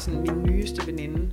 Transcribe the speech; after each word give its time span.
sådan 0.00 0.20
min 0.20 0.42
nyeste 0.42 0.86
veninde, 0.86 1.28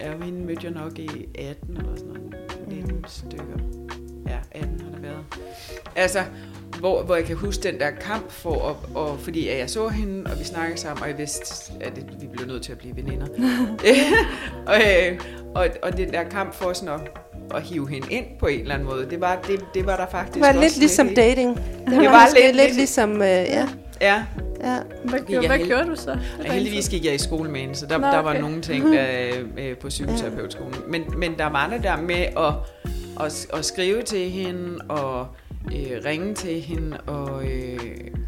ja, 0.00 0.12
hende 0.24 0.46
mødte 0.46 0.60
jeg 0.64 0.72
nok 0.72 0.98
i 0.98 1.28
18 1.38 1.76
eller 1.76 1.96
sådan 1.96 2.08
noget, 2.08 2.34
19 2.68 3.04
stykker. 3.08 3.58
Ja, 4.28 4.36
18 4.52 4.80
har 4.80 4.90
det 4.90 5.02
været. 5.02 5.24
Altså, 5.96 6.18
hvor, 6.80 7.02
hvor 7.02 7.14
jeg 7.16 7.24
kan 7.24 7.36
huske 7.36 7.62
den 7.62 7.80
der 7.80 7.90
kamp 7.90 8.30
for, 8.30 8.54
og, 8.54 8.76
og 8.94 9.18
fordi 9.20 9.48
jeg 9.48 9.70
så 9.70 9.88
hende, 9.88 10.30
og 10.30 10.38
vi 10.38 10.44
snakkede 10.44 10.78
sammen, 10.80 11.02
og 11.02 11.08
jeg 11.08 11.18
vidste, 11.18 11.72
at 11.80 11.96
det, 11.96 12.06
vi 12.20 12.26
blev 12.26 12.46
nødt 12.46 12.62
til 12.62 12.72
at 12.72 12.78
blive 12.78 12.96
veninder. 12.96 13.26
og, 14.66 14.74
øh, 14.80 15.20
og, 15.54 15.68
og 15.82 15.96
den 15.96 16.12
der 16.12 16.24
kamp 16.24 16.54
for 16.54 16.72
sådan 16.72 16.94
at, 16.94 17.00
at 17.56 17.62
hive 17.62 17.88
hende 17.88 18.06
ind 18.10 18.24
på 18.38 18.46
en 18.46 18.60
eller 18.60 18.74
anden 18.74 18.88
måde, 18.88 19.06
det 19.10 19.20
var, 19.20 19.40
det, 19.48 19.64
det 19.74 19.86
var 19.86 19.96
der 19.96 20.06
faktisk 20.10 20.34
Det 20.34 20.42
var 20.42 20.60
lidt 20.60 20.78
ligesom 20.78 21.08
i. 21.08 21.14
dating. 21.14 21.56
Det 21.56 21.96
var 21.96 22.02
var 22.10 22.26
lidt- 22.34 22.44
lidt, 22.46 22.56
lidt- 22.66 22.76
ligesom, 22.76 23.12
øh, 23.12 23.28
ja. 23.28 23.68
Ja, 24.00 24.24
ja. 24.60 24.78
Hvad, 25.04 25.18
jeg 25.18 25.26
gjorde, 25.26 25.46
hvad 25.46 25.56
held- 25.58 25.68
gjorde 25.68 25.86
du 25.90 25.96
så? 25.96 26.10
og 26.38 26.44
heldigvis 26.52 26.88
gik 26.88 27.04
jeg 27.04 27.14
i 27.14 27.18
skole 27.18 27.50
med 27.50 27.60
hende, 27.60 27.74
så 27.74 27.86
der, 27.86 27.98
Nå, 27.98 28.06
der 28.06 28.18
var 28.18 28.30
okay. 28.30 28.40
nogle 28.40 28.60
ting 28.60 28.84
øh, 28.94 29.32
øh, 29.58 29.76
på 29.76 29.88
psykoterapeutskolen. 29.88 30.74
Men, 30.88 31.02
men 31.16 31.38
der 31.38 31.46
var 31.46 31.68
det 31.70 31.82
der 31.82 31.96
med 32.00 32.26
at, 32.36 32.54
at, 33.26 33.46
at 33.58 33.64
skrive 33.64 34.02
til 34.02 34.30
hende, 34.30 34.78
og 34.88 35.26
øh, 35.72 36.04
ringe 36.04 36.34
til 36.34 36.60
hende, 36.60 37.00
og, 37.06 37.44
øh, 37.44 37.78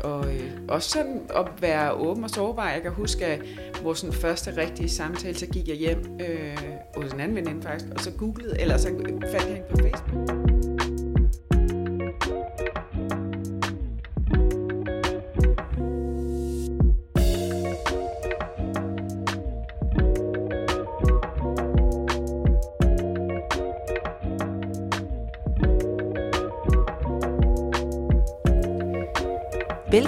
og 0.04 0.24
øh, 0.34 0.50
også 0.68 0.90
sådan 0.90 1.20
at 1.36 1.46
være 1.60 1.92
åben 1.92 2.24
og 2.24 2.30
sårbar. 2.30 2.70
Jeg 2.70 2.82
kan 2.82 2.90
huske, 2.92 3.26
at 3.26 3.40
vores 3.82 3.98
sådan, 3.98 4.12
første 4.14 4.56
rigtige 4.56 4.88
samtale, 4.88 5.38
så 5.38 5.46
gik 5.46 5.68
jeg 5.68 5.76
hjem 5.76 6.20
øh, 6.28 6.56
hos 6.96 7.12
en 7.12 7.20
anden 7.20 7.36
veninde 7.36 7.62
faktisk, 7.62 7.92
og 7.94 8.00
så 8.00 8.10
googlede, 8.10 8.60
eller 8.60 8.76
så 8.76 8.88
fandt 8.88 9.46
jeg 9.46 9.54
hende 9.54 9.68
på 9.70 9.76
Facebook. 9.76 10.37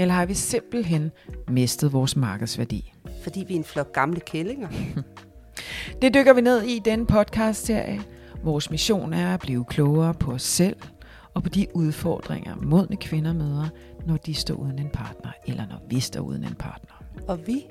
Eller 0.00 0.14
har 0.14 0.26
vi 0.26 0.34
simpelthen 0.34 1.12
mistet 1.48 1.92
vores 1.92 2.16
markedsværdi? 2.16 2.92
Fordi 3.22 3.44
vi 3.48 3.54
er 3.54 3.58
en 3.58 3.64
flok 3.64 3.92
gamle 3.92 4.20
kællinger? 4.20 4.68
Det 6.02 6.14
dykker 6.14 6.32
vi 6.32 6.40
ned 6.40 6.62
i 6.62 6.76
i 6.76 6.78
denne 6.78 7.06
podcast-serie. 7.06 8.02
Vores 8.44 8.70
mission 8.70 9.12
er 9.12 9.34
at 9.34 9.40
blive 9.40 9.64
klogere 9.64 10.14
på 10.14 10.32
os 10.32 10.42
selv 10.42 10.76
og 11.34 11.42
på 11.42 11.48
de 11.48 11.66
udfordringer, 11.74 12.56
modne 12.56 12.96
kvinder 12.96 13.32
møder, 13.32 13.68
når 14.06 14.16
de 14.16 14.34
står 14.34 14.54
uden 14.54 14.78
en 14.78 14.90
partner, 14.92 15.30
eller 15.46 15.66
når 15.66 15.82
vi 15.88 16.00
står 16.00 16.20
uden 16.20 16.44
en 16.44 16.54
partner. 16.54 17.04
Og 17.28 17.46
vi, 17.46 17.66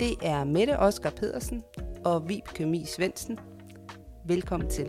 det 0.00 0.14
er 0.22 0.44
Mette 0.44 0.78
Oskar 0.78 1.10
Pedersen 1.10 1.62
og 2.04 2.28
Vibeke 2.28 2.66
Mie 2.66 2.86
Svendsen. 2.86 3.38
Velkommen 4.26 4.70
til. 4.70 4.86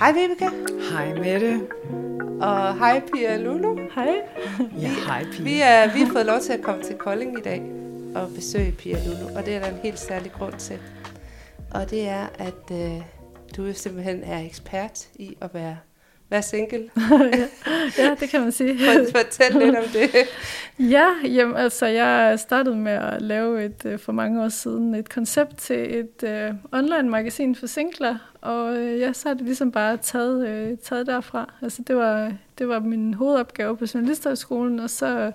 Hej 0.00 0.12
Vibeke, 0.12 0.50
Hej 0.92 1.14
Mette. 1.14 1.60
og 2.40 2.78
hej 2.78 3.00
Pia 3.14 3.36
Lulu. 3.36 3.76
Hej. 3.94 4.08
Ja, 4.80 4.88
hej 5.06 5.24
Pia. 5.32 5.42
Vi 5.44 5.60
er, 5.60 5.92
vi 5.94 6.00
har 6.00 6.12
fået 6.12 6.26
lov 6.26 6.40
til 6.40 6.52
at 6.52 6.62
komme 6.62 6.82
til 6.82 6.96
Kolding 6.96 7.38
i 7.38 7.42
dag 7.42 7.62
og 8.14 8.28
besøge 8.34 8.72
Pia 8.72 8.96
Lulu, 9.06 9.36
og 9.38 9.46
det 9.46 9.54
er 9.56 9.60
der 9.60 9.68
en 9.68 9.78
helt 9.82 9.98
særlig 9.98 10.32
grund 10.32 10.54
til. 10.54 10.78
Og 11.74 11.90
det 11.90 12.08
er, 12.08 12.26
at 12.38 12.72
øh, 12.72 13.02
du 13.56 13.72
simpelthen 13.74 14.22
er 14.24 14.38
ekspert 14.40 15.08
i 15.14 15.36
at 15.40 15.54
være, 15.54 15.76
være 16.30 16.42
single. 16.42 16.90
Ja, 17.98 18.14
det 18.20 18.28
kan 18.28 18.40
man 18.40 18.52
sige. 18.52 18.78
For- 18.78 19.18
Fortæl 19.18 19.62
lidt 19.62 19.76
om 19.76 19.84
det. 19.92 20.10
Ja, 20.90 21.06
jamen, 21.24 21.56
altså 21.56 21.86
jeg 21.86 22.38
startede 22.38 22.76
med 22.76 22.92
at 22.92 23.22
lave 23.22 23.64
et 23.64 23.82
øh, 23.84 23.98
for 23.98 24.12
mange 24.12 24.42
år 24.44 24.48
siden 24.48 24.94
et 24.94 25.08
koncept 25.08 25.56
til 25.56 25.98
et 25.98 26.22
øh, 26.28 26.50
online 26.72 27.08
magasin 27.10 27.54
for 27.54 27.66
singler, 27.66 28.16
og 28.40 28.76
øh, 28.76 29.00
ja, 29.00 29.12
så 29.12 29.28
har 29.28 29.34
det 29.34 29.44
ligesom 29.44 29.72
bare 29.72 29.96
taget, 29.96 30.48
øh, 30.48 30.78
taget 30.78 31.06
derfra. 31.06 31.52
Altså 31.62 31.82
det 31.86 31.96
var, 31.96 32.32
det 32.58 32.68
var 32.68 32.80
min 32.80 33.14
hovedopgave 33.14 33.76
på 33.76 33.84
Journalisthøjskolen, 33.94 34.78
og 34.80 34.90
så 34.90 35.32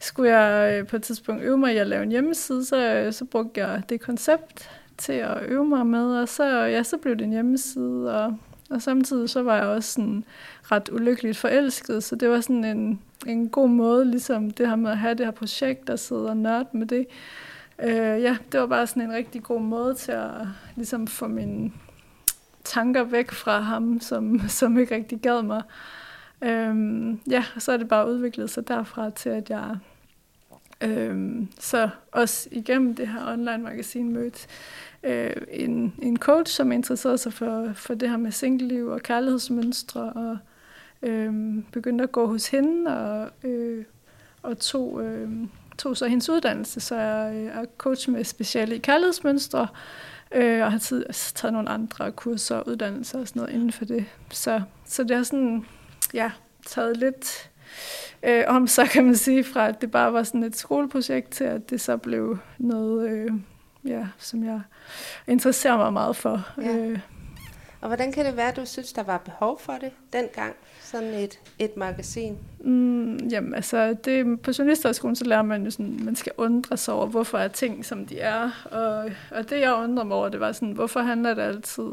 skulle 0.00 0.36
jeg 0.38 0.78
øh, 0.80 0.86
på 0.86 0.96
et 0.96 1.02
tidspunkt 1.02 1.42
øve 1.42 1.58
mig 1.58 1.74
i 1.74 1.76
at 1.76 1.86
lave 1.86 2.02
en 2.02 2.10
hjemmeside, 2.10 2.64
så, 2.64 3.08
så 3.10 3.24
brugte 3.24 3.60
jeg 3.60 3.82
det 3.88 4.00
koncept 4.00 4.70
til 4.98 5.12
at 5.12 5.38
øve 5.48 5.64
mig 5.66 5.86
med, 5.86 6.16
og 6.20 6.28
så, 6.28 6.44
ja, 6.64 6.82
så 6.82 6.96
blev 6.96 7.16
det 7.16 7.24
en 7.24 7.32
hjemmeside, 7.32 8.14
og, 8.24 8.36
og 8.70 8.82
samtidig 8.82 9.30
så 9.30 9.42
var 9.42 9.56
jeg 9.56 9.66
også 9.66 9.92
sådan 9.92 10.24
ret 10.62 10.88
ulykkeligt 10.92 11.36
forelsket, 11.36 12.04
så 12.04 12.16
det 12.16 12.30
var 12.30 12.40
sådan 12.40 12.64
en, 12.64 13.00
en 13.26 13.48
god 13.48 13.68
måde, 13.68 14.04
ligesom 14.04 14.50
det 14.50 14.68
her 14.68 14.76
med 14.76 14.90
at 14.90 14.98
have 14.98 15.14
det 15.14 15.26
her 15.26 15.30
projekt, 15.30 15.90
og 15.90 15.98
sidde 15.98 16.28
og 16.28 16.36
nørde 16.36 16.66
med 16.72 16.86
det. 16.86 17.06
Øh, 17.78 18.22
ja, 18.22 18.36
det 18.52 18.60
var 18.60 18.66
bare 18.66 18.86
sådan 18.86 19.02
en 19.02 19.12
rigtig 19.12 19.42
god 19.42 19.60
måde 19.60 19.94
til 19.94 20.12
at 20.12 20.30
ligesom 20.76 21.06
få 21.06 21.26
mine 21.26 21.72
tanker 22.64 23.04
væk 23.04 23.30
fra 23.30 23.60
ham, 23.60 24.00
som, 24.00 24.40
som 24.48 24.78
ikke 24.78 24.94
rigtig 24.94 25.20
gad 25.20 25.42
mig. 25.42 25.62
Øhm, 26.42 27.20
ja, 27.30 27.44
og 27.54 27.62
så 27.62 27.72
er 27.72 27.76
det 27.76 27.88
bare 27.88 28.08
udviklet 28.08 28.50
sig 28.50 28.68
derfra 28.68 29.10
til, 29.10 29.28
at 29.28 29.50
jeg 29.50 29.76
øhm, 30.80 31.48
så 31.60 31.88
også 32.12 32.48
igennem 32.52 32.94
det 32.94 33.08
her 33.08 33.32
online-magasin 33.32 34.12
mødte 34.12 34.46
øh, 35.02 35.32
en, 35.50 35.94
en 36.02 36.16
coach, 36.16 36.56
som 36.56 36.72
interesserede 36.72 37.18
sig 37.18 37.32
for, 37.32 37.72
for 37.74 37.94
det 37.94 38.10
her 38.10 38.16
med 38.16 38.30
singleliv 38.30 38.86
og 38.86 39.02
kærlighedsmønstre, 39.02 40.12
og 40.12 40.38
øh, 41.02 41.34
begyndte 41.72 42.04
at 42.04 42.12
gå 42.12 42.26
hos 42.26 42.48
hende, 42.48 42.96
og, 42.96 43.30
øh, 43.48 43.84
og 44.42 44.58
tog, 44.58 45.04
øh, 45.04 45.30
tog 45.78 45.96
så 45.96 46.06
hendes 46.06 46.28
uddannelse, 46.28 46.80
så 46.80 46.96
jeg 46.96 47.34
øh, 47.34 47.62
er 47.62 47.64
coach 47.78 48.10
med 48.10 48.24
speciale 48.24 48.76
i 48.76 48.78
kærlighedsmønstre, 48.78 49.68
øh, 50.34 50.64
og 50.64 50.72
har 50.72 50.78
tid, 50.78 51.04
altså, 51.06 51.34
taget 51.34 51.52
nogle 51.52 51.68
andre 51.68 52.12
kurser 52.12 52.56
og 52.56 52.68
uddannelser 52.68 53.20
og 53.20 53.28
sådan 53.28 53.40
noget 53.40 53.54
inden 53.54 53.72
for 53.72 53.84
det. 53.84 54.04
Så, 54.30 54.62
så 54.84 55.04
det 55.04 55.16
har 55.16 55.22
sådan, 55.22 55.66
ja, 56.14 56.30
taget 56.66 56.96
lidt 56.96 57.50
øh, 58.22 58.44
om, 58.46 58.66
så 58.66 58.84
kan 58.84 59.04
man 59.04 59.16
sige, 59.16 59.44
fra 59.44 59.68
at 59.68 59.80
det 59.80 59.90
bare 59.90 60.12
var 60.12 60.22
sådan 60.22 60.42
et 60.42 60.56
skoleprojekt, 60.56 61.30
til 61.30 61.44
at 61.44 61.70
det 61.70 61.80
så 61.80 61.96
blev 61.96 62.38
noget, 62.58 63.10
øh, 63.10 63.30
ja, 63.86 64.06
som 64.18 64.44
jeg 64.44 64.60
interesserer 65.26 65.76
mig 65.76 65.92
meget 65.92 66.16
for. 66.16 66.48
Ja. 66.62 66.76
Øh, 66.76 66.98
Og 67.80 67.88
hvordan 67.88 68.12
kan 68.12 68.26
det 68.26 68.36
være, 68.36 68.48
at 68.48 68.56
du 68.56 68.66
synes, 68.66 68.92
der 68.92 69.02
var 69.02 69.18
behov 69.18 69.60
for 69.60 69.72
det 69.72 69.90
dengang? 70.12 70.54
Sådan 70.80 71.14
et, 71.14 71.38
et 71.58 71.76
magasin. 71.76 72.38
Mm, 72.60 73.16
jamen 73.16 73.54
altså, 73.54 73.96
det, 74.04 74.40
på 74.40 74.50
journalisterskolen, 74.58 75.16
så 75.16 75.24
lærer 75.24 75.42
man 75.42 75.64
jo 75.64 75.70
sådan, 75.70 75.98
man 76.02 76.16
skal 76.16 76.32
undre 76.36 76.76
sig 76.76 76.94
over, 76.94 77.06
hvorfor 77.06 77.38
er 77.38 77.48
ting, 77.48 77.84
som 77.84 78.06
de 78.06 78.20
er. 78.20 78.50
Og, 78.70 79.10
og 79.30 79.50
det, 79.50 79.60
jeg 79.60 79.74
undrede 79.74 80.08
mig 80.08 80.16
over, 80.16 80.28
det 80.28 80.40
var 80.40 80.52
sådan, 80.52 80.72
hvorfor 80.72 81.00
handler 81.00 81.34
det 81.34 81.42
altid 81.42 81.90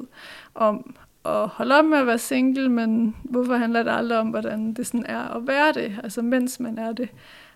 om 0.55 0.95
at 1.25 1.47
holde 1.47 1.75
op 1.75 1.85
med 1.85 1.97
at 1.97 2.07
være 2.07 2.17
single, 2.17 2.69
men 2.69 3.15
hvorfor 3.23 3.55
handler 3.55 3.83
det 3.83 3.91
aldrig 3.91 4.17
om, 4.19 4.27
hvordan 4.27 4.73
det 4.73 4.87
sådan 4.87 5.05
er 5.05 5.35
at 5.35 5.47
være 5.47 5.73
det, 5.73 5.99
altså 6.03 6.21
mens 6.21 6.59
man 6.59 6.77
er 6.77 6.91
det, 6.91 7.09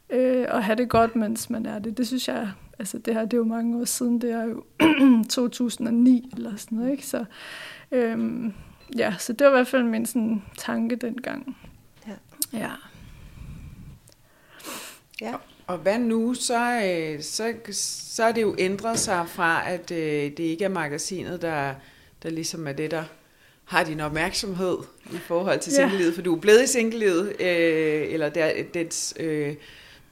øh, 0.10 0.46
og 0.50 0.64
have 0.64 0.76
det 0.76 0.90
godt, 0.90 1.16
mens 1.16 1.50
man 1.50 1.66
er 1.66 1.80
det. 1.80 1.98
Det 1.98 2.08
synes 2.08 2.28
jeg, 2.28 2.50
altså 2.80 2.98
det 2.98 3.14
her, 3.14 3.22
det 3.22 3.34
er 3.34 3.38
jo 3.38 3.44
mange 3.44 3.78
år 3.80 3.86
siden, 3.86 4.22
det 4.22 4.32
er 4.32 4.44
jo 4.44 4.64
2009 5.30 6.30
eller 6.38 6.56
sådan 6.56 6.78
noget, 6.78 6.92
ikke? 6.92 7.06
Så, 7.08 7.26
øhm, 7.92 8.54
ja, 8.98 9.16
så 9.20 9.34
det 9.34 9.46
var 9.48 9.52
i 9.52 9.56
hvert 9.56 9.68
fald 9.68 9.84
min 9.84 10.06
sådan, 10.06 10.44
tanke 10.58 10.96
dengang. 10.96 11.58
Ja. 12.08 12.14
Ja. 12.60 12.72
Ja. 15.22 15.34
Og 15.68 15.78
hvad 15.78 16.00
nu? 16.00 16.34
Så, 16.34 16.82
øh, 16.86 17.22
så, 17.24 17.54
så 17.72 18.24
er 18.24 18.32
det 18.32 18.42
jo 18.42 18.56
ændret 18.60 19.00
sig 19.00 19.26
fra, 19.30 19.70
at 19.70 19.92
øh, 19.92 19.98
det 20.24 20.40
ikke 20.40 20.66
er 20.66 20.70
magasinet, 20.70 21.42
der, 21.42 21.74
der 22.24 22.30
ligesom 22.30 22.68
er 22.68 22.72
det, 22.72 22.92
der 22.92 23.04
har 23.66 23.84
din 23.84 24.00
opmærksomhed 24.00 24.78
i 25.14 25.18
forhold 25.18 25.60
til 25.60 25.72
Ja. 25.74 25.76
singlelivet, 25.76 26.16
for 26.16 26.22
du 26.22 26.36
er 26.36 26.40
blevet 26.40 26.64
i 26.64 26.68
singlelivet, 26.68 27.42
øh, 27.42 28.14
eller 28.14 28.30
der, 28.30 28.52
dets, 28.74 29.14
øh, 29.20 29.56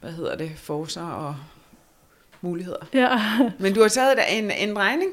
hvad 0.02 0.12
hedder 0.12 0.36
det, 0.38 0.52
forser 0.56 1.02
og 1.04 1.36
muligheder. 2.46 2.86
Ja. 2.94 3.20
Men 3.64 3.74
du 3.74 3.82
har 3.82 3.88
taget 3.88 4.20
en, 4.32 4.52
en 4.52 4.78
regning? 4.78 5.12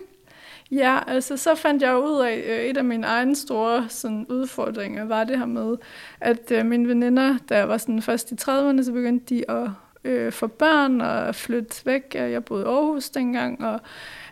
Ja, 0.70 0.98
altså 1.06 1.36
så 1.36 1.54
fandt 1.54 1.82
jeg 1.82 1.98
ud 1.98 2.20
af, 2.20 2.44
øh, 2.46 2.64
et 2.64 2.76
af 2.76 2.84
mine 2.84 3.06
egne 3.06 3.36
store 3.36 3.86
sådan, 3.88 4.26
udfordringer 4.28 5.04
var 5.04 5.24
det 5.24 5.38
her 5.38 5.46
med, 5.46 5.76
at 6.20 6.50
øh, 6.50 6.66
mine 6.66 6.88
veninder, 6.88 7.38
jeg 7.50 7.68
var 7.68 7.76
sådan 7.76 8.02
først 8.02 8.32
i 8.32 8.34
30'erne, 8.34 8.82
så 8.82 8.92
begyndte 8.92 9.34
de 9.34 9.50
at 9.50 9.70
øh, 10.04 10.32
få 10.32 10.46
børn 10.46 11.00
og 11.00 11.34
flytte 11.34 11.86
væk. 11.86 12.14
Jeg 12.14 12.44
boede 12.44 12.62
i 12.62 12.66
Aarhus 12.66 13.10
dengang, 13.10 13.64
og 13.64 13.80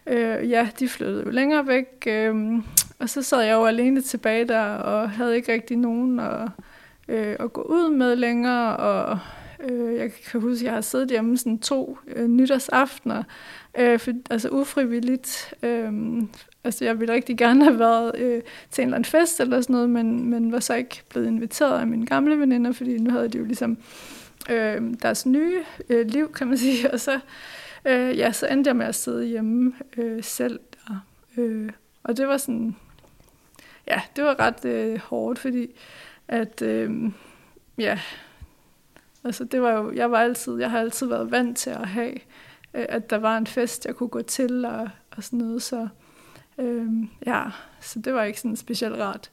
øh, 0.07 0.51
ja, 0.51 0.69
de 0.79 0.89
flyttede 0.89 1.23
jo 1.27 1.31
længere 1.31 1.67
væk. 1.67 2.05
Øh, 2.07 2.35
og 2.99 3.09
så 3.09 3.23
sad 3.23 3.41
jeg 3.41 3.53
jo 3.53 3.65
alene 3.65 4.01
tilbage 4.01 4.49
der, 4.49 4.65
og 4.65 5.11
havde 5.11 5.37
ikke 5.37 5.53
rigtig 5.53 5.77
nogen 5.77 6.21
at, 6.21 6.49
øh, 7.09 7.37
at 7.41 7.53
gå 7.53 7.63
ud 7.63 7.91
med 7.91 8.17
længere, 8.17 8.77
og 8.77 9.19
øh, 9.69 9.95
jeg 9.95 10.13
kan 10.13 10.41
huske, 10.41 10.61
at 10.61 10.65
jeg 10.65 10.73
har 10.73 10.81
siddet 10.81 11.11
hjemme 11.11 11.39
sådan 11.39 11.59
to 11.59 11.99
øh, 12.07 12.29
nytårsaftener, 12.29 13.23
øh, 13.79 13.99
for, 13.99 14.13
altså 14.31 14.49
ufrivilligt. 14.49 15.55
Øh, 15.63 15.93
altså 16.65 16.85
jeg 16.85 17.01
ville 17.01 17.15
rigtig 17.15 17.39
gerne 17.39 17.65
have 17.65 17.79
været 17.79 18.13
øh, 18.19 18.43
til 18.71 18.83
en 18.83 18.89
eller 18.89 18.97
anden 18.97 19.11
fest 19.11 19.41
eller 19.41 19.61
sådan 19.61 19.75
noget, 19.75 19.91
men, 19.91 20.31
men 20.31 20.53
var 20.53 20.61
så 20.61 20.75
ikke 20.75 21.03
blevet 21.09 21.27
inviteret 21.27 21.81
af 21.81 21.87
mine 21.87 22.07
gamle 22.07 22.39
veninder, 22.39 22.73
fordi 22.73 22.99
nu 22.99 23.11
havde 23.11 23.29
de 23.29 23.39
jo 23.39 23.45
ligesom 23.45 23.79
øh, 24.51 24.83
deres 25.03 25.27
nye 25.27 25.59
øh, 25.89 26.07
liv, 26.07 26.33
kan 26.33 26.47
man 26.47 26.59
sige. 26.67 26.91
Og 26.91 27.01
så, 27.01 27.21
øh, 27.85 28.19
ja, 28.19 28.33
så 28.33 28.47
endte 28.47 28.69
jeg 28.69 28.77
med 28.77 28.87
at 28.87 28.95
sidde 28.95 29.25
hjemme 29.25 29.73
øh, 29.97 30.25
selv. 30.25 30.61
Og, 30.89 30.97
Øh, 31.37 31.71
og 32.03 32.17
det 32.17 32.29
var 32.29 32.37
sådan, 32.37 32.77
ja, 33.87 34.01
det 34.17 34.25
var 34.25 34.41
ret 34.41 34.65
øh, 34.65 34.99
hårdt, 34.99 35.39
fordi 35.39 35.71
at, 36.29 36.63
øh, 36.63 36.91
ja, 37.79 37.99
altså 39.25 39.45
det 39.45 39.63
var 39.63 39.71
jo, 39.71 39.93
jeg 39.93 40.11
var 40.11 40.19
altid, 40.19 40.59
jeg 40.59 40.71
har 40.71 40.81
altid 40.81 41.07
været 41.07 41.31
vant 41.31 41.59
til 41.59 41.71
at 41.71 41.89
have, 41.89 42.13
øh, 42.75 42.87
at 42.89 43.11
der 43.11 43.17
var 43.17 43.39
en 43.39 43.47
fest, 43.47 43.87
jeg 43.87 43.95
kunne 43.95 44.09
gå 44.09 44.23
til 44.23 44.65
og, 44.65 44.89
og 45.17 45.25
sådan 45.25 45.39
noget, 45.39 45.63
så 45.63 45.89
øh, 46.59 46.87
ja, 47.27 47.43
så 47.81 47.99
det 47.99 48.15
var 48.15 48.25
ikke 48.25 48.41
sådan 48.41 48.57
specielt 48.57 48.95
rart. 48.95 49.31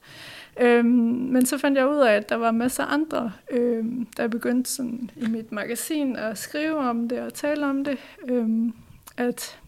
Øhm, 0.60 0.86
men 1.32 1.46
så 1.46 1.58
fandt 1.58 1.78
jeg 1.78 1.88
ud 1.88 1.98
af, 1.98 2.12
at 2.12 2.28
der 2.28 2.36
var 2.36 2.50
masser 2.50 2.84
af 2.84 2.92
andre, 2.92 3.32
øhm, 3.50 4.06
der 4.16 4.28
begyndte 4.28 4.70
sådan 4.70 5.10
i 5.16 5.26
mit 5.26 5.52
magasin 5.52 6.16
at 6.16 6.38
skrive 6.38 6.78
om 6.78 7.08
det 7.08 7.20
og 7.20 7.34
tale 7.34 7.66
om 7.66 7.84
det. 7.84 7.98
Øhm, 8.28 8.72
at, 9.16 9.60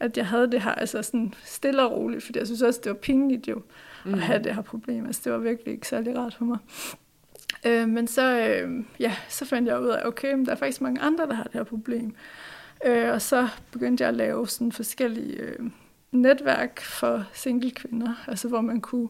at 0.00 0.16
jeg 0.16 0.26
havde 0.26 0.50
det 0.50 0.62
her 0.62 0.74
altså 0.74 1.02
sådan 1.02 1.34
stille 1.44 1.82
og 1.82 1.92
roligt, 1.92 2.24
fordi 2.24 2.38
jeg 2.38 2.46
synes 2.46 2.62
også, 2.62 2.80
det 2.84 2.90
var 2.90 2.98
pinligt 2.98 3.48
jo 3.48 3.62
mm. 4.04 4.14
at 4.14 4.20
have 4.20 4.42
det 4.42 4.54
her 4.54 4.62
problem. 4.62 5.06
Altså 5.06 5.20
det 5.24 5.32
var 5.32 5.38
virkelig 5.38 5.74
ikke 5.74 5.88
særlig 5.88 6.18
rart 6.18 6.34
for 6.34 6.44
mig. 6.44 6.58
Øh, 7.66 7.88
men 7.88 8.06
så, 8.06 8.38
øh, 8.40 8.84
ja, 9.00 9.16
så 9.28 9.44
fandt 9.44 9.68
jeg 9.68 9.80
ud 9.80 9.88
af, 9.88 10.06
okay, 10.06 10.34
men 10.34 10.46
der 10.46 10.52
er 10.52 10.56
faktisk 10.56 10.80
mange 10.80 11.00
andre, 11.00 11.26
der 11.26 11.34
har 11.34 11.44
det 11.44 11.52
her 11.52 11.64
problem. 11.64 12.14
Øh, 12.84 13.12
og 13.12 13.22
så 13.22 13.48
begyndte 13.70 14.02
jeg 14.02 14.08
at 14.08 14.14
lave 14.14 14.48
sådan 14.48 14.72
forskellige 14.72 15.36
øh, 15.36 15.70
netværk 16.12 16.80
for 16.80 17.24
single 17.32 17.70
kvinder, 17.70 18.24
altså 18.26 18.48
hvor 18.48 18.60
man 18.60 18.80
kunne 18.80 19.08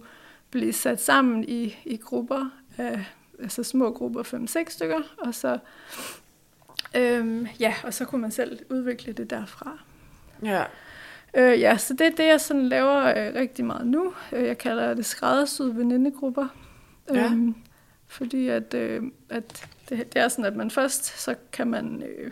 blive 0.51 0.73
sat 0.73 1.03
sammen 1.03 1.45
i, 1.45 1.77
i 1.85 1.97
grupper, 1.97 2.51
af, 2.79 3.05
altså 3.39 3.63
små 3.63 3.93
grupper, 3.93 4.23
5-6 4.23 4.71
stykker, 4.71 5.01
og 5.19 5.35
så, 5.35 5.59
øhm, 6.97 7.47
ja, 7.61 7.75
og 7.85 7.95
så 7.95 8.05
kunne 8.05 8.21
man 8.21 8.31
selv 8.31 8.59
udvikle 8.71 9.13
det 9.13 9.31
derfra. 9.31 9.79
Ja. 10.45 10.65
Øh, 11.35 11.61
ja, 11.61 11.77
så 11.77 11.95
det 11.95 12.07
er 12.07 12.11
det, 12.11 12.27
jeg 12.27 12.41
sådan 12.41 12.69
laver 12.69 13.05
øh, 13.05 13.35
rigtig 13.35 13.65
meget 13.65 13.87
nu. 13.87 14.15
Øh, 14.33 14.47
jeg 14.47 14.59
kalder 14.59 14.95
det 14.95 15.07
skræddersyde 15.07 15.77
venindegrupper. 15.77 16.49
Ja. 17.15 17.25
Øhm, 17.25 17.55
fordi 18.11 18.49
at, 18.49 18.75
øh, 18.75 19.03
at 19.29 19.69
det, 19.89 20.15
det 20.15 20.23
er 20.23 20.29
sådan, 20.29 20.45
at 20.45 20.57
man 20.57 20.71
først, 20.71 21.21
så 21.21 21.35
kan 21.53 21.67
man... 21.67 22.03
Øh, 22.03 22.31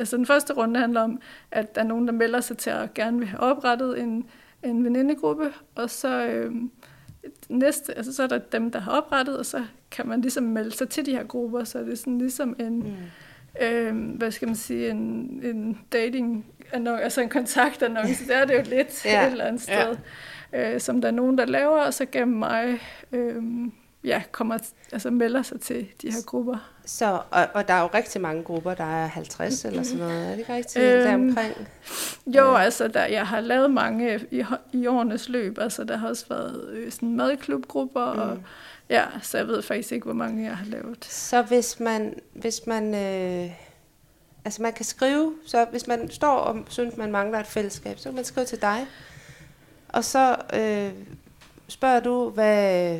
altså 0.00 0.16
den 0.16 0.26
første 0.26 0.52
runde 0.52 0.80
handler 0.80 1.00
om, 1.00 1.20
at 1.50 1.74
der 1.74 1.80
er 1.80 1.84
nogen, 1.84 2.06
der 2.06 2.12
melder 2.12 2.40
sig 2.40 2.58
til 2.58 2.70
at 2.70 2.94
gerne 2.94 3.18
vil 3.18 3.28
have 3.28 3.40
oprettet 3.40 4.00
en, 4.00 4.26
en 4.62 4.84
venindegruppe, 4.84 5.52
og 5.74 5.90
så... 5.90 6.26
Øh, 6.26 6.54
næste, 7.48 7.96
altså 7.96 8.14
så 8.14 8.22
er 8.22 8.26
der 8.26 8.38
dem, 8.38 8.70
der 8.70 8.80
har 8.80 8.92
oprettet, 8.92 9.38
og 9.38 9.46
så 9.46 9.64
kan 9.90 10.08
man 10.08 10.20
ligesom 10.20 10.44
melde 10.44 10.70
sig 10.70 10.88
til 10.88 11.06
de 11.06 11.10
her 11.10 11.24
grupper, 11.24 11.64
så 11.64 11.78
det 11.78 11.92
er 11.92 11.96
sådan 11.96 12.18
ligesom 12.18 12.56
en, 12.58 12.76
mm. 12.78 13.66
øh, 13.66 14.16
hvad 14.16 14.30
skal 14.30 14.48
man 14.48 14.56
sige, 14.56 14.90
en, 14.90 14.98
en 15.44 15.78
dating, 15.92 16.46
altså 16.72 17.20
en 17.20 17.28
kontaktannonce, 17.28 18.26
det 18.26 18.36
er 18.36 18.44
det 18.44 18.54
jo 18.54 18.62
lidt 18.76 19.04
ja. 19.04 19.26
et 19.26 19.32
eller 19.32 19.44
andet 19.44 19.62
sted, 19.62 19.96
ja. 20.52 20.74
øh, 20.74 20.80
som 20.80 21.00
der 21.00 21.08
er 21.08 21.12
nogen, 21.12 21.38
der 21.38 21.46
laver, 21.46 21.80
og 21.80 21.94
så 21.94 22.06
gennem 22.12 22.38
mig, 22.38 22.80
øh, 23.12 23.42
ja, 24.04 24.22
kommer, 24.32 24.58
altså 24.92 25.10
melder 25.10 25.42
sig 25.42 25.60
til 25.60 25.88
de 26.02 26.12
her 26.12 26.22
grupper. 26.26 26.56
Så, 26.84 27.22
og, 27.30 27.46
og 27.54 27.68
der 27.68 27.74
er 27.74 27.80
jo 27.80 27.88
rigtig 27.94 28.20
mange 28.20 28.42
grupper, 28.42 28.74
der 28.74 28.84
er 28.84 29.06
50 29.06 29.64
eller 29.64 29.82
sådan 29.82 29.98
noget, 29.98 30.26
er 30.26 30.30
det 30.30 30.38
ikke 30.38 30.54
rigtigt? 30.54 30.84
Øhm, 30.84 31.02
der 31.02 31.14
omkring? 31.14 31.68
Jo, 32.26 32.50
ja. 32.50 32.58
altså 32.58 32.88
der, 32.88 33.04
jeg 33.04 33.26
har 33.26 33.40
lavet 33.40 33.70
mange 33.70 34.20
i, 34.30 34.44
i 34.72 34.86
årenes 34.86 35.28
løb, 35.28 35.58
altså 35.58 35.84
der 35.84 35.96
har 35.96 36.08
også 36.08 36.26
været 36.28 36.68
øh, 36.70 36.92
sådan 36.92 37.16
madklubgrupper, 37.16 38.12
mm. 38.12 38.18
og 38.18 38.38
ja, 38.88 39.04
så 39.22 39.38
jeg 39.38 39.46
ved 39.46 39.62
faktisk 39.62 39.92
ikke, 39.92 40.04
hvor 40.04 40.14
mange 40.14 40.44
jeg 40.44 40.56
har 40.56 40.66
lavet. 40.66 41.04
Så 41.04 41.42
hvis 41.42 41.80
man, 41.80 42.14
hvis 42.32 42.66
man, 42.66 42.94
øh, 42.94 43.50
altså 44.44 44.62
man 44.62 44.72
kan 44.72 44.84
skrive, 44.84 45.34
så 45.46 45.66
hvis 45.70 45.86
man 45.86 46.10
står 46.10 46.36
og 46.36 46.64
synes, 46.68 46.96
man 46.96 47.12
mangler 47.12 47.40
et 47.40 47.46
fællesskab, 47.46 47.98
så 47.98 48.04
kan 48.04 48.14
man 48.14 48.24
skrive 48.24 48.46
til 48.46 48.60
dig, 48.60 48.86
og 49.88 50.04
så 50.04 50.36
øh, 50.54 50.92
spørger 51.70 52.00
du, 52.00 52.30
hvad, 52.30 52.98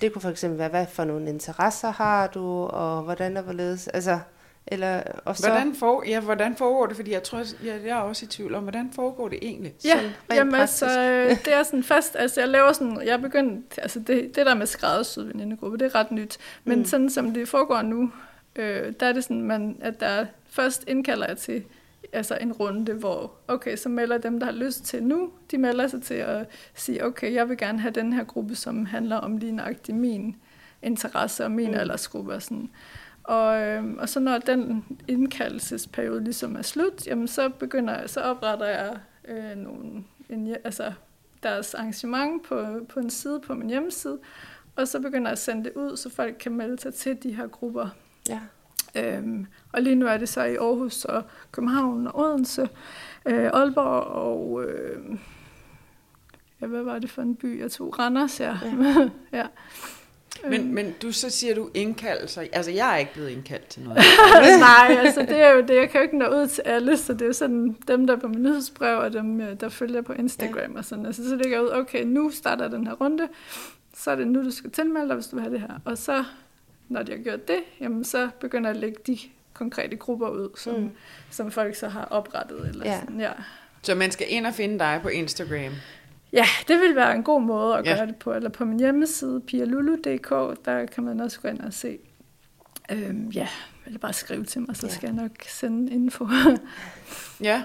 det 0.00 0.12
kunne 0.12 0.22
for 0.22 0.30
eksempel 0.30 0.58
være, 0.58 0.68
hvad 0.68 0.86
for 0.86 1.04
nogle 1.04 1.28
interesser 1.28 1.90
har 1.90 2.26
du, 2.26 2.62
og 2.62 3.02
hvordan 3.02 3.36
er 3.36 3.42
hvorledes, 3.42 3.88
altså, 3.88 4.18
eller, 4.66 5.02
og 5.24 5.36
så... 5.36 5.48
Hvordan, 5.48 5.74
for, 5.74 6.02
ja, 6.06 6.20
hvordan 6.20 6.56
foregår 6.56 6.86
det? 6.86 6.96
Fordi 6.96 7.12
jeg 7.12 7.22
tror, 7.22 7.38
jeg, 7.38 7.80
jeg 7.84 7.98
er 7.98 8.00
også 8.00 8.24
i 8.24 8.28
tvivl 8.28 8.54
om, 8.54 8.62
hvordan 8.62 8.90
foregår 8.94 9.28
det 9.28 9.38
egentlig? 9.42 9.74
Ja, 9.84 10.00
jamen 10.30 10.54
altså, 10.54 10.86
det 11.44 11.52
er 11.54 11.62
sådan 11.62 11.82
fast, 11.82 12.16
altså 12.18 12.40
jeg 12.40 12.48
laver 12.48 12.72
sådan, 12.72 13.02
jeg 13.04 13.12
er 13.12 13.16
begyndt, 13.16 13.78
altså 13.82 13.98
det, 14.00 14.36
det 14.36 14.46
der 14.46 14.54
med 14.54 14.66
skræddersyd 14.66 15.22
venindegruppe, 15.22 15.78
det 15.78 15.84
er 15.84 15.94
ret 15.94 16.10
nyt, 16.10 16.38
men 16.64 16.78
mm. 16.78 16.84
sådan 16.84 17.10
som 17.10 17.34
det 17.34 17.48
foregår 17.48 17.82
nu, 17.82 18.12
øh, 18.56 18.92
der 19.00 19.06
er 19.06 19.12
det 19.12 19.24
sådan, 19.24 19.42
man, 19.42 19.76
at 19.80 20.00
der 20.00 20.26
først 20.50 20.84
indkalder 20.86 21.26
jeg 21.26 21.36
til 21.36 21.64
altså 22.12 22.38
en 22.40 22.52
runde, 22.52 22.92
hvor, 22.92 23.32
okay, 23.48 23.76
så 23.76 23.88
melder 23.88 24.18
dem, 24.18 24.40
der 24.40 24.46
har 24.46 24.52
lyst 24.52 24.84
til 24.84 25.02
nu, 25.02 25.30
de 25.50 25.58
melder 25.58 25.86
sig 25.86 26.02
til 26.02 26.14
at 26.14 26.46
sige, 26.74 27.04
okay, 27.04 27.32
jeg 27.32 27.48
vil 27.48 27.58
gerne 27.58 27.80
have 27.80 27.92
den 27.92 28.12
her 28.12 28.24
gruppe, 28.24 28.54
som 28.54 28.86
handler 28.86 29.16
om 29.16 29.36
lige 29.36 29.52
nøjagtigt 29.52 29.98
min 29.98 30.36
interesse 30.82 31.44
og 31.44 31.50
min 31.50 31.70
mm. 31.70 31.76
aldersgruppe. 31.76 32.34
Og, 32.34 32.42
sådan. 32.42 32.70
Og, 33.24 33.60
øh, 33.60 33.84
og 33.98 34.08
så 34.08 34.20
når 34.20 34.38
den 34.38 34.84
indkaldelsesperiode 35.08 36.24
ligesom 36.24 36.56
er 36.56 36.62
slut, 36.62 37.06
jamen 37.06 37.28
så 37.28 37.48
begynder 37.48 37.98
jeg, 37.98 38.10
så 38.10 38.20
opretter 38.20 38.66
jeg 38.66 38.98
øh, 39.28 39.56
nogle, 39.56 40.04
en, 40.28 40.56
altså 40.64 40.92
deres 41.42 41.74
arrangement 41.74 42.46
på, 42.46 42.66
på 42.88 43.00
en 43.00 43.10
side 43.10 43.40
på 43.40 43.54
min 43.54 43.68
hjemmeside, 43.68 44.18
og 44.76 44.88
så 44.88 45.00
begynder 45.00 45.28
jeg 45.28 45.32
at 45.32 45.38
sende 45.38 45.64
det 45.64 45.72
ud, 45.76 45.96
så 45.96 46.10
folk 46.10 46.36
kan 46.40 46.52
melde 46.52 46.78
sig 46.78 46.94
til 46.94 47.22
de 47.22 47.34
her 47.34 47.46
grupper. 47.46 47.88
Ja. 48.28 48.40
Øhm, 48.94 49.46
og 49.72 49.82
lige 49.82 49.96
nu 49.96 50.06
er 50.06 50.16
det 50.16 50.28
så 50.28 50.44
i 50.44 50.56
Aarhus 50.56 51.04
og 51.04 51.22
København 51.52 52.06
og 52.06 52.18
Odense, 52.18 52.68
øh, 53.26 53.50
Aalborg 53.52 54.02
og... 54.04 54.64
Øh, 54.64 55.18
ja, 56.60 56.66
hvad 56.66 56.82
var 56.82 56.98
det 56.98 57.10
for 57.10 57.22
en 57.22 57.36
by, 57.36 57.60
jeg 57.60 57.70
tog? 57.70 57.98
Randers, 57.98 58.40
ja. 58.40 58.56
ja. 58.62 59.08
ja. 59.38 59.46
Men, 60.44 60.60
øhm. 60.60 60.70
men 60.70 60.94
du 61.02 61.12
så 61.12 61.30
siger 61.30 61.54
du 61.54 61.70
indkaldelser. 61.74 62.42
Altså, 62.52 62.70
jeg 62.70 62.92
er 62.94 62.96
ikke 62.96 63.12
blevet 63.12 63.30
indkaldt 63.30 63.66
til 63.66 63.82
noget. 63.82 63.98
Nej, 64.58 64.96
altså 65.00 65.20
det 65.20 65.40
er 65.40 65.50
jo 65.50 65.60
det. 65.60 65.74
Jeg 65.74 65.90
kan 65.90 66.00
jo 66.00 66.02
ikke 66.02 66.18
nå 66.18 66.26
ud 66.28 66.46
til 66.46 66.62
alle, 66.62 66.96
så 66.96 67.12
det 67.12 67.22
er 67.22 67.26
jo 67.26 67.32
sådan 67.32 67.76
dem, 67.88 68.06
der 68.06 68.16
er 68.16 68.20
på 68.20 68.28
min 68.28 68.42
nyhedsbrev, 68.42 68.98
og 68.98 69.12
dem, 69.12 69.40
øh, 69.40 69.60
der 69.60 69.68
følger 69.68 70.02
på 70.02 70.12
Instagram 70.12 70.72
ja. 70.72 70.78
og 70.78 70.84
sådan. 70.84 71.06
Altså, 71.06 71.28
så 71.28 71.36
ligger 71.36 71.58
jeg 71.58 71.62
ud, 71.62 71.70
okay, 71.70 72.04
nu 72.04 72.30
starter 72.30 72.68
den 72.68 72.86
her 72.86 72.94
runde, 72.94 73.28
så 73.94 74.10
er 74.10 74.14
det 74.14 74.28
nu, 74.28 74.44
du 74.44 74.50
skal 74.50 74.70
tilmelde 74.70 75.08
dig, 75.08 75.14
hvis 75.14 75.26
du 75.26 75.36
vil 75.36 75.42
have 75.42 75.52
det 75.52 75.60
her. 75.60 75.80
Og 75.84 75.98
så 75.98 76.24
når 76.88 77.02
de 77.02 77.12
har 77.12 77.18
gjort 77.18 77.48
det, 77.48 77.58
jamen 77.80 78.04
så 78.04 78.28
begynder 78.40 78.70
jeg 78.70 78.76
at 78.76 78.80
lægge 78.80 78.98
de 79.06 79.18
konkrete 79.52 79.96
grupper 79.96 80.28
ud, 80.28 80.48
som, 80.56 80.74
mm. 80.74 80.90
som 81.30 81.50
folk 81.50 81.74
så 81.74 81.88
har 81.88 82.04
oprettet. 82.04 82.68
Eller 82.68 82.90
ja. 82.90 83.00
Sådan, 83.00 83.20
ja. 83.20 83.32
Så 83.82 83.94
man 83.94 84.10
skal 84.10 84.26
ind 84.30 84.46
og 84.46 84.54
finde 84.54 84.78
dig 84.78 85.00
på 85.02 85.08
Instagram? 85.08 85.72
Ja, 86.32 86.46
det 86.68 86.80
vil 86.80 86.96
være 86.96 87.14
en 87.14 87.22
god 87.22 87.42
måde 87.42 87.78
at 87.78 87.86
ja. 87.86 87.96
gøre 87.96 88.06
det 88.06 88.16
på. 88.16 88.32
Eller 88.32 88.50
på 88.50 88.64
min 88.64 88.78
hjemmeside, 88.78 89.40
pialulu.dk, 89.40 90.64
der 90.64 90.86
kan 90.86 91.04
man 91.04 91.20
også 91.20 91.40
gå 91.40 91.48
ind 91.48 91.60
og 91.60 91.72
se. 91.72 91.98
Øhm, 92.92 93.28
ja, 93.28 93.48
eller 93.86 93.98
bare 93.98 94.12
skrive 94.12 94.44
til 94.44 94.60
mig, 94.60 94.76
så 94.76 94.86
ja. 94.86 94.92
skal 94.92 95.06
jeg 95.06 95.14
nok 95.22 95.30
sende 95.48 95.92
info. 95.92 96.28
ja. 97.40 97.62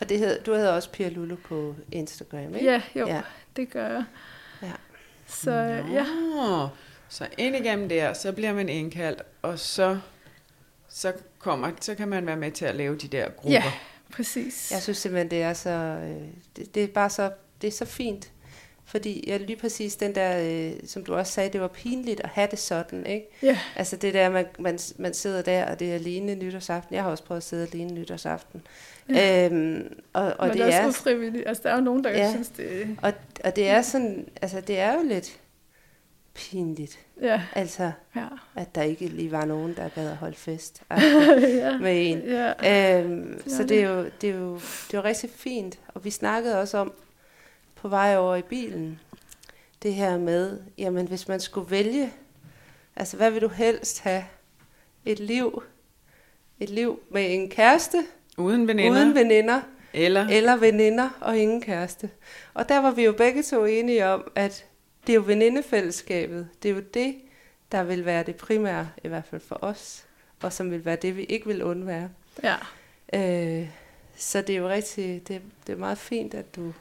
Og 0.00 0.08
det 0.08 0.18
hed, 0.18 0.40
du 0.42 0.54
hedder 0.54 0.72
også 0.72 0.90
Pia 0.90 1.08
Lulu 1.08 1.36
på 1.36 1.74
Instagram, 1.92 2.54
ikke? 2.54 2.66
Ja, 2.66 2.82
jo, 2.96 3.06
ja. 3.06 3.20
det 3.56 3.70
gør 3.70 3.86
jeg. 3.86 4.04
Ja. 4.62 4.72
Så 5.26 5.50
Nå. 5.50 5.92
ja. 5.92 6.06
Så 7.08 7.26
ind 7.38 7.56
igennem 7.56 7.88
der, 7.88 8.12
så 8.12 8.32
bliver 8.32 8.52
man 8.52 8.68
indkaldt, 8.68 9.22
og 9.42 9.58
så, 9.58 9.98
så, 10.88 11.12
kommer, 11.38 11.70
så 11.80 11.94
kan 11.94 12.08
man 12.08 12.26
være 12.26 12.36
med 12.36 12.52
til 12.52 12.64
at 12.64 12.74
lave 12.74 12.96
de 12.96 13.08
der 13.08 13.28
grupper. 13.28 13.50
Ja, 13.50 13.62
præcis. 14.12 14.72
Jeg 14.72 14.82
synes 14.82 14.98
simpelthen, 14.98 15.30
det 15.30 15.42
er 15.42 15.52
så, 15.52 15.70
øh, 15.70 16.22
det, 16.56 16.74
det 16.74 16.84
er 16.84 16.88
bare 16.88 17.10
så, 17.10 17.30
det 17.62 17.68
er 17.68 17.72
så 17.72 17.84
fint, 17.84 18.30
Fordi 18.84 19.24
ja, 19.26 19.36
lige 19.36 19.56
præcis 19.56 19.96
den 19.96 20.14
der, 20.14 20.40
øh, 20.42 20.72
som 20.86 21.04
du 21.04 21.14
også 21.14 21.32
sagde, 21.32 21.52
det 21.52 21.60
var 21.60 21.68
pinligt 21.68 22.20
at 22.20 22.28
have 22.28 22.48
det 22.50 22.58
sådan, 22.58 23.06
ikke? 23.06 23.26
Ja. 23.42 23.58
Altså 23.76 23.96
det 23.96 24.14
der, 24.14 24.30
man, 24.30 24.46
man, 24.58 24.78
man 24.98 25.14
sidder 25.14 25.42
der, 25.42 25.70
og 25.70 25.80
det 25.80 25.90
er 25.90 25.94
alene 25.94 26.34
nytårsaften. 26.34 26.94
Jeg 26.94 27.02
har 27.02 27.10
også 27.10 27.24
prøvet 27.24 27.40
at 27.40 27.44
sidde 27.44 27.68
alene 27.72 27.92
nytårsaften. 27.92 28.62
Ja. 29.08 29.46
Øhm, 29.46 30.00
og, 30.12 30.22
og 30.38 30.46
Men 30.48 30.56
det, 30.56 30.66
det 30.66 30.74
er 30.74 30.78
er, 30.80 30.86
også 30.86 31.00
ufrivilligt. 31.00 31.48
Altså, 31.48 31.62
der 31.62 31.70
er 31.70 31.74
jo 31.74 31.80
nogen, 31.80 32.04
der 32.04 32.10
Ja. 32.10 32.18
ja. 32.18 32.30
synes, 32.30 32.48
det 32.48 32.96
og, 33.02 33.12
og 33.44 33.56
det 33.56 33.68
er 33.68 33.82
sådan, 33.82 34.28
altså 34.42 34.60
det 34.60 34.78
er 34.78 34.94
jo 34.94 35.02
lidt 35.04 35.38
pinligt. 36.38 36.98
Ja, 37.22 37.42
Altså, 37.52 37.92
ja. 38.16 38.26
at 38.56 38.74
der 38.74 38.82
ikke 38.82 39.06
lige 39.06 39.32
var 39.32 39.44
nogen, 39.44 39.76
der 39.76 39.88
gad 39.88 40.10
at 40.10 40.16
holde 40.16 40.36
fest 40.36 40.82
ja. 40.90 41.78
med 41.78 42.10
en. 42.10 42.18
ja. 42.18 42.98
Øhm, 43.02 43.40
Det 43.44 43.52
så 43.52 43.62
det 43.64 43.82
er, 43.82 43.88
jo, 43.88 44.04
det, 44.20 44.30
er 44.30 44.34
jo, 44.34 44.54
det 44.54 44.94
er 44.94 44.98
jo 44.98 45.04
rigtig 45.04 45.30
fint. 45.30 45.78
Og 45.94 46.04
vi 46.04 46.10
snakkede 46.10 46.60
også 46.60 46.78
om 46.78 46.92
på 47.74 47.88
vej 47.88 48.16
over 48.16 48.36
i 48.36 48.42
bilen, 48.42 49.00
det 49.82 49.94
her 49.94 50.18
med, 50.18 50.60
jamen 50.78 51.06
hvis 51.08 51.28
man 51.28 51.40
skulle 51.40 51.70
vælge, 51.70 52.12
altså 52.96 53.16
hvad 53.16 53.30
vil 53.30 53.42
du 53.42 53.48
helst 53.48 54.00
have? 54.00 54.24
Et 55.04 55.18
liv, 55.20 55.62
et 56.60 56.70
liv 56.70 57.00
med 57.10 57.34
en 57.34 57.50
kæreste, 57.50 58.04
Uden 58.36 58.68
veninder? 58.68 58.90
uden 58.90 59.14
veninder, 59.14 59.60
eller? 59.92 60.28
eller 60.28 60.56
veninder 60.56 61.10
og 61.20 61.38
ingen 61.38 61.60
kæreste. 61.62 62.10
Og 62.54 62.68
der 62.68 62.78
var 62.78 62.90
vi 62.90 63.04
jo 63.04 63.12
begge 63.12 63.42
to 63.42 63.64
enige 63.64 64.06
om, 64.06 64.30
at 64.34 64.64
det 65.08 65.14
er 65.14 65.16
jo 65.16 65.24
venindefællesskabet. 65.26 66.48
Det 66.62 66.70
er 66.70 66.74
jo 66.74 66.80
det, 66.94 67.14
der 67.72 67.82
vil 67.82 68.04
være 68.04 68.22
det 68.22 68.36
primære, 68.36 68.88
i 69.04 69.08
hvert 69.08 69.24
fald 69.24 69.40
for 69.40 69.58
os, 69.64 70.04
og 70.42 70.52
som 70.52 70.70
vil 70.70 70.84
være 70.84 70.96
det, 70.96 71.16
vi 71.16 71.22
ikke 71.24 71.46
vil 71.46 71.62
undvære. 71.62 72.08
ja. 72.42 72.54
Øh, 73.12 73.68
så 74.16 74.40
det 74.42 74.54
er 74.54 74.58
jo 74.58 74.68
rigtig, 74.68 75.28
det, 75.28 75.42
det 75.66 75.72
er 75.72 75.76
meget 75.76 75.98
fint, 75.98 76.34
at 76.34 76.56
du, 76.56 76.72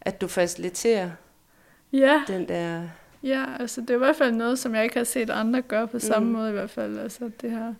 at 0.00 0.20
du 0.20 0.28
faciliterer 0.28 1.10
Ja, 1.92 2.22
den 2.28 2.48
der... 2.48 2.88
ja, 3.22 3.44
altså 3.60 3.80
det 3.80 3.90
er 3.90 3.94
i 3.94 3.98
hvert 3.98 4.16
fald 4.16 4.32
noget, 4.32 4.58
som 4.58 4.74
jeg 4.74 4.84
ikke 4.84 4.96
har 4.96 5.04
set 5.04 5.30
andre 5.30 5.62
gøre 5.62 5.88
på 5.88 5.98
samme 5.98 6.26
Mm. 6.28 6.32
måde 6.34 6.48
i 6.50 6.52
hvert 6.52 6.70
fald. 6.70 6.98
Altså 6.98 7.30
det 7.40 7.50
her 7.50 7.74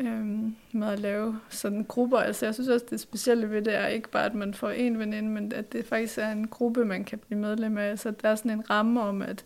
øhm, 0.00 0.54
med 0.72 0.88
at 0.88 0.98
lave 0.98 1.40
sådan 1.48 1.84
grupper. 1.84 2.18
Altså 2.18 2.46
jeg 2.46 2.54
synes 2.54 2.68
også, 2.68 2.86
det 2.90 3.00
specielle 3.00 3.50
ved 3.50 3.62
det 3.62 3.74
er 3.74 3.86
ikke 3.86 4.08
bare, 4.10 4.24
at 4.26 4.34
man 4.34 4.54
får 4.54 4.70
en 4.70 4.98
veninde, 4.98 5.28
men 5.30 5.52
at 5.52 5.72
det 5.72 5.84
faktisk 5.86 6.18
er 6.18 6.30
en 6.32 6.46
gruppe, 6.48 6.84
man 6.84 7.04
kan 7.04 7.18
blive 7.18 7.40
medlem 7.40 7.78
af. 7.78 7.90
Altså 7.90 8.10
der 8.22 8.28
er 8.28 8.34
sådan 8.34 8.50
en 8.50 8.70
ramme 8.70 9.00
om, 9.02 9.22
at 9.22 9.44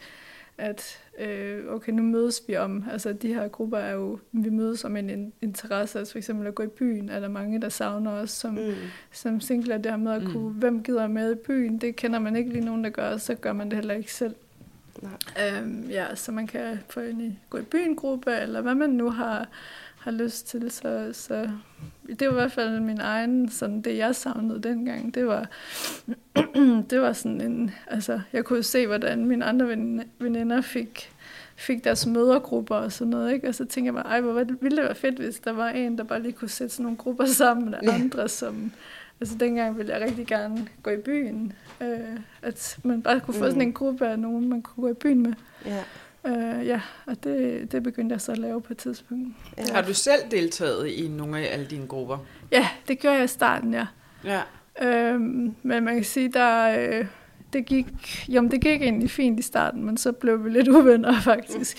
at 0.58 0.98
øh, 1.18 1.74
okay, 1.74 1.92
nu 1.92 2.02
mødes 2.02 2.42
vi 2.48 2.56
om, 2.56 2.84
altså 2.92 3.12
de 3.12 3.34
her 3.34 3.48
grupper 3.48 3.78
er 3.78 3.92
jo, 3.92 4.18
vi 4.32 4.50
mødes 4.50 4.84
om 4.84 4.96
en, 4.96 5.10
en 5.10 5.32
interesse, 5.42 5.98
altså 5.98 6.12
for 6.12 6.18
eksempel 6.18 6.46
at 6.46 6.54
gå 6.54 6.62
i 6.62 6.66
byen, 6.66 7.08
er 7.08 7.20
der 7.20 7.28
mange, 7.28 7.60
der 7.60 7.68
savner 7.68 8.10
os 8.10 8.30
som, 8.30 8.54
Mm, 8.54 8.74
som 9.12 9.40
singler, 9.40 9.78
det 9.78 9.92
her 9.92 9.98
med 9.98 10.12
at 10.12 10.22
kunne, 10.22 10.48
Mm. 10.48 10.54
hvem 10.54 10.82
gider 10.82 11.06
med 11.08 11.32
i 11.32 11.34
byen, 11.34 11.78
det 11.78 11.96
kender 11.96 12.18
man 12.18 12.36
ikke 12.36 12.50
lige 12.50 12.64
nogen, 12.64 12.84
der 12.84 12.90
gør, 12.90 13.08
og 13.12 13.20
så 13.20 13.34
gør 13.34 13.52
man 13.52 13.68
det 13.68 13.76
heller 13.76 13.94
ikke 13.94 14.12
selv. 14.12 14.34
nej. 15.02 15.58
Øhm, 15.58 15.84
ja, 15.90 16.14
så 16.14 16.32
man 16.32 16.46
kan 16.46 16.78
få 16.88 17.00
en 17.00 17.20
i 17.20 17.38
gå 17.50 17.58
i 17.58 17.62
byen 17.62 17.96
gruppe, 17.96 18.32
eller 18.32 18.60
hvad 18.60 18.74
man 18.74 18.90
nu 18.90 19.10
har, 19.10 19.48
har 20.02 20.10
lyst 20.10 20.46
til. 20.48 20.70
Så, 20.70 21.08
så 21.12 21.48
det 22.18 22.26
var 22.26 22.32
i 22.32 22.34
hvert 22.34 22.52
fald 22.52 22.80
min 22.80 23.00
egen, 23.00 23.48
sådan 23.48 23.80
det 23.82 23.96
jeg 23.96 24.14
savnede 24.16 24.62
dengang, 24.62 25.14
det 25.14 25.26
var, 25.26 25.48
det 26.90 27.00
var 27.00 27.12
sådan 27.12 27.40
en, 27.40 27.70
altså 27.86 28.20
jeg 28.32 28.44
kunne 28.44 28.62
se, 28.62 28.86
hvordan 28.86 29.26
mine 29.26 29.44
andre 29.44 29.68
ven- 29.68 30.02
veninder 30.18 30.60
fik, 30.60 31.10
fik 31.56 31.84
deres 31.84 32.06
mødergrupper 32.06 32.74
og 32.74 32.92
sådan 32.92 33.10
noget, 33.10 33.32
ikke? 33.32 33.48
Og 33.48 33.54
så 33.54 33.64
tænkte 33.64 33.86
jeg 33.86 33.94
bare, 33.94 34.06
ej, 34.14 34.20
hvor 34.20 34.32
ville 34.32 34.76
det 34.76 34.84
være 34.84 34.94
fedt, 34.94 35.18
hvis 35.18 35.40
der 35.40 35.52
var 35.52 35.68
en, 35.68 35.98
der 35.98 36.04
bare 36.04 36.22
lige 36.22 36.32
kunne 36.32 36.48
sætte 36.48 36.74
sådan 36.74 36.84
nogle 36.84 36.96
grupper 36.96 37.24
sammen 37.42 37.70
med 37.70 37.78
andre, 37.92 38.28
som, 38.28 38.72
altså 39.20 39.36
dengang 39.38 39.78
ville 39.78 39.92
jeg 39.92 40.00
rigtig 40.02 40.26
gerne 40.26 40.68
gå 40.82 40.90
i 40.90 40.96
byen, 40.96 41.52
øh, 41.80 41.98
at 42.42 42.78
man 42.84 43.02
bare 43.02 43.20
kunne 43.20 43.34
få 43.34 43.40
Mm. 43.44 43.50
sådan 43.50 43.62
en 43.62 43.72
gruppe 43.72 44.06
af 44.08 44.18
nogen, 44.18 44.48
man 44.48 44.62
kunne 44.62 44.82
gå 44.82 44.90
i 44.90 44.94
byen 44.94 45.22
med. 45.22 45.32
Ja, 45.66 45.82
Øh, 46.26 46.66
ja, 46.66 46.80
og 47.06 47.24
det, 47.24 47.72
det 47.72 47.82
begyndte 47.82 48.12
jeg 48.12 48.20
så 48.20 48.32
at 48.32 48.38
lave 48.38 48.60
på 48.62 48.72
et 48.72 48.76
tidspunkt. 48.78 49.28
ja. 49.58 49.74
Har 49.74 49.82
du 49.82 49.94
selv 49.94 50.20
deltaget 50.30 50.88
i 50.88 51.08
nogle 51.08 51.38
af 51.38 51.52
alle 51.52 51.66
dine 51.66 51.86
grupper? 51.86 52.18
Ja, 52.52 52.68
det 52.88 52.98
gjorde 52.98 53.16
jeg 53.16 53.24
i 53.24 53.28
starten, 53.28 53.74
ja. 53.74 53.86
Ja. 54.24 54.40
Øhm, 54.82 55.54
men 55.62 55.84
man 55.84 55.94
kan 55.94 56.04
sige, 56.04 56.32
der, 56.32 56.78
øh, 56.78 57.06
det 57.52 57.66
gik, 57.66 57.86
jo, 58.28 58.40
men 58.40 58.50
det 58.50 58.60
gik 58.60 58.82
egentlig 58.82 59.10
fint 59.10 59.38
i 59.38 59.42
starten, 59.42 59.84
men 59.84 59.96
så 59.96 60.12
blev 60.12 60.44
vi 60.44 60.50
lidt 60.50 60.68
uvenner 60.76 61.20
faktisk. 61.20 61.76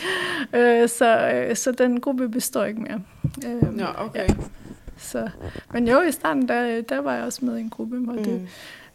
Øh, 0.53 0.89
så, 0.89 1.31
øh, 1.33 1.55
så 1.55 1.71
den 1.71 1.99
gruppe 2.01 2.29
består 2.29 2.63
ikke 2.63 2.81
mere. 2.81 3.01
Øh, 3.47 3.77
Nå, 3.77 3.85
okay. 3.97 4.19
Ja, 4.29 4.33
så. 4.97 5.29
Men 5.73 5.87
jo, 5.87 6.01
i 6.01 6.11
starten, 6.11 6.47
der, 6.47 6.81
der 6.81 6.99
var 6.99 7.13
jeg 7.15 7.23
også 7.23 7.45
med 7.45 7.57
i 7.57 7.61
en 7.61 7.69
gruppe, 7.69 8.11
og 8.11 8.17
det, 8.17 8.27
Mm. 8.41 8.47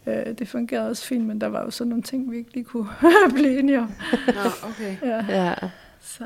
Øh, 0.08 0.38
det 0.38 0.48
fungerede 0.48 0.90
også 0.90 1.06
fint, 1.06 1.24
men 1.26 1.40
der 1.40 1.46
var 1.46 1.64
jo 1.64 1.70
sådan 1.70 1.88
nogle 1.88 2.02
ting, 2.02 2.30
vi 2.32 2.36
ikke 2.36 2.54
lige 2.54 2.64
kunne 2.64 2.88
blive 3.34 3.58
enige 3.58 3.78
om. 3.78 3.92
Nå, 4.26 4.68
okay. 4.68 4.96
Ja, 5.02 5.24
Ja. 5.28 5.54
så. 6.00 6.24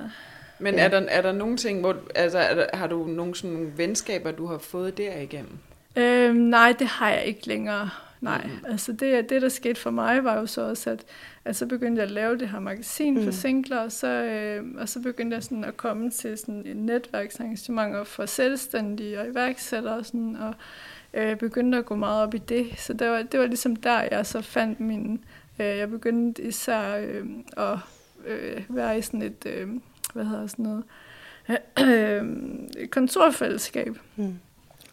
Men 0.58 0.74
Ja. 0.74 0.80
er, 0.84 0.88
der, 0.88 1.00
er 1.08 1.22
der 1.22 1.32
nogle 1.32 1.56
ting, 1.56 1.80
hvor, 1.80 1.96
altså, 2.14 2.38
er 2.38 2.54
der, 2.54 2.66
har 2.74 2.86
du 2.86 3.06
nogle 3.06 3.34
sådan 3.34 3.50
nogle 3.56 3.72
venskaber, 3.76 4.30
du 4.30 4.46
har 4.46 4.58
fået 4.58 4.98
derigennem? 4.98 5.58
Øhm, 5.96 6.36
nej, 6.36 6.74
det 6.78 6.86
har 6.86 7.10
jeg 7.10 7.24
ikke 7.24 7.46
længere. 7.48 7.90
Nej, 8.20 8.44
mm. 8.44 8.66
altså 8.70 8.92
det, 8.92 9.30
det, 9.30 9.42
der 9.42 9.48
skete 9.48 9.80
for 9.80 9.90
mig, 9.90 10.24
var 10.24 10.38
jo 10.38 10.46
så 10.46 10.60
også, 10.68 10.90
at, 10.90 11.04
at 11.44 11.56
så 11.56 11.66
begyndte 11.66 12.00
jeg 12.00 12.04
at 12.06 12.10
lave 12.10 12.38
det 12.38 12.48
her 12.48 12.60
magasin 12.60 13.14
mm. 13.14 13.20
for 13.20 13.26
Mm. 13.26 13.32
singler, 13.32 13.78
og 13.78 13.92
så, 13.92 14.06
øh, 14.06 14.64
og 14.78 14.88
så 14.88 15.00
begyndte 15.00 15.34
jeg 15.34 15.42
sådan 15.42 15.64
at 15.64 15.76
komme 15.76 16.10
til 16.10 16.38
sådan 16.38 16.62
en 16.66 16.76
netværksarrangementer 16.76 18.04
for 18.04 18.26
selvstændige 18.26 19.20
og 19.20 19.26
iværksættere, 19.28 19.94
og, 19.94 20.06
sådan, 20.06 20.36
og 20.40 20.54
øh, 21.14 21.36
begyndte 21.36 21.78
at 21.78 21.86
gå 21.86 21.94
meget 21.94 22.22
op 22.22 22.34
i 22.34 22.38
det. 22.38 22.66
Så 22.76 22.92
det 22.92 23.08
var, 23.10 23.22
det 23.22 23.40
var 23.40 23.46
ligesom 23.46 23.76
der, 23.76 24.00
jeg 24.10 24.26
så 24.26 24.40
fandt 24.40 24.80
min... 24.80 25.24
Øh, 25.58 25.66
jeg 25.66 25.90
begyndte 25.90 26.42
især 26.42 26.96
øh, 26.96 27.26
at 27.56 27.78
øh, 28.26 28.62
være 28.68 28.98
i 28.98 29.02
sådan 29.02 29.22
et... 29.22 29.46
Øh, 29.46 29.68
hvad 30.14 30.24
hedder 30.24 30.46
sådan 30.46 30.64
noget? 30.64 30.84
Øh, 31.80 32.26
et 32.82 32.90
kontorfællesskab. 32.96 33.98
Mm. 34.16 34.34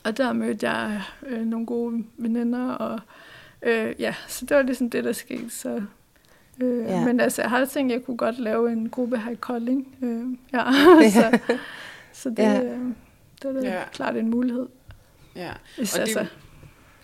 Og 0.03 0.17
der 0.17 0.33
mødte 0.33 0.69
jeg 0.69 1.01
øh, 1.27 1.45
nogle 1.45 1.65
gode 1.65 2.03
veninder, 2.17 2.69
og 2.71 2.99
øh, 3.61 3.93
ja, 3.99 4.15
så 4.27 4.45
det 4.45 4.57
var 4.57 4.63
ligesom 4.63 4.89
det, 4.89 5.03
der 5.03 5.11
skete. 5.11 5.49
Så, 5.49 5.81
øh, 6.61 6.77
Ja. 6.85 7.05
Men 7.05 7.19
altså, 7.19 7.41
jeg 7.41 7.49
har 7.49 7.65
tænkt, 7.65 7.91
at 7.91 7.97
jeg 7.99 8.05
kunne 8.05 8.17
godt 8.17 8.39
lave 8.39 8.71
en 8.71 8.89
gruppe 8.89 9.17
her 9.17 9.31
i 9.31 9.35
Kolding. 9.35 9.95
Øh, 10.01 10.25
ja, 10.53 10.63
så, 11.21 11.39
så 12.13 12.29
det, 12.29 12.39
Ja. 12.39 12.51
ja. 12.53 12.63
øh, 12.73 12.79
det 13.41 13.45
er 13.57 13.61
da 13.61 13.67
Ja. 13.69 13.83
klart 13.91 14.15
en 14.15 14.29
mulighed. 14.29 14.67
Ja. 15.35 15.51
Hvis, 15.77 15.93
Og 15.93 15.97
det- 15.99 16.17
altså, 16.17 16.25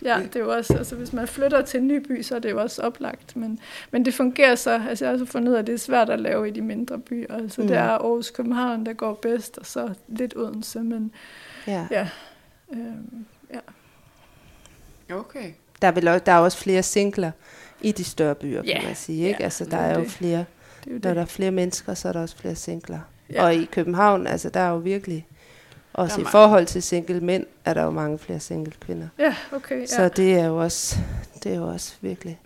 ja, 0.02 0.20
det 0.22 0.36
er 0.36 0.40
jo 0.40 0.52
også, 0.52 0.76
altså 0.76 0.96
hvis 0.96 1.12
man 1.12 1.28
flytter 1.28 1.62
til 1.62 1.80
en 1.80 1.86
ny 1.88 2.06
by, 2.08 2.22
så 2.22 2.34
er 2.34 2.38
det 2.38 2.50
jo 2.50 2.60
også 2.60 2.82
oplagt. 2.82 3.36
Men, 3.36 3.58
men 3.90 4.04
det 4.04 4.14
fungerer 4.14 4.54
så, 4.54 4.82
altså 4.88 5.04
jeg 5.04 5.10
har 5.10 5.12
også 5.20 5.32
fundet 5.32 5.48
ud 5.48 5.54
af, 5.54 5.58
at 5.58 5.66
det 5.66 5.72
er 5.74 5.78
svært 5.78 6.10
at 6.10 6.20
lave 6.20 6.48
i 6.48 6.50
de 6.50 6.60
mindre 6.60 6.98
byer. 6.98 7.34
Altså 7.34 7.60
Mm. 7.60 7.66
det 7.68 7.76
er 7.76 7.82
Aarhus 7.82 8.30
København, 8.30 8.86
der 8.86 8.92
går 8.92 9.14
bedst, 9.14 9.58
og 9.58 9.66
så 9.66 9.94
lidt 10.08 10.36
Odense, 10.36 10.80
men 10.80 11.12
ja. 11.66 11.86
ja. 11.90 12.08
Øh, 12.72 12.78
ja. 13.54 15.14
Okay. 15.14 15.52
Der, 15.82 15.88
er 15.88 15.92
vel 15.92 16.08
også, 16.08 16.22
der 16.26 16.32
er 16.32 16.38
også 16.38 16.58
flere 16.58 16.82
singler 16.82 17.30
i 17.80 17.92
de 17.92 18.04
større 18.04 18.34
byer, 18.34 18.62
kan 18.62 18.70
Ja, 18.70 18.82
man 18.86 18.94
sige. 18.96 19.26
Ikke? 19.28 19.36
ja, 19.40 19.44
altså, 19.44 19.64
der 19.64 19.76
er 19.76 19.98
jo 19.98 20.04
flere, 20.08 20.38
Det 20.38 20.46
er 20.86 20.90
jo 20.90 20.92
når 20.92 20.98
det. 20.98 21.16
der 21.16 21.22
er 21.22 21.26
flere 21.26 21.50
mennesker, 21.50 21.94
så 21.94 22.08
er 22.08 22.12
der 22.12 22.20
også 22.22 22.36
flere 22.36 22.54
singler. 22.54 22.98
Ja. 23.30 23.44
Og 23.44 23.54
i 23.54 23.64
København, 23.64 24.26
altså 24.26 24.48
der 24.48 24.60
er 24.60 24.70
jo 24.70 24.76
virkelig, 24.76 25.26
også 25.96 26.20
i 26.20 26.22
mange. 26.22 26.30
forhold 26.30 26.66
til 26.66 26.82
single 26.82 27.20
mænd, 27.20 27.44
er 27.64 27.74
der 27.74 27.82
jo 27.84 27.90
mange 27.90 28.18
flere 28.18 28.40
single 28.40 28.72
kvinder. 28.80 29.08
Ja, 29.18 29.34
okay. 29.52 29.80
Ja. 29.80 29.86
Så 29.86 30.08
det 30.08 30.34
er 30.34 30.46
jo 30.46 30.56
også, 30.56 30.96
det 31.44 31.52
er 31.52 31.56
jo 31.56 31.66
også 31.68 31.94
virkelig 32.00 32.40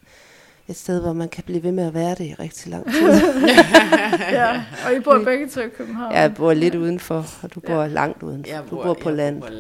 et 0.69 0.77
sted, 0.77 1.01
hvor 1.01 1.13
man 1.13 1.29
kan 1.29 1.45
blive 1.45 1.63
ved 1.63 1.73
med 1.73 1.87
at 1.87 1.95
være 1.95 2.11
det 2.11 2.21
i 2.21 2.35
rigtig 2.35 2.71
lang 2.71 2.93
tid. 2.93 3.11
ja, 4.39 4.63
og 4.87 4.95
I 4.97 5.01
bor 5.01 5.21
begge 5.25 5.49
to 5.49 5.61
i 5.61 5.69
København. 5.69 6.13
Jeg 6.15 6.35
bor 6.35 6.53
lidt 6.53 6.75
ja. 6.75 6.79
udenfor, 6.81 7.27
og 7.43 7.55
du 7.55 7.61
bor 7.61 7.87
langt 7.87 8.23
udenfor. 8.23 8.53
Jeg 8.53 8.63
Du 8.71 8.77
bor 8.83 8.95
på 8.95 9.09
jeg 9.09 9.17
land. 9.17 9.41
Bor 9.41 9.49
på 9.49 9.53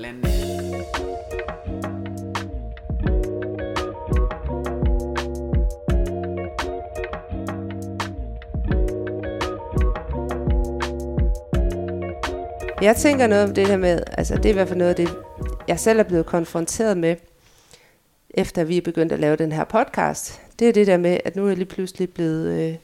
Jeg 12.82 12.96
tænker 12.96 13.26
noget 13.26 13.44
om 13.44 13.54
det 13.54 13.66
her 13.66 13.76
med, 13.76 14.02
altså 14.18 14.36
det 14.36 14.46
er 14.46 14.50
i 14.50 14.52
hvert 14.52 14.68
fald 14.68 14.78
noget 14.78 14.90
af 14.90 14.96
det, 14.96 15.16
jeg 15.68 15.80
selv 15.80 15.98
er 15.98 16.02
blevet 16.02 16.26
konfronteret 16.26 16.96
med, 16.96 17.16
efter 18.30 18.64
vi 18.64 18.76
er 18.76 18.82
begyndt 18.82 19.12
at 19.12 19.20
lave 19.20 19.36
den 19.36 19.52
her 19.52 19.64
podcast. 19.64 20.42
Det 20.58 20.68
er 20.68 20.72
det 20.72 20.86
der 20.86 20.96
med, 20.96 21.18
at 21.24 21.36
nu 21.36 21.44
er 21.44 21.48
jeg 21.48 21.56
lige 21.56 21.66
pludselig 21.68 22.10
blevet 22.10 22.70
øh, 22.70 22.76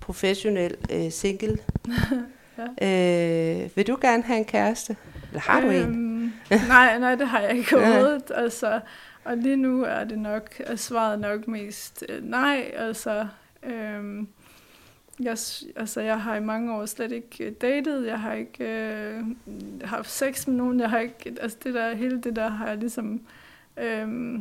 professionel 0.00 0.74
øh, 0.92 1.10
single. 1.10 1.58
øh, 2.82 3.70
vil 3.76 3.86
du 3.86 3.98
gerne 4.00 4.22
have 4.22 4.38
en 4.38 4.44
kæreste? 4.44 4.96
Eller 5.28 5.40
har 5.40 5.60
du 5.60 5.70
en? 5.70 5.82
øhm, 5.82 6.32
nej, 6.68 6.98
nej, 6.98 7.14
det 7.14 7.28
har 7.28 7.40
jeg 7.40 7.56
ikke 7.56 7.78
Ja. 7.80 7.88
overhovedet. 7.90 8.32
Altså, 8.34 8.80
og 9.24 9.36
lige 9.36 9.56
nu 9.56 9.84
er 9.84 10.04
det 10.04 10.18
nok, 10.18 10.50
er 10.58 10.76
svaret 10.76 11.18
nok 11.20 11.48
mest 11.48 12.04
øh, 12.08 12.24
nej. 12.30 12.70
Altså, 12.76 13.26
øhm, 13.62 14.28
jeg, 15.20 15.36
altså, 15.76 16.00
jeg 16.00 16.20
har 16.20 16.36
i 16.36 16.40
mange 16.40 16.74
år 16.74 16.86
slet 16.86 17.12
ikke 17.12 17.44
øh, 17.44 17.52
datet. 17.52 18.06
Jeg 18.06 18.20
har 18.20 18.32
ikke 18.32 18.64
øh, 18.64 19.24
haft 19.84 20.10
sex 20.10 20.46
med 20.46 20.56
nogen. 20.56 20.80
Jeg 20.80 20.90
har 20.90 20.98
ikke, 20.98 21.36
altså 21.40 21.58
det 21.64 21.74
der, 21.74 21.94
hele 21.94 22.20
det 22.20 22.36
der 22.36 22.48
har 22.48 22.68
jeg 22.68 22.76
ligesom 22.76 23.20
øh, 23.76 24.38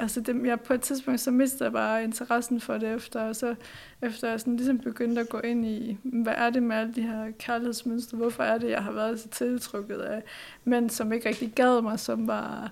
altså 0.00 0.20
det, 0.20 0.46
jeg, 0.46 0.60
på 0.60 0.74
et 0.74 0.80
tidspunkt, 0.80 1.20
så 1.20 1.30
mistede 1.30 1.64
jeg 1.64 1.72
bare 1.72 2.04
interessen 2.04 2.60
for 2.60 2.78
det 2.78 2.94
efter, 2.94 3.20
og 3.20 3.36
så 3.36 3.54
efter 4.02 4.30
jeg 4.30 4.40
sådan 4.40 4.56
ligesom 4.56 4.78
begyndte 4.78 5.20
at 5.20 5.28
gå 5.28 5.38
ind 5.38 5.66
i, 5.66 5.98
hvad 6.02 6.34
er 6.36 6.50
det 6.50 6.62
med 6.62 6.76
alle 6.76 6.94
de 6.94 7.02
her 7.02 7.30
kærlighedsmønstre, 7.38 8.16
hvorfor 8.16 8.42
er 8.42 8.58
det, 8.58 8.70
jeg 8.70 8.84
har 8.84 8.92
været 8.92 9.20
så 9.20 9.28
tiltrukket 9.28 9.98
af 9.98 10.22
mænd, 10.64 10.90
som 10.90 11.12
ikke 11.12 11.28
rigtig 11.28 11.52
gad 11.52 11.82
mig, 11.82 12.00
som 12.00 12.26
var, 12.26 12.64
øh, 12.64 12.70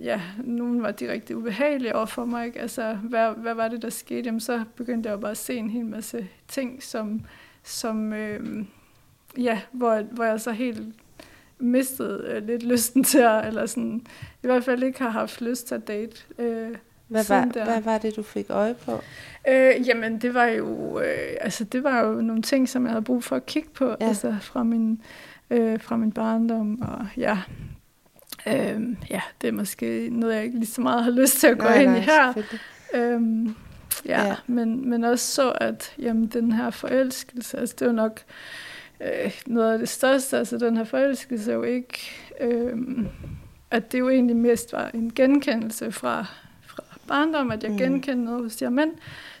ja, 0.00 0.20
nogle 0.44 0.82
var 0.82 0.90
direkte 0.90 1.36
ubehagelige 1.36 1.94
over 1.94 2.06
for 2.06 2.24
mig, 2.24 2.46
ikke? 2.46 2.60
altså 2.60 2.94
hvad, 2.94 3.30
hvad 3.30 3.54
var 3.54 3.68
det, 3.68 3.82
der 3.82 3.90
skete, 3.90 4.26
Jamen, 4.26 4.40
så 4.40 4.64
begyndte 4.76 5.06
jeg 5.06 5.14
jo 5.14 5.20
bare 5.20 5.30
at 5.30 5.36
se 5.36 5.54
en 5.54 5.70
hel 5.70 5.84
masse 5.84 6.28
ting, 6.48 6.82
som, 6.82 7.20
som 7.62 8.12
øh, 8.12 8.64
ja, 9.38 9.60
hvor, 9.72 10.02
hvor 10.02 10.24
jeg 10.24 10.40
så 10.40 10.52
helt 10.52 10.82
mistet 11.58 12.24
øh, 12.24 12.46
lidt 12.46 12.62
lysten 12.62 13.04
til 13.04 13.18
at, 13.18 13.46
eller 13.46 13.66
sådan, 13.66 14.06
i 14.42 14.46
hvert 14.46 14.64
fald 14.64 14.82
ikke 14.82 14.98
har 14.98 15.10
haft 15.10 15.40
lyst 15.40 15.66
til 15.66 15.74
at 15.74 15.88
date. 15.88 16.16
Øh, 16.38 16.76
hvad, 17.08 17.24
var, 17.28 17.44
der. 17.44 17.64
hvad 17.64 17.80
var 17.80 17.98
det, 17.98 18.16
du 18.16 18.22
fik 18.22 18.46
øje 18.50 18.74
på? 18.74 19.00
Øh, 19.48 19.88
jamen, 19.88 20.18
det 20.18 20.34
var 20.34 20.44
jo, 20.44 21.00
øh, 21.00 21.36
altså, 21.40 21.64
det 21.64 21.84
var 21.84 22.04
jo 22.04 22.12
nogle 22.20 22.42
ting, 22.42 22.68
som 22.68 22.84
jeg 22.84 22.90
havde 22.90 23.04
brug 23.04 23.24
for 23.24 23.36
at 23.36 23.46
kigge 23.46 23.68
på, 23.74 23.88
ja. 23.88 24.08
altså 24.08 24.36
fra 24.40 24.62
min, 24.62 25.02
øh, 25.50 25.80
fra 25.80 25.96
min 25.96 26.12
barndom, 26.12 26.80
og 26.82 27.06
ja, 27.16 27.38
øh, 28.46 28.82
ja, 29.10 29.20
det 29.40 29.48
er 29.48 29.52
måske 29.52 30.08
noget, 30.12 30.34
jeg 30.34 30.44
ikke 30.44 30.58
lige 30.58 30.66
så 30.66 30.80
meget 30.80 31.04
har 31.04 31.10
lyst 31.10 31.40
til 31.40 31.46
at 31.46 31.58
gå 31.58 31.64
nej, 31.64 31.80
ind 31.80 31.90
nej, 31.90 31.98
i 31.98 32.00
her. 32.00 32.32
Øh, 32.94 33.46
ja, 34.06 34.26
ja. 34.26 34.36
Men, 34.46 34.90
men 34.90 35.04
også 35.04 35.32
så, 35.32 35.50
at 35.50 35.94
jamen, 35.98 36.26
den 36.26 36.52
her 36.52 36.70
forelskelse, 36.70 37.58
altså 37.58 37.76
det 37.78 37.86
var 37.86 37.92
nok, 37.92 38.20
øh, 39.00 39.40
noget 39.46 39.72
af 39.72 39.78
det 39.78 39.88
største, 39.88 40.38
altså 40.38 40.58
den 40.58 40.76
her 40.76 40.84
forelskelse 40.84 41.50
er 41.50 41.54
jo 41.54 41.62
ikke, 41.62 41.98
øh, 42.40 42.78
at 43.70 43.92
det 43.92 43.98
jo 43.98 44.08
egentlig 44.08 44.36
mest 44.36 44.72
var 44.72 44.90
en 44.94 45.12
genkendelse 45.14 45.92
fra, 45.92 46.26
fra 46.66 46.82
barndom, 47.08 47.50
at 47.50 47.62
jeg 47.62 47.70
mm. 47.70 47.78
genkendte 47.78 48.24
noget 48.24 48.42
hos 48.42 48.56
de 48.56 48.64
her 48.64 48.70
mænd, 48.70 48.92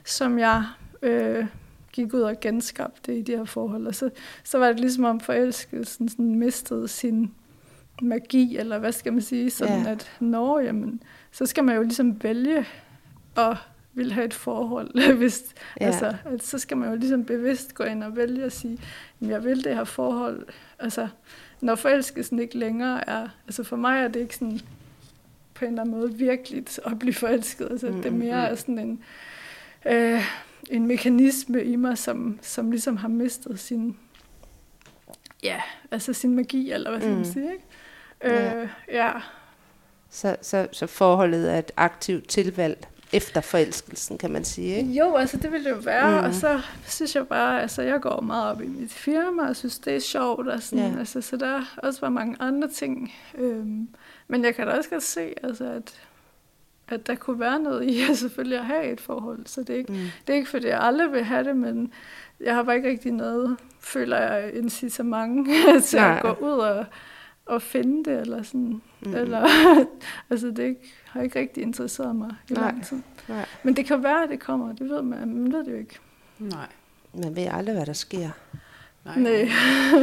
som 0.04 0.38
jeg 0.38 0.64
øh, 1.02 1.46
gik 1.92 2.14
ud 2.14 2.20
og 2.20 2.40
genskabte 2.40 3.18
i 3.18 3.22
de 3.22 3.36
her 3.36 3.44
forhold. 3.44 3.86
Og 3.86 3.94
så, 3.94 4.10
så 4.44 4.58
var 4.58 4.66
det 4.66 4.80
ligesom 4.80 5.04
om 5.04 5.20
forelskelsen 5.20 6.08
sådan 6.08 6.34
mistede 6.34 6.88
sin 6.88 7.30
magi, 8.02 8.56
eller 8.56 8.78
hvad 8.78 8.92
skal 8.92 9.12
man 9.12 9.22
sige, 9.22 9.50
sådan 9.50 9.82
ja. 9.82 9.90
at 9.90 10.10
når, 10.20 10.60
jamen, 10.60 11.02
så 11.32 11.46
skal 11.46 11.64
man 11.64 11.76
jo 11.76 11.82
ligesom 11.82 12.22
vælge 12.22 12.66
at 13.36 13.56
vil 13.96 14.12
have 14.12 14.24
et 14.24 14.34
forhold. 14.34 15.14
Hvis, 15.18 15.44
ja. 15.80 15.86
altså, 15.86 16.14
at 16.24 16.42
så 16.42 16.58
skal 16.58 16.76
man 16.76 16.90
jo 16.90 16.96
ligesom 16.96 17.24
bevidst 17.24 17.74
gå 17.74 17.84
ind 17.84 18.04
og 18.04 18.16
vælge 18.16 18.44
at 18.44 18.52
sige, 18.52 18.78
at 19.20 19.28
jeg 19.28 19.44
vil 19.44 19.64
det 19.64 19.74
her 19.74 19.84
forhold. 19.84 20.46
Altså, 20.78 21.08
når 21.60 21.74
forelskelsen 21.74 22.38
ikke 22.38 22.58
længere 22.58 23.08
er, 23.08 23.28
altså 23.46 23.64
for 23.64 23.76
mig 23.76 24.00
er 24.00 24.08
det 24.08 24.20
ikke 24.20 24.36
sådan 24.36 24.60
på 25.54 25.64
en 25.64 25.70
eller 25.70 25.82
anden 25.82 25.94
måde 25.94 26.14
virkeligt 26.14 26.80
at 26.86 26.98
blive 26.98 27.14
forelsket. 27.14 27.68
Altså, 27.70 27.86
mm, 27.86 27.96
det 27.96 28.06
er 28.06 28.10
mere 28.10 28.50
mm. 28.50 28.56
sådan 28.56 28.78
en, 28.78 29.00
øh, 29.86 30.22
en 30.70 30.86
mekanisme 30.86 31.64
i 31.64 31.76
mig, 31.76 31.98
som, 31.98 32.38
som 32.42 32.70
ligesom 32.70 32.96
har 32.96 33.08
mistet 33.08 33.60
sin, 33.60 33.96
ja, 35.42 35.60
altså 35.90 36.12
sin 36.12 36.34
magi, 36.34 36.70
eller 36.70 36.90
hvad 36.90 37.00
skal 37.00 37.10
mm. 37.10 37.16
man 37.16 37.26
sige, 37.26 37.52
ikke? 37.52 37.64
Ja. 38.24 38.54
Øh, 38.54 38.68
ja. 38.92 39.12
Så, 40.10 40.36
så, 40.42 40.68
så 40.72 40.86
forholdet 40.86 41.52
er 41.54 41.58
et 41.58 41.72
aktivt 41.76 42.28
tilvalg 42.28 42.88
efter 43.12 43.40
forelskelsen, 43.40 44.18
kan 44.18 44.30
man 44.30 44.44
sige. 44.44 44.76
Ikke? 44.76 44.90
Jo, 44.90 45.16
altså 45.16 45.36
det 45.36 45.52
vil 45.52 45.64
det 45.64 45.70
jo 45.70 45.76
være, 45.76 46.20
mm. 46.20 46.26
og 46.26 46.34
så 46.34 46.60
synes 46.86 47.16
jeg 47.16 47.28
bare, 47.28 47.62
altså 47.62 47.82
jeg 47.82 48.00
går 48.00 48.20
meget 48.20 48.50
op 48.50 48.62
i 48.62 48.66
mit 48.66 48.92
firma, 48.92 49.48
og 49.48 49.56
synes, 49.56 49.78
det 49.78 49.96
er 49.96 50.00
sjovt, 50.00 50.48
og 50.48 50.62
sådan, 50.62 50.92
ja. 50.92 50.98
altså, 50.98 51.20
så 51.20 51.36
der 51.36 51.62
også 51.76 52.00
var 52.00 52.08
mange 52.08 52.36
andre 52.40 52.68
ting. 52.68 53.14
Øhm, 53.38 53.88
men 54.28 54.44
jeg 54.44 54.54
kan 54.54 54.66
da 54.66 54.72
også 54.72 54.90
godt 54.90 55.02
se, 55.02 55.34
altså, 55.42 55.64
at, 55.64 55.94
at 56.88 57.06
der 57.06 57.14
kunne 57.14 57.40
være 57.40 57.58
noget 57.58 57.84
i 57.84 58.02
at 58.10 58.18
selvfølgelig 58.18 58.58
at 58.58 58.64
have 58.64 58.92
et 58.92 59.00
forhold, 59.00 59.46
så 59.46 59.60
det 59.60 59.70
er 59.70 59.78
ikke, 59.78 59.92
mm. 59.92 59.98
det 60.26 60.32
er 60.32 60.36
ikke 60.36 60.50
fordi 60.50 60.66
jeg 60.66 60.80
aldrig 60.80 61.12
vil 61.12 61.24
have 61.24 61.44
det, 61.44 61.56
men 61.56 61.92
jeg 62.40 62.54
har 62.54 62.62
bare 62.62 62.76
ikke 62.76 62.90
rigtig 62.90 63.12
noget, 63.12 63.56
føler 63.80 64.18
jeg, 64.18 64.54
incitament 64.54 65.48
til 65.84 65.96
ja. 65.96 66.16
at 66.16 66.22
gå 66.22 66.46
ud 66.46 66.58
og, 66.58 66.86
og 67.46 67.62
finde 67.62 68.10
det, 68.10 68.20
eller 68.20 68.42
sådan, 68.42 68.82
mm. 69.00 69.14
eller, 69.14 69.48
altså 70.30 70.46
det 70.46 70.58
ikke, 70.58 70.80
har 71.04 71.22
ikke 71.22 71.38
rigtig 71.38 71.62
interesseret 71.62 72.16
mig 72.16 72.34
i 72.50 72.52
Nej. 72.52 72.62
lang 72.62 72.86
tid. 72.86 72.98
Nej. 73.28 73.46
Men 73.62 73.76
det 73.76 73.86
kan 73.86 74.02
være, 74.02 74.22
at 74.22 74.30
det 74.30 74.40
kommer. 74.40 74.72
Det 74.72 74.88
ved 74.88 75.02
man. 75.02 75.34
Man 75.34 75.52
ved 75.52 75.64
det 75.64 75.72
jo 75.72 75.76
ikke. 75.76 75.98
Nej. 76.38 76.68
Man 77.14 77.36
ved 77.36 77.48
aldrig, 77.50 77.74
hvad 77.74 77.86
der 77.86 77.92
sker. 77.92 78.30
Nej. 79.04 79.18
Nej. 79.18 79.48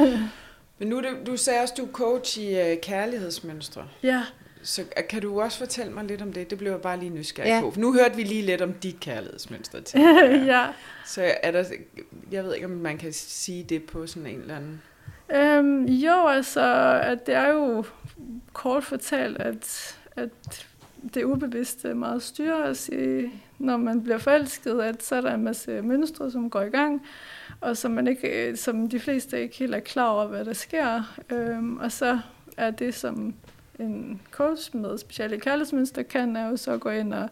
Men 0.80 0.88
nu, 0.88 1.02
du, 1.02 1.08
du 1.26 1.38
sagde 1.38 1.62
også, 1.62 1.74
du 1.78 1.86
er 1.86 1.92
coach 1.92 2.40
i 2.40 2.74
uh, 2.74 2.78
kærlighedsmønstre. 2.82 3.88
Ja. 4.04 4.24
Så 4.64 4.82
øh, 4.82 5.08
kan 5.10 5.22
du 5.22 5.42
også 5.42 5.58
fortælle 5.58 5.94
mig 5.94 6.04
lidt 6.04 6.22
om 6.22 6.34
det? 6.34 6.50
Det 6.50 6.58
blev 6.58 6.72
jeg 6.72 6.82
bare 6.82 7.00
lige 7.00 7.10
nysgerrig 7.10 7.50
ja. 7.50 7.62
på. 7.62 7.72
For 7.72 7.80
nu 7.80 7.94
hørte 7.94 8.16
vi 8.16 8.24
lige 8.24 8.42
lidt 8.42 8.62
om 8.62 8.74
dit 8.74 9.00
kærlighedsmønster 9.00 9.82
til. 9.90 10.00
ja. 10.46 10.68
Så 11.06 11.34
er 11.44 11.52
der, 11.52 11.64
jeg 12.32 12.44
ved 12.44 12.54
ikke, 12.56 12.66
om 12.66 12.72
man 12.72 12.98
kan 12.98 13.14
sige 13.14 13.64
det 13.64 13.84
på 13.84 14.08
sådan 14.08 14.28
en 14.28 14.42
eller 14.42 14.56
anden... 14.56 14.82
Øhm, 15.32 15.86
jo, 15.86 16.28
altså, 16.28 16.62
at 17.04 17.28
det 17.28 17.36
er 17.36 17.48
jo 17.48 17.86
kort 18.54 18.84
fortalt, 18.84 19.38
at, 19.38 19.98
at 20.16 20.68
det 21.14 21.24
ubevidste 21.24 21.94
meget 21.94 22.24
styrer 22.24 22.70
os 22.70 22.90
i, 22.90 23.32
når 23.60 23.78
man 23.78 24.04
bliver 24.04 24.18
forelsket, 24.18 24.82
at 24.82 25.04
så 25.04 25.16
er 25.16 25.22
der 25.22 25.34
en 25.34 25.44
masse 25.44 25.82
mønstre, 25.82 26.32
som 26.32 26.50
går 26.50 26.62
i 26.62 26.70
gang, 26.70 27.02
og 27.62 27.78
som, 27.78 27.92
man 27.92 28.08
ikke, 28.08 28.50
øh, 28.50 28.58
som 28.58 28.90
de 28.90 29.00
fleste 29.00 29.42
ikke 29.42 29.58
helt 29.58 29.76
er 29.76 29.80
klar 29.80 30.10
over, 30.10 30.28
hvad 30.28 30.46
der 30.46 30.54
sker. 30.54 31.16
Øhm, 31.30 31.78
og 31.78 31.92
så 31.92 32.20
er 32.58 32.72
det, 32.72 32.94
som 32.94 33.34
en 33.80 34.22
coach 34.32 34.76
med 34.76 34.98
specielle 34.98 35.40
kærlighedsmønstre 35.40 36.04
kan, 36.04 36.36
er 36.36 36.50
jo 36.50 36.58
så 36.58 36.72
at 36.72 36.80
gå 36.80 36.90
ind 36.90 37.14
og 37.14 37.30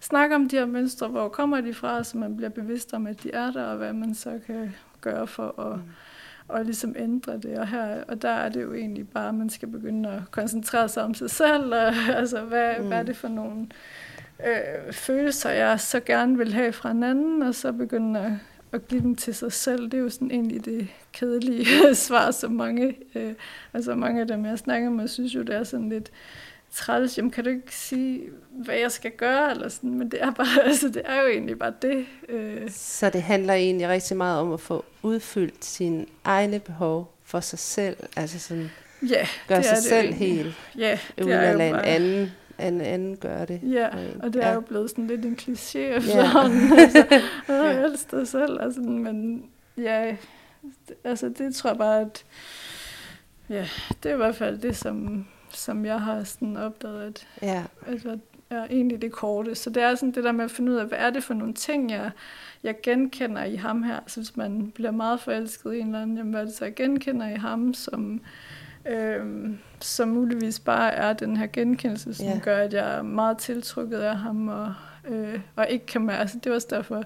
snakke 0.00 0.34
om 0.34 0.48
de 0.48 0.56
her 0.56 0.66
mønstre, 0.66 1.08
hvor 1.08 1.28
kommer 1.28 1.60
de 1.60 1.74
fra, 1.74 2.04
så 2.04 2.18
man 2.18 2.36
bliver 2.36 2.50
bevidst 2.50 2.94
om, 2.94 3.06
at 3.06 3.22
de 3.22 3.30
er 3.30 3.50
der, 3.50 3.64
og 3.64 3.76
hvad 3.76 3.92
man 3.92 4.14
så 4.14 4.40
kan 4.46 4.74
gøre 5.00 5.26
for 5.26 5.60
at 5.60 5.78
mm 5.78 5.82
og 6.48 6.64
ligesom 6.64 6.94
ændre 6.98 7.38
det. 7.38 7.58
Og, 7.58 7.68
her, 7.68 8.04
og 8.08 8.22
der 8.22 8.28
er 8.28 8.48
det 8.48 8.62
jo 8.62 8.74
egentlig 8.74 9.08
bare, 9.08 9.28
at 9.28 9.34
man 9.34 9.50
skal 9.50 9.68
begynde 9.68 10.08
at 10.08 10.20
koncentrere 10.30 10.88
sig 10.88 11.02
om 11.02 11.14
sig 11.14 11.30
selv, 11.30 11.74
og 11.74 11.92
altså, 12.20 12.40
hvad, 12.40 12.78
mm. 12.78 12.86
hvad 12.86 12.98
er 12.98 13.02
det 13.02 13.16
for 13.16 13.28
nogle 13.28 13.66
øh, 14.46 14.92
følelser, 14.92 15.50
jeg 15.50 15.80
så 15.80 16.00
gerne 16.00 16.38
vil 16.38 16.52
have 16.52 16.72
fra 16.72 16.90
en 16.90 17.02
anden, 17.02 17.42
og 17.42 17.54
så 17.54 17.72
begynde 17.72 18.20
at, 18.20 18.32
at 18.72 18.88
give 18.88 19.00
dem 19.00 19.14
til 19.14 19.34
sig 19.34 19.52
selv. 19.52 19.84
Det 19.84 19.94
er 19.94 19.98
jo 19.98 20.08
sådan 20.08 20.30
egentlig 20.30 20.64
det 20.64 20.88
kedelige 21.12 21.66
svar, 21.94 22.30
som 22.30 22.52
mange, 22.52 22.96
øh, 23.14 23.32
altså 23.72 23.94
mange 23.94 24.20
af 24.20 24.26
dem, 24.26 24.46
jeg 24.46 24.58
snakker 24.58 24.90
med, 24.90 25.08
synes 25.08 25.34
jo, 25.34 25.42
det 25.42 25.54
er 25.54 25.64
sådan 25.64 25.88
lidt, 25.88 26.10
træls, 26.74 27.18
jamen 27.18 27.30
kan 27.30 27.44
du 27.44 27.50
ikke 27.50 27.74
sige, 27.74 28.22
hvad 28.50 28.74
jeg 28.74 28.92
skal 28.92 29.10
gøre, 29.10 29.50
eller 29.50 29.68
sådan, 29.68 29.94
men 29.94 30.10
det 30.10 30.22
er, 30.22 30.30
bare, 30.30 30.62
altså, 30.68 30.88
det 30.88 31.02
er 31.04 31.22
jo 31.22 31.28
egentlig 31.28 31.58
bare 31.58 31.72
det. 31.82 32.06
Øh. 32.28 32.70
Så 32.70 33.10
det 33.10 33.22
handler 33.22 33.54
egentlig 33.54 33.88
rigtig 33.88 34.16
meget 34.16 34.40
om 34.40 34.52
at 34.52 34.60
få 34.60 34.84
udfyldt 35.02 35.64
sine 35.64 36.06
egne 36.24 36.60
behov 36.60 37.14
for 37.24 37.40
sig 37.40 37.58
selv, 37.58 37.96
altså 38.16 38.38
sådan, 38.38 38.70
ja, 39.08 39.26
gøre 39.48 39.62
sig 39.62 39.78
selv 39.78 40.12
helt, 40.12 40.54
ja, 40.78 40.98
uden 41.22 41.30
at 41.30 41.56
lade 41.56 41.70
en 41.70 41.76
anden 41.76 42.30
en 42.58 42.80
anden 42.80 43.16
gør 43.16 43.44
det. 43.44 43.60
Ja, 43.62 43.88
og 44.22 44.32
det 44.32 44.44
er 44.44 44.48
ja. 44.48 44.54
jo 44.54 44.60
blevet 44.60 44.90
sådan 44.90 45.06
lidt 45.06 45.24
en 45.24 45.38
kliché 45.40 45.78
efterhånden. 45.78 46.60
Ja. 46.78 47.20
altså, 47.48 47.64
jeg 47.64 47.84
elsker 47.84 48.18
dig 48.18 48.28
selv. 48.28 48.62
Altså, 48.62 48.80
men 48.80 49.44
ja, 49.76 50.16
altså 51.04 51.28
det 51.38 51.54
tror 51.54 51.70
jeg 51.70 51.78
bare, 51.78 52.00
at 52.00 52.24
ja, 53.48 53.68
det 54.02 54.10
er 54.10 54.14
i 54.14 54.16
hvert 54.16 54.36
fald 54.36 54.58
det, 54.58 54.76
som 54.76 55.26
som 55.56 55.86
jeg 55.86 56.00
har 56.00 56.24
sådan 56.24 56.56
opdaget, 56.56 57.02
at, 57.02 57.26
ja. 57.42 57.64
at 57.86 58.18
er 58.50 58.64
egentlig 58.64 59.02
det 59.02 59.12
korte. 59.12 59.54
Så 59.54 59.70
det 59.70 59.82
er 59.82 59.94
sådan 59.94 60.12
det 60.12 60.24
der 60.24 60.32
med 60.32 60.44
at 60.44 60.50
finde 60.50 60.72
ud 60.72 60.76
af, 60.76 60.86
hvad 60.86 60.98
er 60.98 61.10
det 61.10 61.24
for 61.24 61.34
nogle 61.34 61.54
ting, 61.54 61.90
jeg, 61.90 62.10
jeg 62.62 62.74
genkender 62.82 63.44
i 63.44 63.56
ham 63.56 63.82
her. 63.82 64.00
Så 64.06 64.20
hvis 64.20 64.36
man 64.36 64.70
bliver 64.70 64.90
meget 64.90 65.20
forelsket 65.20 65.74
i 65.74 65.78
en 65.78 65.86
eller 65.86 66.02
anden, 66.02 66.16
jamen 66.16 66.32
hvad 66.32 66.40
er 66.40 66.44
det 66.44 66.54
så, 66.54 66.64
jeg 66.64 66.74
genkender 66.74 67.28
i 67.28 67.36
ham, 67.36 67.74
som, 67.74 68.20
øhm, 68.86 69.58
som 69.80 70.08
muligvis 70.08 70.60
bare 70.60 70.92
er 70.92 71.12
den 71.12 71.36
her 71.36 71.46
genkendelse, 71.46 72.14
som 72.14 72.26
ja. 72.26 72.38
gør, 72.42 72.56
at 72.56 72.72
jeg 72.72 72.96
er 72.96 73.02
meget 73.02 73.38
tiltrukket 73.38 73.98
af 73.98 74.16
ham, 74.16 74.48
og, 74.48 74.74
øh, 75.08 75.40
og 75.56 75.66
ikke 75.68 75.86
kan 75.86 76.02
mærke, 76.02 76.20
altså 76.20 76.38
det 76.38 76.50
er 76.50 76.54
også 76.54 76.68
derfor, 76.70 77.04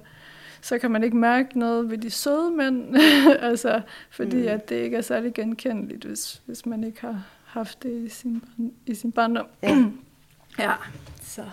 så 0.61 0.79
kan 0.79 0.91
man 0.91 1.05
ikke 1.05 1.17
mærke 1.17 1.59
noget 1.59 1.91
ved 1.91 1.99
de 1.99 2.11
søde 2.11 2.51
mænd, 2.51 2.97
altså 3.41 3.81
fordi 4.11 4.43
mm. 4.43 4.49
at 4.49 4.69
det 4.69 4.77
ikke 4.77 4.97
er 4.97 5.01
særlig 5.01 5.35
genkendeligt, 5.35 6.05
hvis, 6.05 6.43
hvis 6.47 6.67
man 6.67 6.85
ikke 6.85 7.01
har 7.01 7.23
haft 7.49 7.83
det 7.83 8.07
i 8.07 8.09
sin, 8.09 8.43
i 8.87 8.95
sin 8.95 9.13
barndom. 9.13 9.47
Ja. 9.63 9.77
ja, 10.65 10.73
så. 11.23 11.45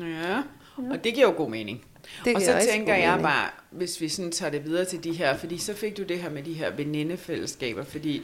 Ja, 0.00 0.42
og 0.76 1.04
det 1.04 1.14
giver 1.14 1.26
jo 1.26 1.34
god 1.36 1.50
mening. 1.50 1.84
Det 2.24 2.36
og 2.36 2.42
så 2.42 2.66
tænker 2.72 2.94
jeg 2.94 3.08
mening. 3.08 3.22
bare, 3.22 3.48
hvis 3.70 4.00
vi 4.00 4.08
sådan 4.08 4.32
tager 4.32 4.50
det 4.50 4.64
videre 4.64 4.84
til 4.84 5.04
de 5.04 5.12
her, 5.12 5.36
fordi 5.36 5.58
så 5.58 5.74
fik 5.74 5.96
du 5.96 6.02
det 6.02 6.18
her 6.18 6.30
med 6.30 6.42
de 6.42 6.52
her 6.52 6.70
venindefællesskaber, 6.70 7.84
fordi 7.84 8.22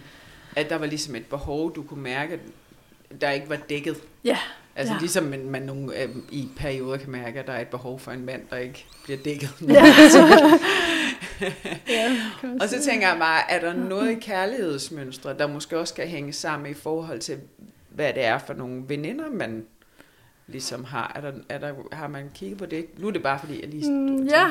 at 0.57 0.71
der 0.71 0.77
var 0.77 0.87
ligesom 0.87 1.15
et 1.15 1.27
behov, 1.27 1.75
du 1.75 1.83
kunne 1.83 2.03
mærke, 2.03 2.41
der 3.21 3.31
ikke 3.31 3.49
var 3.49 3.57
dækket. 3.57 3.97
Ja. 4.25 4.39
Altså 4.77 4.95
ja. 4.95 5.01
ligesom 5.01 5.25
man, 5.25 5.51
man 5.51 5.63
nogle, 5.63 6.03
øh, 6.03 6.09
i 6.33 6.49
perioder 6.57 6.97
kan 6.97 7.11
mærke, 7.11 7.41
at 7.41 7.47
der 7.47 7.53
er 7.53 7.61
et 7.61 7.69
behov 7.69 8.01
for 8.01 8.11
en 8.11 8.25
mand, 8.25 8.43
der 8.51 8.57
ikke 8.57 8.87
bliver 9.05 9.19
dækket. 9.19 9.51
Ja. 9.69 9.85
ja, 11.89 12.17
og 12.61 12.69
så 12.69 12.83
tænker 12.83 13.09
jeg 13.09 13.19
bare, 13.19 13.51
er 13.51 13.61
der 13.61 13.73
noget 13.73 14.11
i 14.11 14.15
kærlighedsmønstre, 14.15 15.39
der 15.39 15.47
måske 15.47 15.79
også 15.79 15.95
skal 15.95 16.09
hænge 16.09 16.33
sammen 16.33 16.71
i 16.71 16.75
forhold 16.75 17.21
til, 17.21 17.39
hvad 17.91 18.13
det 18.13 18.25
er 18.25 18.39
for 18.39 18.55
nogle 18.55 18.85
veninder, 18.89 19.31
man 19.31 19.67
ligesom 20.47 20.85
har. 20.85 21.13
Er 21.15 21.21
der, 21.21 21.33
er 21.49 21.59
der, 21.59 21.75
har 21.93 22.09
man 22.09 22.31
kigget 22.35 22.59
på 22.59 22.67
det? 22.67 22.87
Nu 22.99 23.07
er 23.09 23.13
det 23.13 23.23
bare 23.23 23.39
fordi, 23.39 23.61
jeg 23.61 23.69
lige... 23.69 23.93
Mm, 23.93 24.23
ja. 24.23 24.47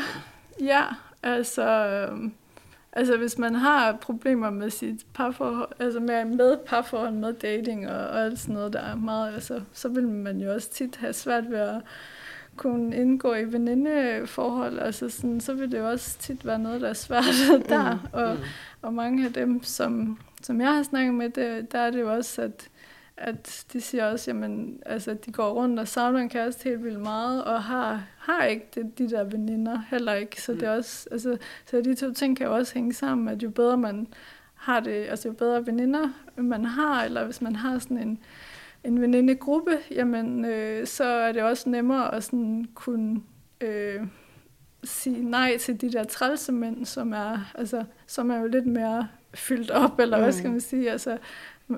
Ja, 0.61 0.83
altså, 1.23 1.87
øhm, 1.87 2.33
altså 2.93 3.17
hvis 3.17 3.37
man 3.37 3.55
har 3.55 3.97
problemer 4.01 4.49
med 4.49 4.69
sit 4.69 5.05
parforhold, 5.13 5.71
altså 5.79 5.99
med, 5.99 6.25
med 6.25 6.57
parforhold, 6.57 7.13
med 7.13 7.33
dating 7.33 7.89
og, 7.89 8.07
og 8.07 8.21
alt 8.21 8.39
sådan 8.39 8.55
noget, 8.55 8.73
der 8.73 8.81
er 8.81 8.95
meget, 8.95 9.33
altså, 9.33 9.61
så 9.73 9.89
vil 9.89 10.07
man 10.07 10.37
jo 10.37 10.53
også 10.53 10.69
tit 10.71 10.95
have 10.95 11.13
svært 11.13 11.43
ved 11.49 11.59
at 11.59 11.81
kunne 12.57 12.95
indgå 12.95 13.33
i 13.33 13.53
venindeforhold, 13.53 14.79
altså 14.79 15.09
sådan, 15.09 15.39
så 15.41 15.53
vil 15.53 15.71
det 15.71 15.79
jo 15.79 15.89
også 15.89 16.17
tit 16.19 16.45
være 16.45 16.59
noget, 16.59 16.81
der 16.81 16.89
er 16.89 16.93
svært 16.93 17.23
der, 17.69 18.09
og, 18.13 18.33
Mm. 18.35 18.41
og 18.81 18.93
mange 18.93 19.25
af 19.25 19.33
dem, 19.33 19.63
som, 19.63 20.19
som 20.43 20.61
jeg 20.61 20.73
har 20.75 20.83
snakket 20.83 21.13
med, 21.13 21.29
det, 21.29 21.71
der 21.71 21.79
er 21.79 21.91
det 21.91 22.01
jo 22.01 22.13
også, 22.13 22.41
at, 22.41 22.67
at 23.17 23.65
de 23.73 23.81
siger 23.81 24.05
også, 24.05 24.31
jamen, 24.31 24.79
altså, 24.85 25.11
at 25.11 25.25
de 25.25 25.31
går 25.31 25.51
rundt 25.51 25.79
og 25.79 25.87
savner 25.87 26.19
en 26.19 26.29
kæreste 26.29 26.63
helt 26.69 26.83
vildt 26.83 27.01
meget, 27.01 27.43
og 27.43 27.63
har, 27.63 28.03
har 28.17 28.43
ikke 28.43 28.65
det, 28.75 28.97
de 28.97 29.09
der 29.09 29.23
veninder 29.23 29.79
heller 29.89 30.13
ikke. 30.13 30.41
Så, 30.41 30.51
Mm. 30.51 30.57
det 30.59 30.67
er 30.67 30.71
også, 30.75 31.07
altså, 31.11 31.37
så 31.65 31.81
de 31.81 31.95
to 31.95 32.13
ting 32.13 32.37
kan 32.37 32.45
jo 32.47 32.55
også 32.55 32.73
hænge 32.73 32.93
sammen, 32.93 33.27
at 33.29 33.43
jo 33.43 33.49
bedre 33.49 33.77
man 33.77 34.07
har 34.55 34.79
det, 34.79 34.91
altså 35.09 35.27
jo 35.27 35.33
bedre 35.33 35.65
veninder 35.65 36.09
man 36.37 36.65
har, 36.65 37.03
eller 37.03 37.25
hvis 37.25 37.41
man 37.41 37.55
har 37.55 37.79
sådan 37.79 37.97
en, 37.97 38.19
en 38.85 39.01
venindegruppe, 39.01 39.77
jamen, 39.91 40.45
øh, 40.45 40.87
så 40.87 41.03
er 41.03 41.31
det 41.31 41.43
også 41.43 41.69
nemmere 41.69 42.15
at 42.15 42.23
sådan 42.23 42.65
kunne 42.73 43.21
øh, 43.61 44.01
sige 44.83 45.29
nej 45.29 45.57
til 45.57 45.81
de 45.81 45.91
der 45.91 46.03
trælse 46.03 46.51
mænd, 46.51 46.85
som 46.85 47.13
er, 47.13 47.51
altså, 47.55 47.83
som 48.07 48.31
er 48.31 48.37
jo 48.37 48.47
lidt 48.47 48.67
mere 48.67 49.07
fyldt 49.33 49.71
op, 49.71 49.99
eller 49.99 50.17
mm. 50.17 50.23
hvad 50.23 50.33
skal 50.33 50.51
man 50.51 50.61
sige, 50.61 50.91
altså, 50.91 51.17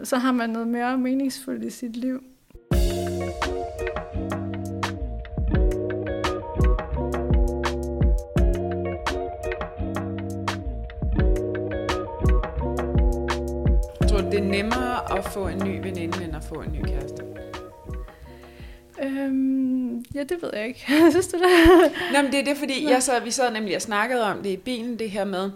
så 0.04 0.18
har 0.18 0.32
man 0.32 0.50
noget 0.50 0.68
mere 0.68 0.98
meningsfuldt 0.98 1.64
i 1.64 1.70
sit 1.70 1.96
liv. 1.96 2.24
Det 14.38 14.46
er 14.46 14.50
nemmere 14.50 15.18
at 15.18 15.26
få 15.26 15.48
en 15.48 15.58
ny 15.58 15.84
veninde, 15.84 16.24
end 16.24 16.36
at 16.36 16.44
få 16.44 16.56
en 16.56 16.72
ny 16.72 16.86
kæreste. 16.86 17.24
Øhm, 19.04 20.06
ja, 20.16 20.24
det 20.24 20.38
ved 20.42 20.50
jeg 20.54 20.68
ikke. 20.68 20.86
Synes 21.12 21.28
du 21.28 21.38
det? 21.38 21.92
Nå, 22.14 22.22
men 22.22 22.32
det 22.32 22.40
er 22.40 22.44
det, 22.44 22.58
fordi 22.58 22.90
jeg 22.90 23.04
sad, 23.04 23.22
vi 23.22 23.32
sad 23.32 23.52
nemlig 23.52 23.76
og 23.76 23.82
snakkede 23.82 24.24
om 24.24 24.44
det 24.44 24.50
i 24.50 24.58
bilen, 24.58 25.00
det 25.00 25.12
her 25.12 25.26
med, 25.26 25.52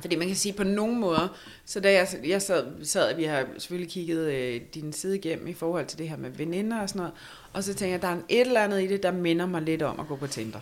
fordi 0.00 0.16
man 0.16 0.26
kan 0.26 0.36
sige 0.36 0.52
på 0.52 0.64
nogle 0.64 0.94
måder, 0.94 1.36
så 1.64 1.80
da 1.80 1.92
jeg, 1.92 2.08
jeg 2.26 2.42
sad, 2.42 2.66
sad, 2.84 3.16
vi 3.16 3.24
har 3.24 3.46
selvfølgelig 3.58 3.92
kigget 3.92 4.32
øh, 4.32 4.60
din 4.74 4.92
side 4.92 5.16
igennem 5.16 5.46
i 5.46 5.54
forhold 5.54 5.86
til 5.86 5.98
det 5.98 6.08
her 6.08 6.16
med 6.16 6.30
veninder 6.30 6.80
og 6.80 6.88
sådan 6.88 7.00
noget, 7.00 7.12
og 7.52 7.64
så 7.64 7.74
tænker 7.74 7.92
jeg, 7.92 8.02
der 8.02 8.08
er 8.08 8.16
et 8.28 8.40
eller 8.40 8.60
andet 8.60 8.82
i 8.82 8.86
det, 8.86 9.02
der 9.02 9.12
minder 9.12 9.46
mig 9.46 9.62
lidt 9.62 9.82
om 9.82 10.00
at 10.00 10.08
gå 10.08 10.16
på 10.16 10.26
Tinder. 10.26 10.60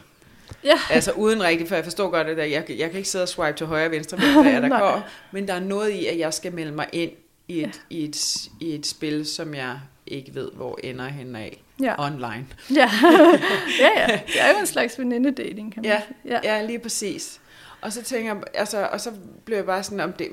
Ja. 0.65 0.79
Altså 0.91 1.13
uden 1.13 1.43
rigtigt, 1.43 1.69
for 1.69 1.75
jeg 1.75 1.85
forstår 1.85 2.11
godt, 2.11 2.27
at 2.27 2.51
jeg, 2.51 2.65
jeg 2.69 2.91
kan 2.91 2.99
ikke 2.99 3.09
sidde 3.09 3.23
og 3.23 3.29
swipe 3.29 3.57
til 3.57 3.67
højre 3.67 3.87
og 3.87 3.91
venstre, 3.91 4.17
hvad 4.17 4.53
der, 4.53 4.61
der 4.61 4.69
Nej. 4.79 4.81
går, 4.81 5.09
men 5.33 5.49
der 5.49 5.55
er 5.55 5.61
noget 5.61 5.91
i, 5.91 6.07
at 6.07 6.19
jeg 6.19 6.35
skal 6.35 6.53
melde 6.53 6.73
mig 6.73 6.87
ind 6.93 7.11
i 7.49 7.63
et, 7.63 7.83
i 7.91 8.05
et, 8.05 8.49
i 8.61 8.75
et 8.75 8.87
spil, 8.87 9.27
som 9.27 9.55
jeg 9.55 9.81
ikke 10.07 10.35
ved, 10.35 10.51
hvor 10.53 10.79
ender 10.85 11.09
hen 11.09 11.37
af 11.37 11.63
Ja. 11.83 12.05
online. 12.07 12.47
Ja. 12.75 12.91
ja, 13.81 13.91
ja. 14.11 14.21
Det 14.27 14.41
er 14.41 14.53
jo 14.53 14.59
en 14.61 14.67
slags 14.67 14.99
venindedating, 14.99 15.73
kan 15.75 15.83
man 15.83 15.91
Ja, 15.93 16.03
sige. 16.07 16.41
Ja. 16.45 16.55
Ja, 16.57 16.63
lige 16.67 16.79
præcis. 16.79 17.41
Og 17.81 17.93
så 17.93 18.03
tænker 18.03 18.35
jeg, 18.35 18.43
altså, 18.55 18.89
og 18.93 19.01
så 19.01 19.13
blev 19.45 19.57
jeg 19.57 19.67
bare 19.67 19.83
sådan 19.83 20.01
om 20.01 20.13
det, 20.13 20.29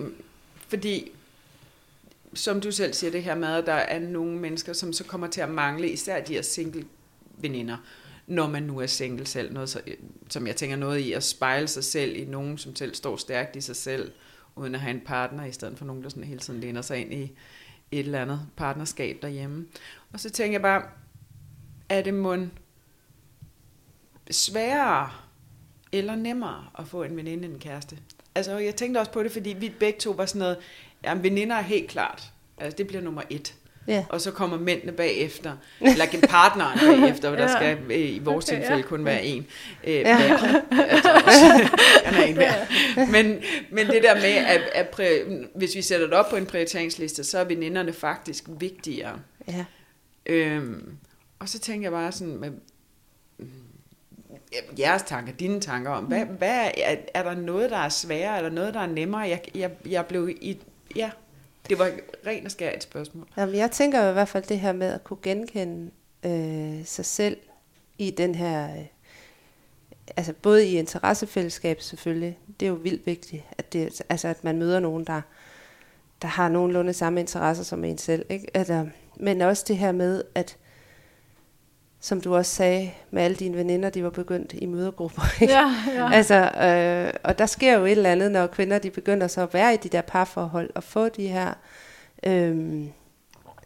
fordi, 0.68 1.12
som 2.34 2.62
du 2.62 2.72
selv 2.72 2.94
siger, 2.94 3.12
det 3.12 3.24
her 3.24 3.36
med, 3.36 3.48
at 3.48 3.66
der 3.66 3.74
er 3.74 4.00
nogle 4.00 4.38
mennesker, 4.40 4.74
som 4.74 4.94
så 4.94 5.04
kommer 5.04 5.28
til 5.28 5.42
at 5.42 5.50
mangle, 5.50 5.90
især 5.90 6.22
de 6.22 6.34
her 6.34 6.42
single 6.42 6.86
veninder, 7.38 7.78
når 8.28 8.48
man 8.48 8.64
nu 8.64 8.80
er 8.80 8.86
single 8.88 9.26
selv, 9.26 9.54
noget, 9.54 9.70
så, 9.70 9.82
som 10.30 10.48
jeg 10.48 10.56
tænker 10.56 10.76
noget 10.76 11.00
i 11.00 11.14
at 11.14 11.24
spejle 11.24 11.68
sig 11.68 11.84
selv 11.84 12.16
i 12.16 12.26
nogen, 12.26 12.58
som 12.58 12.76
selv 12.76 12.96
står 12.96 13.18
stærkt 13.18 13.56
i 13.56 13.62
sig 13.62 13.76
selv, 13.76 14.12
uden 14.56 14.76
at 14.76 14.82
have 14.82 14.96
en 14.96 15.02
partner, 15.06 15.46
i 15.46 15.52
stedet 15.52 15.78
for 15.78 15.86
nogen, 15.86 16.04
der 16.04 16.10
sådan 16.10 16.24
hele 16.24 16.40
tiden 16.40 16.60
læner 16.60 16.82
sig 16.82 16.98
ind 16.98 17.14
i 17.14 17.24
et 17.92 18.00
eller 18.00 18.22
andet 18.22 18.42
partnerskab 18.56 19.18
derhjemme. 19.22 19.66
Og 20.14 20.20
så 20.20 20.30
tænker 20.30 20.54
jeg 20.54 20.62
bare, 20.62 20.84
er 21.90 22.02
det 22.02 22.14
mund 22.14 22.50
sværere 24.32 25.10
eller 25.92 26.16
nemmere 26.16 26.66
at 26.80 26.88
få 26.88 27.04
en 27.04 27.18
veninde 27.18 27.46
end 27.46 27.54
en 27.54 27.60
kæreste? 27.60 27.98
Altså, 28.36 28.58
jeg 28.58 28.76
tænkte 28.76 29.00
også 29.00 29.12
på 29.12 29.24
det, 29.24 29.32
fordi 29.32 29.50
vi 29.50 29.70
begge 29.80 30.00
to 30.00 30.12
var 30.12 30.26
sådan 30.26 30.40
noget, 30.40 30.58
ja, 31.04 31.14
veninder 31.14 31.56
er 31.56 31.62
helt 31.62 31.90
klart. 31.90 32.34
Altså, 32.58 32.78
det 32.78 32.88
bliver 32.88 33.02
nummer 33.02 33.22
et. 33.30 33.56
Ja. 33.88 34.06
Og 34.10 34.22
så 34.22 34.32
kommer 34.32 34.58
mændene 34.60 34.92
bagefter, 34.92 35.52
eller 35.82 36.06
partneren 36.30 36.80
bagefter, 36.80 37.30
hvor 37.30 37.38
der 37.38 37.44
Ja. 37.52 37.56
skal 37.56 37.78
øh, 37.92 38.00
i 38.00 38.20
vores 38.20 38.46
Okay, 38.46 38.56
tilfælde 38.58 38.82
ja. 38.82 38.88
kun 38.88 39.06
være 39.06 39.24
en 39.26 39.48
øh, 39.84 39.94
Ja. 39.94 40.18
hver. 40.18 40.62
Altså, 40.90 41.70
han 42.06 42.14
er 42.22 42.24
en 42.24 42.34
hver. 42.36 42.54
Men, 43.12 43.40
men 43.72 43.88
det 43.88 44.04
der 44.04 44.16
med, 44.16 44.24
at, 44.48 44.62
at 44.74 44.90
præ, 44.90 45.20
hvis 45.56 45.76
vi 45.76 45.82
sætter 45.82 46.06
det 46.08 46.16
op 46.16 46.30
på 46.30 46.36
en 46.36 46.46
prioriteringsliste, 46.46 47.24
så 47.24 47.38
er 47.40 47.44
veninderne 47.44 47.94
faktisk 47.94 48.44
vigtigere. 48.60 49.20
Ja. 49.48 49.66
Øhm, 50.26 50.96
og 51.40 51.50
så 51.50 51.60
tænker 51.60 51.86
jeg 51.86 51.92
bare 51.92 52.12
sådan, 52.12 52.38
med, 52.38 52.52
mm, 53.40 53.48
jeres 54.80 55.02
tanker, 55.04 55.34
dine 55.34 55.62
tanker 55.62 55.92
om, 55.92 56.04
hvad, 56.04 56.26
hvad 56.26 56.72
er, 56.78 56.96
er 57.14 57.24
der 57.24 57.36
noget, 57.36 57.70
der 57.70 57.78
er 57.78 57.90
sværere, 57.90 58.38
er 58.38 58.42
der 58.42 58.50
noget, 58.50 58.74
der 58.74 58.80
er 58.80 58.88
nemmere? 58.88 59.22
Jeg, 59.22 59.42
jeg, 59.56 59.72
jeg 59.90 60.06
blev 60.06 60.30
i, 60.30 60.58
ja, 60.96 61.10
det 61.70 61.80
var 61.80 61.92
rent 62.28 62.46
og 62.46 62.52
skær 62.52 62.76
et 62.76 62.84
spørgsmål. 62.84 63.28
Jamen, 63.38 63.56
jeg 63.56 63.72
tænker 63.72 64.10
i 64.10 64.14
hvert 64.14 64.28
fald 64.28 64.44
det 64.44 64.60
her 64.60 64.74
med 64.74 64.88
at 64.88 65.04
kunne 65.04 65.18
genkende 65.22 65.92
øh, 66.24 66.86
sig 66.86 67.06
selv 67.06 67.38
i 67.98 68.12
den 68.12 68.36
her, 68.36 68.78
øh, 68.78 68.86
altså 70.18 70.34
både 70.34 70.68
i 70.68 70.78
interessefællesskab 70.78 71.82
selvfølgelig, 71.82 72.40
det 72.60 72.66
er 72.66 72.70
jo 72.70 72.76
vildt 72.76 73.06
vigtigt, 73.06 73.44
at, 73.58 73.74
det, 73.74 74.02
altså 74.10 74.28
at 74.28 74.44
man 74.44 74.58
møder 74.58 74.80
nogen, 74.80 75.04
der, 75.04 75.22
der 76.22 76.28
har 76.28 76.50
nogenlunde 76.50 76.94
samme 76.94 77.20
interesser 77.20 77.64
som 77.64 77.84
en 77.84 77.98
selv. 77.98 78.26
Ikke? 78.30 78.48
Altså, 78.54 78.88
men 79.16 79.42
også 79.42 79.66
det 79.68 79.78
her 79.78 79.92
med, 79.92 80.24
at 80.36 80.58
som 82.06 82.22
du 82.22 82.36
også 82.36 82.56
sagde, 82.56 82.92
med 83.12 83.24
alle 83.24 83.36
dine 83.38 83.58
veninder, 83.58 83.90
de 83.90 84.04
var 84.04 84.10
begyndt 84.10 84.54
i 84.54 84.66
mødergrupper. 84.66 85.22
Ikke? 85.42 85.54
Ja, 85.54 85.76
ja. 85.94 86.10
Altså, 86.18 86.36
øh, 86.36 87.14
og 87.24 87.40
der 87.40 87.46
sker 87.46 87.78
jo 87.78 87.86
et 87.86 87.92
eller 87.92 88.12
andet, 88.12 88.32
når 88.32 88.48
kvinder 88.48 88.80
de 88.80 88.90
begynder 88.92 89.28
så 89.28 89.42
at 89.42 89.54
være 89.54 89.74
i 89.74 89.78
de 89.78 89.90
der 89.90 90.02
parforhold 90.02 90.70
og 90.76 90.84
få 90.84 91.10
de 91.10 91.28
her... 91.28 91.54
Øh, 92.24 92.84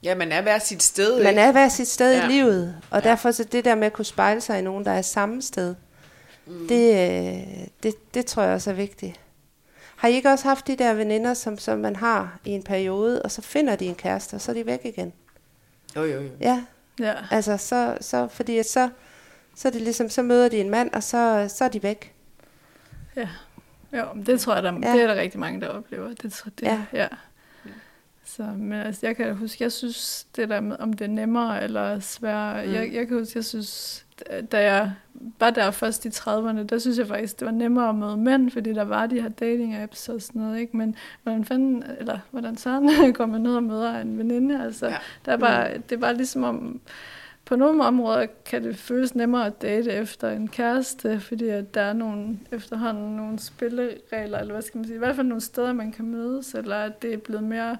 Ja, 0.03 0.15
man 0.15 0.31
er 0.31 0.41
hver 0.41 0.59
sit 0.59 0.83
sted, 0.83 1.17
man 1.23 1.27
ikke? 1.33 1.41
er 1.41 1.51
hver 1.51 1.69
sit 1.69 1.87
sted 1.87 2.13
Ja. 2.13 2.25
i 2.27 2.31
livet, 2.31 2.75
og 2.91 2.97
Ja. 3.01 3.07
ja. 3.07 3.09
derfor 3.09 3.31
så 3.31 3.43
det 3.43 3.65
der 3.65 3.75
med 3.75 3.87
at 3.87 3.93
kunne 3.93 4.05
spejle 4.05 4.41
sig 4.41 4.59
i 4.59 4.61
nogen, 4.61 4.85
der 4.85 4.91
er 4.91 5.01
samme 5.01 5.41
sted, 5.41 5.75
mm. 6.47 6.67
det, 6.67 6.91
øh, 6.93 7.67
det, 7.83 8.13
det 8.13 8.25
tror 8.25 8.43
jeg 8.43 8.53
også 8.53 8.69
er 8.69 8.73
vigtigt. 8.73 9.19
Har 9.95 10.07
I 10.07 10.13
ikke 10.13 10.29
også 10.29 10.47
haft 10.47 10.67
de 10.67 10.75
der 10.75 10.93
veninder, 10.93 11.33
som, 11.33 11.57
som 11.57 11.79
man 11.79 11.95
har 11.95 12.39
i 12.45 12.49
en 12.51 12.63
periode, 12.63 13.21
og 13.21 13.31
så 13.31 13.41
finder 13.41 13.75
de 13.75 13.85
en 13.85 13.95
kæreste, 13.95 14.33
og 14.33 14.41
så 14.41 14.51
er 14.51 14.55
de 14.55 14.65
væk 14.65 14.81
igen? 14.83 15.13
Jo, 15.95 16.03
jo, 16.03 16.21
jo. 16.21 16.29
Ja, 16.41 16.63
ja. 16.99 17.13
altså 17.31 17.57
så, 17.57 17.97
så 18.01 18.27
fordi 18.27 18.63
så, 18.63 18.89
så 19.55 19.67
er 19.67 19.71
det 19.71 19.81
ligesom, 19.81 20.09
så 20.09 20.21
møder 20.21 20.49
de 20.49 20.57
en 20.57 20.69
mand, 20.69 20.93
og 20.93 21.03
så, 21.03 21.45
så 21.49 21.63
er 21.63 21.69
de 21.69 21.83
væk. 21.83 22.13
Ja. 23.15 23.29
Jo, 23.93 24.13
men 24.13 24.25
det 24.25 24.39
tror 24.39 24.53
jeg, 24.53 24.63
der, 24.63 24.71
Ja. 24.73 24.93
det 24.93 25.01
er 25.03 25.07
der 25.07 25.15
rigtig 25.15 25.39
mange, 25.39 25.61
der 25.61 25.67
oplever. 25.67 26.13
Det, 26.13 26.33
tror, 26.33 26.49
det, 26.59 26.65
Ja. 26.65 26.85
ja. 26.93 27.07
Så, 28.25 28.43
men 28.43 28.73
altså, 28.79 29.05
jeg 29.07 29.15
kan 29.15 29.35
huske, 29.35 29.63
jeg 29.63 29.71
synes, 29.71 30.27
det 30.35 30.49
der 30.49 30.59
med, 30.59 30.75
om 30.79 30.93
det 30.93 31.05
er 31.05 31.09
nemmere 31.09 31.63
eller 31.63 31.99
sværere, 31.99 32.65
mm. 32.65 32.73
jeg, 32.73 32.93
jeg 32.93 33.07
kan 33.07 33.19
huske, 33.19 33.37
jeg 33.37 33.45
synes, 33.45 34.05
da 34.51 34.63
jeg 34.63 34.91
var 35.39 35.49
der 35.49 35.71
først 35.71 36.05
i 36.05 36.09
30'erne, 36.09 36.63
der 36.63 36.77
synes 36.79 36.97
jeg 36.97 37.07
faktisk, 37.07 37.39
det 37.39 37.45
var 37.45 37.51
nemmere 37.51 37.89
at 37.89 37.95
møde 37.95 38.17
mænd, 38.17 38.51
fordi 38.51 38.73
der 38.73 38.83
var 38.83 39.07
de 39.07 39.21
her 39.21 39.29
dating 39.29 39.75
apps 39.75 40.09
og 40.09 40.21
sådan 40.21 40.41
noget, 40.41 40.59
ikke? 40.59 40.77
Men 40.77 40.95
hvordan 41.23 41.45
fanden, 41.45 41.83
eller 41.99 42.19
hvordan 42.31 42.57
sådan 42.57 42.89
går 43.17 43.25
man 43.25 43.41
ned 43.41 43.55
og 43.55 43.63
møder 43.63 43.99
en 44.01 44.17
veninde, 44.17 44.63
altså, 44.63 44.87
Ja. 44.87 44.97
der 45.25 45.31
er 45.31 45.37
bare, 45.37 45.73
det 45.73 45.91
er 45.91 45.97
bare 45.99 46.15
ligesom 46.17 46.43
om, 46.43 46.79
på 47.45 47.55
nogle 47.55 47.83
områder 47.83 48.25
kan 48.45 48.63
det 48.63 48.77
føles 48.77 49.15
nemmere 49.15 49.45
at 49.45 49.61
date 49.61 49.91
efter 49.91 50.29
en 50.29 50.47
kæreste, 50.47 51.19
fordi 51.19 51.47
at 51.47 51.73
der 51.73 51.81
er 51.81 51.93
nogle, 51.93 52.39
efterhånden 52.51 53.15
nogle 53.15 53.39
spilleregler, 53.39 54.39
eller 54.39 54.53
hvad 54.53 54.61
skal 54.61 54.77
man 54.77 54.85
sige, 54.85 54.95
i 54.95 54.99
hvert 54.99 55.15
fald 55.15 55.27
nogle 55.27 55.41
steder, 55.41 55.73
man 55.73 55.91
kan 55.91 56.05
mødes, 56.05 56.53
eller 56.53 56.75
at 56.75 57.01
det 57.01 57.13
er 57.13 57.17
blevet 57.17 57.43
mere 57.43 57.77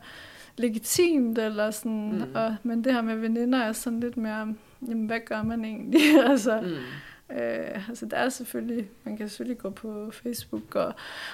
legitimt, 0.58 1.38
eller 1.38 1.71
sådan, 1.71 2.12
mm. 2.12 2.36
og, 2.36 2.56
men 2.63 2.84
det 2.84 2.93
her 2.93 3.02
med 3.02 3.15
veninder 3.15 3.60
er 3.60 3.71
sådan 3.71 4.00
lidt 4.00 4.17
mere, 4.17 4.54
jamen 4.87 5.05
hvad 5.05 5.19
gør 5.25 5.43
man 5.43 5.65
egentlig? 5.65 6.01
altså, 6.31 6.61
Mm. 6.61 7.35
øh, 7.35 7.89
altså 7.89 8.05
der 8.05 8.17
er 8.17 8.29
selvfølgelig, 8.29 8.89
man 9.03 9.17
kan 9.17 9.29
selvfølgelig 9.29 9.57
gå 9.57 9.69
på 9.69 10.11
Facebook, 10.11 10.75
og, 10.75 10.93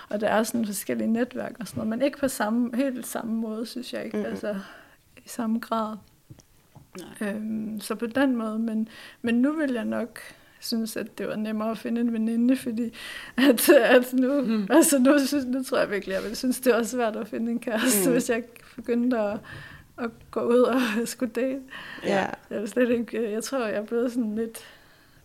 og 0.10 0.22
der 0.22 0.28
er 0.28 0.44
sådan 0.44 0.66
forskellige 0.66 1.08
netværk 1.08 1.56
og 1.60 1.68
sådan 1.68 1.78
noget, 1.80 1.90
men 1.90 2.02
ikke 2.02 2.18
på 2.18 2.28
samme, 2.28 2.76
helt 2.76 3.08
samme 3.08 3.34
måde, 3.34 3.66
synes 3.66 3.94
jeg 3.94 4.06
ikke, 4.06 4.18
mm. 4.18 4.26
altså 4.26 4.56
i 5.26 5.30
samme 5.30 5.60
grad. 5.60 5.96
Nej. 7.20 7.30
Øhm, 7.30 7.80
så 7.80 7.96
på 7.96 8.06
den 8.08 8.36
måde, 8.36 8.60
men, 8.60 8.88
men 9.22 9.36
nu 9.36 9.52
vil 9.54 9.72
jeg 9.74 9.86
nok 9.86 10.20
synes, 10.60 10.98
at 10.98 11.18
det 11.18 11.28
var 11.28 11.36
nemmere 11.36 11.72
at 11.72 11.78
finde 11.78 12.02
en 12.02 12.14
veninde, 12.14 12.56
fordi 12.58 12.94
at, 13.38 13.70
at 13.70 14.14
nu, 14.14 14.42
Mm. 14.48 14.68
altså 14.70 15.00
nu, 15.00 15.20
synes, 15.20 15.46
nu 15.46 15.64
tror 15.64 15.78
jeg 15.80 15.92
virkelig, 15.92 16.14
at 16.16 16.18
jeg 16.18 16.24
ville 16.24 16.36
synes, 16.36 16.60
det 16.60 16.74
var 16.74 16.84
svært 16.84 17.16
at 17.16 17.28
finde 17.28 17.52
en 17.52 17.60
kæeste, 17.60 18.00
Mm. 18.04 18.06
mm. 18.08 18.12
hvis 18.12 18.30
jeg 18.30 18.44
begyndte 18.76 19.20
at, 19.20 19.38
at 19.98 20.10
gå 20.32 20.42
ud 20.42 20.60
og 20.60 20.78
skulle 21.06 21.32
date. 21.34 21.62
Ja. 22.04 22.26
Jeg 22.50 22.60
vil 22.60 22.68
slet 22.70 22.90
ikke, 22.90 23.32
jeg 23.32 23.44
tror, 23.44 23.66
jeg 23.66 23.86
blevet 23.86 24.12
sådan 24.12 24.36
lidt, 24.36 24.66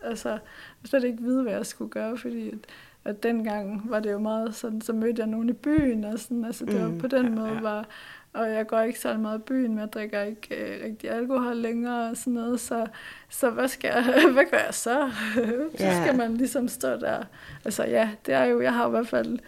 altså, 0.02 0.28
jeg 0.28 0.38
slet 0.84 1.04
ikke 1.04 1.22
vide, 1.22 1.42
hvad 1.42 1.52
jeg 1.52 1.66
skulle 1.66 1.90
gøre, 1.90 2.16
fordi 2.18 2.48
at, 2.48 2.58
at 3.04 3.22
dengang 3.22 3.82
var 3.90 4.00
det 4.00 4.12
jo 4.12 4.18
meget 4.18 4.54
sådan, 4.54 4.80
så 4.80 4.92
mødte 4.92 5.20
jeg 5.20 5.26
nogen 5.26 5.48
i 5.48 5.52
byen, 5.52 6.04
og 6.04 6.18
sådan, 6.18 6.44
altså 6.44 6.64
det 6.64 6.82
var 6.82 6.88
Mm. 6.88 6.98
på 6.98 7.06
den 7.06 7.24
Ja, 7.24 7.30
måde 7.30 7.52
ja. 7.52 7.60
var, 7.60 7.86
og 8.32 8.50
jeg 8.50 8.66
går 8.66 8.80
ikke 8.80 9.00
så 9.00 9.16
meget 9.16 9.38
i 9.38 9.42
byen, 9.42 9.70
men 9.70 9.78
jeg 9.78 9.92
drikker 9.92 10.22
ikke 10.22 10.56
øh, 10.56 10.84
rigtig 10.84 11.10
alkohol 11.10 11.56
længere 11.56 12.10
og 12.10 12.16
sådan 12.16 12.32
noget, 12.32 12.60
så, 12.60 12.86
så 13.28 13.50
hvad 13.50 13.68
skal 13.68 13.92
jeg, 13.94 14.04
hvad 14.32 14.44
gør 14.50 14.58
jeg 14.66 14.74
så? 14.74 15.10
så 15.78 15.86
skal 16.02 16.16
man 16.16 16.34
ligesom 16.36 16.68
stå 16.68 16.88
der. 16.88 17.24
Altså 17.64 17.84
ja, 17.84 18.10
det 18.26 18.34
er 18.34 18.44
jo, 18.44 18.60
jeg 18.60 18.74
har 18.74 18.86
i 18.86 18.90
hvert 18.90 19.08
fald 19.08 19.38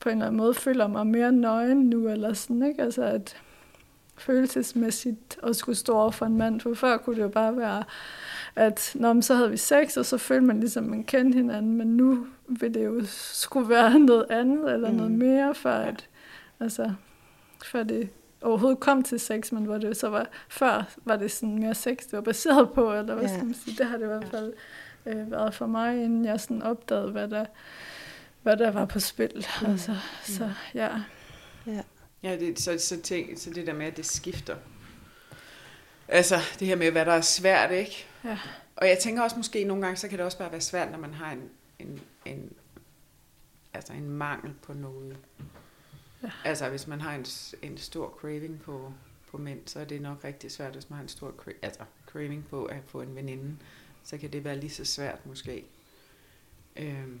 på 0.00 0.08
en 0.08 0.12
eller 0.14 0.26
anden 0.26 0.36
måde 0.36 0.54
føler 0.54 0.86
mig 0.86 1.06
mere 1.06 1.32
nøgen 1.32 1.90
nu, 1.90 2.08
eller 2.08 2.32
sådan, 2.32 2.62
ikke? 2.62 2.82
Altså 2.82 3.02
at 3.02 3.36
følelsesmæssigt 4.18 5.38
at 5.42 5.56
skulle 5.56 5.76
stå 5.76 5.94
over 5.94 6.10
for 6.10 6.26
en 6.26 6.36
mand, 6.36 6.60
for 6.60 6.74
før 6.74 6.96
kunne 6.96 7.16
det 7.16 7.22
jo 7.22 7.28
bare 7.28 7.56
være, 7.56 7.84
at 8.56 8.92
når 8.94 9.12
men 9.12 9.22
så 9.22 9.34
havde 9.34 9.50
vi 9.50 9.56
sex, 9.56 9.96
og 9.96 10.06
så 10.06 10.18
følte 10.18 10.46
man 10.46 10.60
ligesom, 10.60 10.84
man 10.84 11.04
kendte 11.04 11.36
hinanden, 11.36 11.76
men 11.76 11.96
nu 11.96 12.26
vil 12.48 12.74
det 12.74 12.84
jo 12.84 13.00
skulle 13.06 13.68
være 13.68 13.98
noget 14.10 14.26
andet, 14.30 14.72
eller 14.72 14.90
mm. 14.90 14.96
noget 14.96 15.12
mere, 15.12 15.54
for 15.54 15.70
at, 15.70 16.08
altså, 16.60 16.92
før 17.64 17.82
det 17.82 18.08
overhovedet 18.42 18.80
kom 18.80 19.02
til 19.02 19.20
sex, 19.20 19.52
men 19.52 19.64
hvor 19.64 19.78
det 19.78 19.96
så 19.96 20.08
var, 20.08 20.26
før 20.48 20.84
var 21.04 21.16
det 21.16 21.30
sådan 21.30 21.58
mere 21.58 21.74
sex, 21.74 21.96
det 21.96 22.12
var 22.12 22.20
baseret 22.20 22.70
på, 22.70 22.94
eller 22.94 23.14
hvad 23.14 23.28
skal 23.28 23.44
man 23.44 23.54
sige, 23.54 23.76
det 23.78 23.86
har 23.86 23.96
det 23.96 24.04
i 24.04 24.06
hvert 24.06 24.28
fald 24.28 24.52
øh, 25.06 25.30
været 25.30 25.54
for 25.54 25.66
mig, 25.66 26.04
inden 26.04 26.24
jeg 26.24 26.40
sådan 26.40 26.62
opdagede, 26.62 27.10
hvad 27.10 27.28
der, 27.28 27.44
hvad 28.42 28.56
der 28.56 28.70
var 28.70 28.84
på 28.84 29.00
spil. 29.00 29.46
Mm. 29.62 29.70
Altså, 29.70 29.96
så 30.22 30.50
ja. 30.74 30.88
Ja, 31.66 31.80
det, 32.22 32.60
så, 32.60 32.78
så, 32.78 33.00
tænk, 33.02 33.38
så 33.38 33.50
det 33.50 33.66
der 33.66 33.74
med, 33.74 33.86
at 33.86 33.96
det 33.96 34.06
skifter. 34.06 34.56
Altså, 36.08 36.38
det 36.58 36.68
her 36.68 36.76
med, 36.76 36.90
hvad 36.90 37.06
der 37.06 37.12
er 37.12 37.20
svært, 37.20 37.70
ikke? 37.72 38.06
Ja. 38.24 38.38
Og 38.76 38.88
jeg 38.88 38.98
tænker 38.98 39.22
også 39.22 39.36
måske, 39.36 39.64
nogle 39.64 39.82
gange, 39.82 39.96
så 39.96 40.08
kan 40.08 40.18
det 40.18 40.26
også 40.26 40.38
bare 40.38 40.52
være 40.52 40.60
svært, 40.60 40.90
når 40.90 40.98
man 40.98 41.14
har 41.14 41.32
en, 41.32 41.50
en, 41.78 42.00
en, 42.24 42.52
altså 43.74 43.92
en 43.92 44.10
mangel 44.10 44.54
på 44.62 44.72
noget. 44.72 45.16
Ja. 46.22 46.30
Altså, 46.44 46.68
hvis 46.68 46.86
man 46.86 47.00
har 47.00 47.14
en, 47.14 47.26
en 47.62 47.78
stor 47.78 48.18
craving 48.20 48.60
på, 48.60 48.92
på 49.30 49.38
mænd, 49.38 49.60
så 49.66 49.80
er 49.80 49.84
det 49.84 50.02
nok 50.02 50.24
rigtig 50.24 50.52
svært, 50.52 50.72
hvis 50.72 50.90
man 50.90 50.96
har 50.96 51.02
en 51.02 51.08
stor 51.08 51.30
cra- 51.30 51.58
altså, 51.62 51.80
craving 52.06 52.48
på 52.48 52.64
at 52.64 52.80
få 52.86 53.00
en 53.00 53.14
veninde. 53.14 53.56
Så 54.04 54.18
kan 54.18 54.32
det 54.32 54.44
være 54.44 54.56
lige 54.56 54.70
så 54.70 54.84
svært, 54.84 55.26
måske. 55.26 55.64
Øhm. 56.76 57.20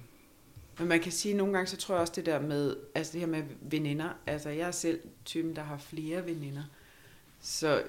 Men 0.78 0.88
man 0.88 1.00
kan 1.00 1.12
sige, 1.12 1.32
at 1.32 1.38
nogle 1.38 1.52
gange, 1.52 1.66
så 1.66 1.76
tror 1.76 1.94
jeg 1.94 2.00
også 2.00 2.12
det 2.16 2.26
der 2.26 2.40
med, 2.40 2.76
altså 2.94 3.12
det 3.12 3.20
her 3.20 3.28
med 3.28 3.42
veninder, 3.60 4.08
altså 4.26 4.48
jeg 4.50 4.66
er 4.66 4.70
selv 4.70 5.00
typen, 5.24 5.56
der 5.56 5.62
har 5.62 5.78
flere 5.78 6.26
veninder, 6.26 6.64
så, 7.40 7.82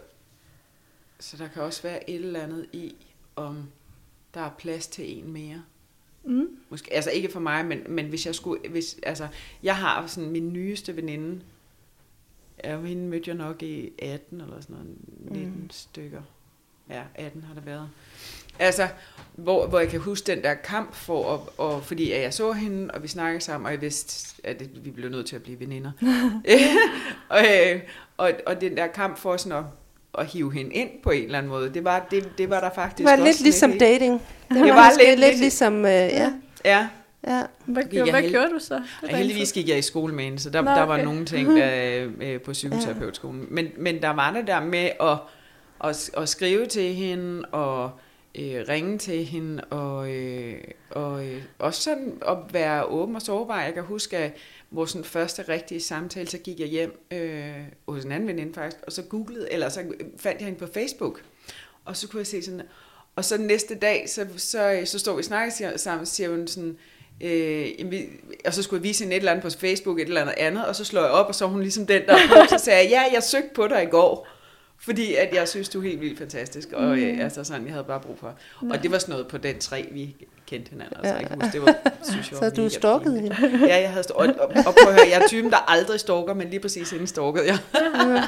så 1.19 1.37
der 1.37 1.47
kan 1.47 1.61
også 1.63 1.81
være 1.81 2.09
et 2.09 2.15
eller 2.15 2.41
andet 2.41 2.67
i, 2.73 2.95
om 3.35 3.69
der 4.33 4.41
er 4.41 4.51
plads 4.57 4.87
til 4.87 5.17
en 5.17 5.31
mere. 5.31 5.63
Mm. 6.23 6.57
Måske, 6.69 6.93
altså 6.93 7.11
ikke 7.11 7.31
for 7.31 7.39
mig, 7.39 7.65
men, 7.65 7.83
men 7.87 8.05
hvis 8.05 8.25
jeg 8.25 8.35
skulle, 8.35 8.69
hvis, 8.69 8.99
altså, 9.03 9.27
jeg 9.63 9.77
har 9.77 10.07
sådan 10.07 10.29
min 10.29 10.53
nyeste 10.53 10.95
veninde, 10.95 11.41
ja, 12.63 12.81
hende 12.81 13.07
mødte 13.07 13.29
jeg 13.29 13.37
nok 13.37 13.63
i 13.63 13.91
18 13.99 14.41
eller 14.41 14.61
sådan 14.61 14.75
noget, 14.75 14.97
19 15.31 15.61
mm. 15.61 15.69
stykker. 15.69 16.21
Ja, 16.89 17.03
18 17.15 17.43
har 17.43 17.53
det 17.53 17.65
været. 17.65 17.89
Altså, 18.59 18.87
hvor, 19.35 19.67
hvor 19.67 19.79
jeg 19.79 19.89
kan 19.89 19.99
huske 19.99 20.27
den 20.27 20.43
der 20.43 20.53
kamp 20.53 20.95
for, 20.95 21.23
og, 21.23 21.53
og 21.57 21.83
fordi 21.85 22.11
at 22.11 22.21
jeg 22.21 22.33
så 22.33 22.51
hende, 22.51 22.91
og 22.93 23.03
vi 23.03 23.07
snakkede 23.07 23.41
sammen, 23.43 23.65
og 23.65 23.71
jeg 23.71 23.81
vidste, 23.81 24.41
at 24.43 24.59
det, 24.59 24.69
vi 24.85 24.91
blev 24.91 25.09
nødt 25.09 25.25
til 25.25 25.35
at 25.35 25.43
blive 25.43 25.59
veninder. 25.59 25.91
og, 27.29 27.39
øh, 27.39 27.79
og, 28.17 28.31
og 28.45 28.61
den 28.61 28.77
der 28.77 28.87
kamp 28.87 29.17
for 29.17 29.37
sådan 29.37 29.57
at, 29.57 29.63
at 30.19 30.25
hive 30.25 30.53
hende 30.53 30.73
ind 30.73 30.89
på 31.03 31.09
en 31.11 31.23
eller 31.23 31.37
anden 31.37 31.49
måde, 31.49 31.73
det 31.73 31.83
var, 31.83 32.07
det, 32.11 32.29
det 32.37 32.49
var 32.49 32.59
der 32.59 32.69
faktisk 32.75 32.97
Det 32.97 33.05
var 33.05 33.25
lidt 33.25 33.41
ligesom 33.41 33.71
et- 33.71 33.79
dating. 33.79 34.21
Det 34.49 34.61
var 34.61 34.67
var 34.67 34.89
lidt- 34.97 35.09
lidt, 35.09 35.19
lidt- 35.19 35.39
ligesom, 35.39 35.85
øh, 35.85 35.91
ja. 35.91 36.31
Ja, 36.65 36.87
ja. 37.27 37.41
Hvad, 37.65 37.83
jeg 37.93 38.03
hvad 38.03 38.21
held- 38.21 38.31
gjorde 38.31 38.49
du 38.49 38.59
så? 38.59 38.73
Det 38.75 38.83
Og 39.01 39.09
der 39.09 39.15
heldigvis 39.15 39.53
gik 39.53 39.69
jeg 39.69 39.77
i 39.77 39.81
skole 39.81 40.13
med 40.13 40.23
hende, 40.23 40.39
så 40.39 40.49
der, 40.49 40.61
Nå, 40.61 40.71
der 40.71 40.83
var 40.83 40.93
okay. 40.93 41.03
nogle 41.05 41.25
ting 41.25 41.49
øh, 41.49 42.11
øh, 42.21 42.41
på 42.41 42.51
psykoterapeutskolen. 42.51 43.45
Men, 43.49 43.67
men 43.77 44.01
der 44.01 44.09
var 44.09 44.31
det 44.33 44.47
der 44.47 44.59
med 44.63 44.89
at, 45.01 45.17
at, 45.83 46.09
at 46.17 46.29
skrive 46.29 46.65
til 46.65 46.93
hende, 46.93 47.41
og 47.51 47.91
øh, 48.35 48.65
ringe 48.69 48.97
til 48.97 49.25
hende, 49.25 49.63
og, 49.63 50.11
øh, 50.11 50.63
og 50.89 51.25
øh, 51.25 51.43
også 51.59 51.81
sådan 51.81 52.21
at 52.27 52.37
være 52.51 52.85
åben 52.85 53.15
og 53.15 53.21
sårbar. 53.21 53.63
Jeg 53.63 53.73
kan 53.73 53.83
huske, 53.83 54.17
at 54.17 54.31
vores 54.71 54.91
sådan 54.91 55.05
første 55.05 55.41
rigtige 55.49 55.81
samtale, 55.81 56.27
så 56.27 56.37
gik 56.37 56.59
jeg 56.59 56.67
hjem 56.67 57.05
øh, 57.11 57.53
hos 57.87 58.05
en 58.05 58.11
anden 58.11 58.27
veninde 58.27 58.53
faktisk, 58.53 58.83
og 58.85 58.91
så 58.91 59.01
googlede, 59.01 59.51
eller 59.51 59.69
så 59.69 59.83
fandt 60.17 60.39
jeg 60.39 60.45
hende 60.45 60.59
på 60.59 60.67
Facebook, 60.73 61.21
og 61.85 61.97
så 61.97 62.07
kunne 62.07 62.19
jeg 62.19 62.27
se 62.27 62.43
sådan, 62.43 62.61
og 63.15 63.25
så 63.25 63.37
næste 63.37 63.75
dag, 63.75 64.09
så, 64.09 64.27
så, 64.37 64.81
så 64.85 64.99
står 64.99 65.13
vi 65.13 65.19
og 65.19 65.25
snakker 65.25 65.53
så 65.53 65.73
sammen, 65.75 66.05
siger 66.05 66.29
hun 66.29 66.47
sådan, 66.47 66.77
Øh, 67.21 67.79
jamen, 67.79 68.19
og 68.45 68.53
så 68.53 68.63
skulle 68.63 68.79
jeg 68.79 68.83
vise 68.83 69.03
hende 69.03 69.15
et 69.15 69.19
eller 69.19 69.31
andet 69.31 69.43
på 69.43 69.59
Facebook, 69.59 69.99
et 69.99 70.07
eller 70.07 70.21
andet 70.21 70.35
andet, 70.37 70.65
og 70.65 70.75
så 70.75 70.85
slår 70.85 71.01
jeg 71.01 71.11
op, 71.11 71.27
og 71.27 71.35
så 71.35 71.45
er 71.45 71.49
hun 71.49 71.61
ligesom 71.61 71.87
den 71.87 72.01
der, 72.05 72.13
og 72.41 72.49
så 72.49 72.57
sagde 72.65 72.79
jeg, 72.79 72.89
ja, 72.89 73.13
jeg 73.13 73.23
søgte 73.23 73.49
på 73.55 73.67
dig 73.67 73.83
i 73.83 73.85
går, 73.85 74.27
fordi 74.81 75.15
at 75.15 75.35
jeg 75.35 75.47
synes, 75.47 75.69
du 75.69 75.79
er 75.79 75.83
helt 75.83 76.01
vildt 76.01 76.17
fantastisk, 76.19 76.71
og 76.73 76.83
Mm. 76.83 76.91
øh, 77.03 77.23
altså 77.23 77.43
sådan, 77.43 77.63
jeg 77.65 77.73
havde 77.73 77.83
bare 77.85 77.99
brug 77.99 78.19
for. 78.19 78.33
Nå. 78.61 78.73
Og 78.73 78.83
det 78.83 78.91
var 78.91 78.97
sådan 78.97 79.13
noget 79.13 79.27
på 79.27 79.37
den 79.37 79.59
tre, 79.59 79.89
vi 79.91 80.15
kendte 80.47 80.69
hinanden, 80.69 80.95
altså, 80.97 81.13
Ja. 81.13 81.19
jeg 81.19 81.29
huske, 81.41 81.51
det 81.53 81.61
var, 81.61 81.75
synes 82.03 82.31
jeg 82.31 82.37
Så 82.39 82.43
var 82.45 82.49
du 82.49 82.69
stalkede 82.69 83.19
hende. 83.19 83.67
Ja, 83.67 83.81
jeg 83.81 83.89
havde 83.89 84.03
stalk- 84.03 84.17
og, 84.17 84.27
og, 84.37 84.51
og 84.67 84.75
prøv 84.83 84.87
at 84.87 84.99
høre, 84.99 85.07
jeg 85.11 85.21
er 85.23 85.27
typen, 85.27 85.51
der 85.51 85.57
aldrig 85.71 85.99
stalker, 85.99 86.33
men 86.33 86.49
lige 86.49 86.59
præcis 86.59 86.89
hende 86.91 87.07
stalkede 87.07 87.45
jeg. 87.47 87.57
Ja. 87.75 88.21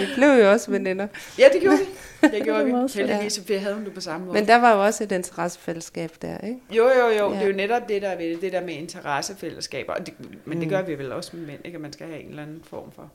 Vi 0.00 0.06
blev 0.14 0.28
jo 0.28 0.50
også 0.50 0.70
veninder. 0.70 1.06
Ja, 1.38 1.44
det 1.52 1.60
gjorde 1.60 1.78
vi. 1.78 1.84
Det 2.36 2.44
gjorde 2.44 2.72
var 2.72 2.86
vi. 2.86 2.92
Heldigvis, 3.00 3.32
så 3.32 3.58
havde 3.58 3.74
hun 3.74 3.84
det 3.84 3.94
på 3.94 4.00
samme 4.00 4.26
måde. 4.26 4.38
Men 4.38 4.48
der 4.48 4.56
var 4.56 4.74
jo 4.74 4.84
også 4.84 5.04
et 5.04 5.12
interessefællesskab 5.12 6.10
der, 6.22 6.38
ikke? 6.38 6.58
Jo, 6.70 6.84
jo, 6.84 7.06
jo. 7.18 7.28
Ja. 7.32 7.34
Det 7.38 7.42
er 7.42 7.46
jo 7.46 7.52
netop 7.56 7.88
det, 7.88 8.02
der 8.02 8.08
er 8.08 8.16
ved 8.16 8.30
det, 8.30 8.40
det 8.42 8.52
der 8.52 8.60
med 8.60 8.74
interessefællesskaber. 8.74 9.92
Og 9.92 10.06
det, 10.06 10.14
men 10.44 10.58
det 10.58 10.66
Mm. 10.66 10.70
gør 10.70 10.82
vi 10.82 10.98
vel 10.98 11.12
også 11.12 11.30
med 11.36 11.46
mænd, 11.46 11.58
ikke? 11.64 11.76
At 11.76 11.82
man 11.82 11.92
skal 11.92 12.06
have 12.06 12.20
en 12.20 12.28
eller 12.28 12.42
anden 12.42 12.62
form 12.70 12.92
for. 12.92 13.12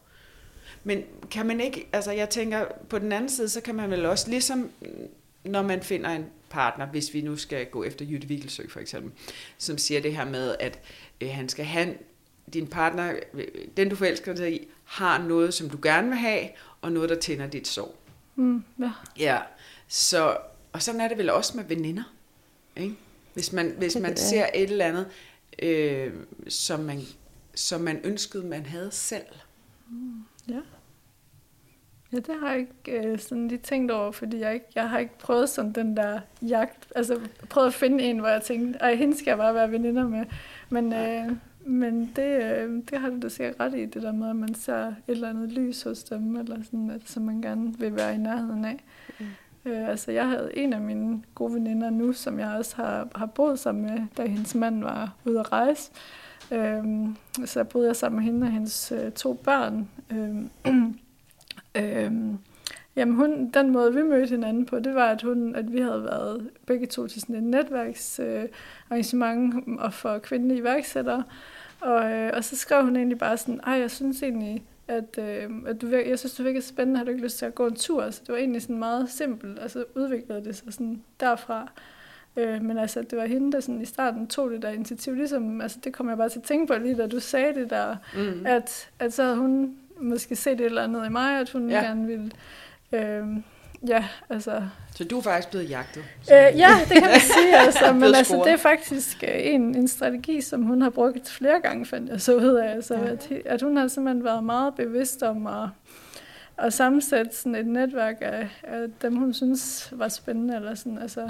Men 0.83 1.03
kan 1.31 1.45
man 1.45 1.61
ikke, 1.61 1.87
altså 1.93 2.11
jeg 2.11 2.29
tænker, 2.29 2.65
på 2.89 2.99
den 2.99 3.11
anden 3.11 3.29
side, 3.29 3.49
så 3.49 3.61
kan 3.61 3.75
man 3.75 3.91
vel 3.91 4.05
også, 4.05 4.29
ligesom 4.29 4.71
når 5.43 5.61
man 5.61 5.81
finder 5.83 6.09
en 6.09 6.25
partner, 6.49 6.85
hvis 6.85 7.13
vi 7.13 7.21
nu 7.21 7.37
skal 7.37 7.65
gå 7.65 7.83
efter 7.83 8.05
Jytte 8.05 8.27
Vigelsø 8.27 8.67
for 8.69 8.79
eksempel, 8.79 9.11
som 9.57 9.77
siger 9.77 10.01
det 10.01 10.15
her 10.15 10.25
med, 10.25 10.55
at 10.59 10.79
øh, 11.21 11.29
han 11.29 11.49
skal 11.49 11.65
have, 11.65 11.95
din 12.53 12.67
partner, 12.67 13.13
øh, 13.33 13.47
den 13.77 13.89
du 13.89 13.95
forelsker 13.95 14.33
dig 14.33 14.53
i, 14.61 14.67
har 14.83 15.23
noget, 15.23 15.53
som 15.53 15.69
du 15.69 15.77
gerne 15.83 16.07
vil 16.07 16.17
have, 16.17 16.47
og 16.81 16.91
noget, 16.91 17.09
der 17.09 17.15
tænder 17.19 17.47
dit 17.47 17.67
sorg. 17.67 17.95
Mm, 18.35 18.63
ja. 18.79 18.91
Ja, 19.19 19.39
så, 19.87 20.37
og 20.73 20.81
sådan 20.81 21.01
er 21.01 21.07
det 21.07 21.17
vel 21.17 21.29
også 21.29 21.57
med 21.57 21.63
veninder. 21.65 22.03
Ikke? 22.75 22.95
Hvis 23.33 23.53
man, 23.53 23.75
hvis 23.77 23.95
man 23.95 24.11
er- 24.11 24.15
ser 24.15 24.45
et 24.53 24.63
eller 24.71 24.85
andet, 24.85 25.07
øh, 25.59 26.13
som, 26.47 26.79
man, 26.79 27.01
som 27.55 27.81
man 27.81 28.01
ønskede, 28.03 28.45
man 28.45 28.65
havde 28.65 28.89
selv. 28.91 29.25
Ja. 30.51 30.61
Ja, 32.13 32.17
det 32.17 32.35
har 32.39 32.49
jeg 32.49 32.59
ikke 32.59 33.07
øh, 33.07 33.19
sådan 33.19 33.47
lige 33.47 33.59
tænkt 33.59 33.91
over, 33.91 34.11
fordi 34.11 34.39
jeg, 34.39 34.53
ikke, 34.53 34.65
jeg 34.75 34.89
har 34.89 34.99
ikke 34.99 35.17
prøvet 35.17 35.49
sådan 35.49 35.71
den 35.71 35.97
der 35.97 36.19
jagt, 36.41 36.91
altså 36.95 37.19
prøvet 37.49 37.67
at 37.67 37.73
finde 37.73 38.03
en, 38.03 38.19
hvor 38.19 38.27
jeg 38.27 38.41
tænkte, 38.41 38.79
ej, 38.79 38.95
hende 38.95 39.17
skal 39.17 39.31
jeg 39.31 39.37
bare 39.37 39.53
være 39.53 39.71
veninder 39.71 40.07
med. 40.07 40.25
Men, 40.69 40.93
øh, 40.93 41.31
men 41.65 42.11
det, 42.15 42.43
øh, 42.43 42.83
det 42.89 42.97
har 42.97 43.09
du 43.09 43.19
da 43.21 43.29
sikkert 43.29 43.59
ret 43.59 43.75
i, 43.75 43.85
det 43.85 44.01
der 44.01 44.11
med, 44.11 44.29
at 44.29 44.35
man 44.35 44.55
ser 44.55 44.87
et 44.87 44.95
eller 45.07 45.29
andet 45.29 45.51
lys 45.51 45.83
hos 45.83 46.03
dem, 46.03 46.35
eller 46.35 46.63
sådan, 46.63 46.89
at, 46.89 47.01
som 47.05 47.23
man 47.23 47.41
gerne 47.41 47.79
vil 47.79 47.95
være 47.95 48.15
i 48.15 48.17
nærheden 48.17 48.65
af. 48.65 48.83
Mm. 49.19 49.25
Øh, 49.65 49.89
altså, 49.89 50.11
jeg 50.11 50.29
havde 50.29 50.51
en 50.53 50.73
af 50.73 50.81
mine 50.81 51.23
gode 51.35 51.53
veninder 51.53 51.89
nu, 51.89 52.13
som 52.13 52.39
jeg 52.39 52.49
også 52.49 52.75
har, 52.75 53.07
har 53.15 53.25
boet 53.25 53.59
sammen 53.59 53.83
med, 53.83 54.01
da 54.17 54.25
hendes 54.25 54.55
mand 54.55 54.83
var 54.83 55.15
ude 55.25 55.39
at 55.39 55.51
rejse. 55.51 55.91
Øhm, 56.51 57.15
så 57.45 57.63
boede 57.63 57.87
jeg 57.87 57.95
sammen 57.95 58.17
med 58.17 58.25
hende 58.25 58.45
og 58.47 58.51
hendes 58.51 58.91
øh, 58.91 59.11
to 59.11 59.33
børn. 59.33 59.89
Øhm, 60.11 60.49
øhm, 61.75 62.37
jamen 62.95 63.15
hun, 63.15 63.49
den 63.49 63.69
måde, 63.69 63.93
vi 63.93 64.01
mødte 64.01 64.29
hinanden 64.29 64.65
på, 64.65 64.79
det 64.79 64.95
var, 64.95 65.05
at, 65.05 65.21
hun, 65.21 65.55
at 65.55 65.73
vi 65.73 65.79
havde 65.79 66.03
været 66.03 66.49
begge 66.65 66.85
to 66.85 67.07
til 67.07 67.21
sådan 67.21 67.35
et 67.35 67.43
netværksarrangement 67.43 68.43
øh, 68.43 68.49
arrangement 68.89 69.79
og 69.79 69.93
for 69.93 70.17
kvindelige 70.17 70.59
iværksættere. 70.59 71.23
Og, 71.79 72.11
øh, 72.11 72.31
og 72.33 72.43
så 72.43 72.55
skrev 72.55 72.83
hun 72.83 72.95
egentlig 72.95 73.17
bare 73.17 73.37
sådan, 73.37 73.59
ej, 73.63 73.73
jeg 73.73 73.91
synes 73.91 74.23
egentlig, 74.23 74.63
at, 74.87 75.19
øh, 75.19 75.49
at 75.67 75.81
du, 75.81 75.89
vir- 75.89 76.09
jeg 76.09 76.19
synes, 76.19 76.33
du 76.33 76.43
virker 76.43 76.61
spændende, 76.61 76.97
har 76.97 77.05
du 77.05 77.11
ikke 77.11 77.23
lyst 77.23 77.37
til 77.37 77.45
at 77.45 77.55
gå 77.55 77.67
en 77.67 77.75
tur? 77.75 78.09
Så 78.09 78.21
det 78.21 78.33
var 78.33 78.39
egentlig 78.39 78.61
sådan 78.61 78.79
meget 78.79 79.09
simpelt, 79.09 79.59
og 79.59 79.71
så 79.71 79.85
udviklede 79.95 80.45
det 80.45 80.55
sig 80.55 80.73
sådan 80.73 81.01
derfra. 81.19 81.71
Øh, 82.37 82.61
men 82.63 82.77
altså, 82.77 83.01
det 83.09 83.17
var 83.19 83.25
hende, 83.25 83.51
der 83.51 83.59
sådan 83.59 83.81
i 83.81 83.85
starten 83.85 84.27
tog 84.27 84.51
det 84.51 84.61
der 84.61 84.69
initiativ, 84.69 85.13
ligesom, 85.15 85.61
altså 85.61 85.77
det 85.83 85.93
kom 85.93 86.09
jeg 86.09 86.17
bare 86.17 86.29
til 86.29 86.39
at 86.39 86.43
tænke 86.45 86.73
på 86.73 86.79
lige, 86.79 86.95
da 86.95 87.07
du 87.07 87.19
sagde 87.19 87.53
det 87.55 87.69
der, 87.69 87.95
Mm. 88.15 88.45
at, 88.45 88.89
at 88.99 89.13
så 89.13 89.23
havde 89.23 89.37
hun 89.37 89.75
måske 89.99 90.35
set 90.35 90.53
et 90.53 90.61
eller 90.65 90.83
andet 90.83 91.05
i 91.05 91.09
mig, 91.09 91.39
at 91.39 91.49
hun 91.49 91.69
Ja. 91.69 91.79
gerne 91.81 92.07
ville, 92.07 92.31
øh, 92.91 93.27
ja, 93.87 94.05
altså, 94.29 94.61
Så 94.95 95.03
du 95.03 95.17
er 95.17 95.21
faktisk 95.21 95.49
blevet 95.49 95.69
jagtet. 95.69 96.03
Øh, 96.31 96.59
ja, 96.59 96.69
det 96.89 96.93
kan 96.93 97.01
man 97.01 97.19
sige, 97.19 97.57
altså, 97.65 97.93
men 97.93 98.03
altså, 98.15 98.41
det 98.45 98.51
er 98.53 98.57
faktisk 98.57 99.23
øh, 99.23 99.29
en, 99.33 99.75
en 99.75 99.87
strategi, 99.87 100.41
som 100.41 100.63
hun 100.63 100.81
har 100.81 100.89
brugt 100.89 101.29
flere 101.29 101.59
gange, 101.61 101.85
fandt 101.85 102.09
jeg 102.09 102.21
så 102.21 102.35
ud 102.35 102.53
af, 102.55 102.71
altså, 102.71 102.95
ja. 102.95 103.05
at, 103.11 103.31
at 103.45 103.61
hun 103.61 103.77
har 103.77 103.87
simpelthen 103.87 104.23
været 104.23 104.43
meget 104.43 104.75
bevidst 104.75 105.23
om 105.23 105.47
at, 105.47 105.67
at 106.57 106.73
sammensætte 106.73 107.35
sådan 107.35 107.55
et 107.55 107.67
netværk 107.67 108.15
af, 108.21 108.47
af 108.63 108.85
dem, 109.01 109.15
hun 109.15 109.33
synes 109.33 109.89
var 109.95 110.07
spændende, 110.07 110.55
eller 110.55 110.75
sådan, 110.75 110.97
altså, 110.97 111.29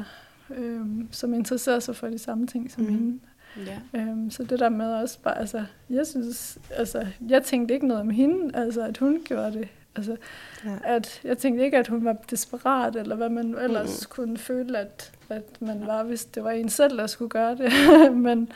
øhm, 0.55 1.07
som 1.11 1.33
interesserer 1.33 1.79
sig 1.79 1.95
for 1.95 2.07
de 2.07 2.17
samme 2.17 2.47
ting 2.47 2.71
som 2.71 2.83
mm. 2.83 2.89
hende. 2.89 3.19
Ja. 3.57 3.99
Øhm, 3.99 4.31
så 4.31 4.43
det 4.43 4.59
der 4.59 4.69
med 4.69 4.93
også 4.93 5.19
bare, 5.19 5.37
altså, 5.37 5.65
jeg 5.89 6.07
synes, 6.07 6.57
altså, 6.71 7.07
jeg 7.29 7.43
tænkte 7.43 7.73
ikke 7.73 7.87
noget 7.87 8.01
om 8.01 8.09
hende, 8.09 8.57
altså, 8.57 8.81
at 8.81 8.97
hun 8.97 9.21
gjorde 9.25 9.53
det. 9.53 9.67
Altså, 9.95 10.17
ja. 10.65 10.75
at 10.83 11.21
jeg 11.23 11.37
tænkte 11.37 11.65
ikke, 11.65 11.77
at 11.77 11.87
hun 11.87 12.05
var 12.05 12.13
desperat, 12.13 12.95
eller 12.95 13.15
hvad 13.15 13.29
man 13.29 13.57
ellers 13.57 14.01
mm. 14.01 14.09
kunne 14.09 14.37
føle, 14.37 14.77
at, 14.77 15.11
at 15.29 15.61
man 15.61 15.87
var, 15.87 16.03
hvis 16.03 16.25
det 16.25 16.43
var 16.43 16.51
en 16.51 16.69
selv, 16.69 16.97
der 16.97 17.07
skulle 17.07 17.29
gøre 17.29 17.55
det. 17.55 17.71
Men 18.27 18.51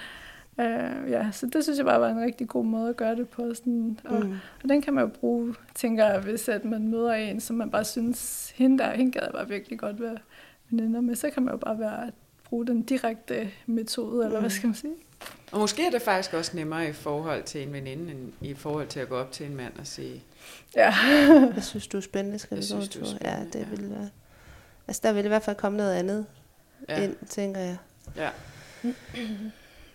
øh, 0.60 1.12
ja, 1.12 1.32
så 1.32 1.48
det 1.54 1.64
synes 1.64 1.78
jeg 1.78 1.86
bare 1.86 2.02
var 2.02 2.10
en 2.10 2.22
rigtig 2.22 2.48
god 2.48 2.66
måde 2.66 2.90
at 2.90 2.98
gøre 2.98 3.16
det 3.16 3.30
på. 3.30 3.54
Sådan, 3.54 4.00
og, 4.04 4.26
mm. 4.26 4.36
og 4.64 4.70
den 4.70 4.82
kan 4.82 4.94
man 4.94 5.04
jo 5.04 5.10
bruge, 5.10 5.56
tænker 5.76 6.06
jeg, 6.06 6.20
hvis 6.20 6.50
at 6.50 6.66
man 6.66 6.88
møder 6.88 7.14
en, 7.14 7.40
som 7.40 7.56
man 7.56 7.72
bare 7.72 7.86
synes, 7.86 8.50
hende 8.56 8.78
der, 8.78 8.92
hende 8.92 9.12
gad 9.12 9.22
jeg 9.22 9.32
bare 9.34 9.48
virkelig 9.48 9.80
godt 9.80 10.02
være 10.02 10.18
veninder 10.70 11.02
med, 11.02 11.16
så 11.16 11.30
kan 11.30 11.44
man 11.44 11.54
jo 11.54 11.58
bare 11.58 11.80
være, 11.80 12.12
bruge 12.50 12.68
den 12.68 12.82
direkte 12.82 13.52
metode, 13.66 14.26
eller 14.26 14.40
mm. 14.40 14.44
hvad 14.44 14.50
skal 14.50 14.68
man 14.68 14.76
sige? 14.76 14.94
Og 15.52 15.60
måske 15.60 15.86
er 15.86 15.92
det 15.92 16.02
faktisk 16.02 16.34
også 16.34 16.52
nemmere 16.56 16.90
i 16.90 16.94
forhold 16.94 17.44
til 17.44 17.64
en 17.64 17.74
veninde, 17.74 18.12
end 18.12 18.32
i 18.42 18.54
forhold 18.54 18.88
til 18.88 19.00
at 19.00 19.10
gå 19.10 19.16
op 19.16 19.32
til 19.32 19.46
en 19.46 19.56
mand 19.56 19.74
og 19.80 19.88
sige... 19.88 20.24
Ja. 20.76 20.94
jeg 21.56 21.64
synes, 21.64 21.88
du 21.88 21.98
er 21.98 22.02
spændende, 22.02 22.40
skal 22.40 22.58
vi 22.58 22.64
gå 22.72 22.82
til. 22.82 23.18
Ja, 23.22 23.40
det 23.54 23.60
ja. 23.60 23.66
vil 23.70 23.90
være... 23.90 24.10
Altså, 24.88 25.02
der 25.04 25.14
vil 25.14 25.26
i 25.26 25.28
hvert 25.28 25.44
fald 25.44 25.56
komme 25.56 25.78
noget 25.78 25.94
andet 25.94 26.26
ja. 26.90 27.04
ind, 27.04 27.16
tænker 27.30 27.62
jeg. 27.62 27.78
Ja. 28.16 28.30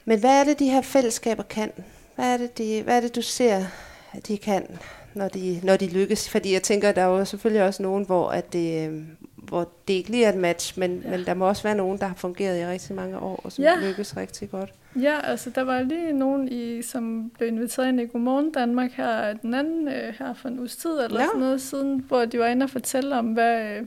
Men 0.04 0.20
hvad 0.20 0.40
er 0.40 0.44
det, 0.44 0.58
de 0.58 0.70
her 0.70 0.82
fællesskaber 0.82 1.42
kan? 1.42 1.72
Hvad 2.14 2.32
er 2.32 2.36
det, 2.36 2.58
de, 2.58 2.82
hvad 2.82 2.96
er 2.96 3.00
det 3.00 3.16
du 3.16 3.22
ser, 3.22 3.64
at 4.12 4.28
de 4.28 4.38
kan, 4.38 4.78
når 5.14 5.28
de, 5.28 5.60
når 5.62 5.76
de 5.76 5.88
lykkes? 5.88 6.28
Fordi 6.28 6.52
jeg 6.52 6.62
tænker, 6.62 6.92
der 6.92 7.02
er 7.02 7.06
jo 7.06 7.24
selvfølgelig 7.24 7.62
også 7.62 7.82
nogen, 7.82 8.04
hvor, 8.04 8.30
at 8.30 8.52
det, 8.52 8.86
øhm, 8.86 9.16
hvor 9.42 9.68
det 9.88 9.94
ikke 9.94 10.10
lige 10.10 10.24
er 10.24 10.32
et 10.32 10.38
match, 10.38 10.78
men, 10.78 11.02
ja. 11.04 11.10
men 11.10 11.26
der 11.26 11.34
må 11.34 11.48
også 11.48 11.62
være 11.62 11.74
nogen, 11.74 11.98
der 11.98 12.06
har 12.06 12.14
fungeret 12.14 12.60
i 12.60 12.66
rigtig 12.66 12.96
mange 12.96 13.18
år, 13.18 13.40
og 13.44 13.52
som 13.52 13.64
ja. 13.64 13.74
lykkes 13.80 14.16
rigtig 14.16 14.50
godt. 14.50 14.72
Ja, 14.96 15.20
altså 15.24 15.50
der 15.50 15.62
var 15.62 15.82
lige 15.82 16.12
nogen, 16.12 16.48
i, 16.48 16.82
som 16.82 17.30
blev 17.38 17.48
inviteret 17.48 17.88
ind 17.88 18.00
i 18.00 18.06
Godmorgen 18.06 18.52
Danmark 18.52 18.92
her, 18.92 19.32
den 19.32 19.54
anden 19.54 19.88
øh, 19.88 20.14
her 20.18 20.34
for 20.34 20.48
en 20.48 20.58
uges 20.58 20.76
tid, 20.76 20.90
eller 20.90 21.20
ja. 21.20 21.26
sådan 21.26 21.40
noget 21.40 21.60
siden, 21.60 22.04
hvor 22.08 22.24
de 22.24 22.38
var 22.38 22.46
inde 22.46 22.64
og 22.64 22.70
fortælle 22.70 23.18
om, 23.18 23.26
hvad, 23.26 23.76
øh, 23.76 23.86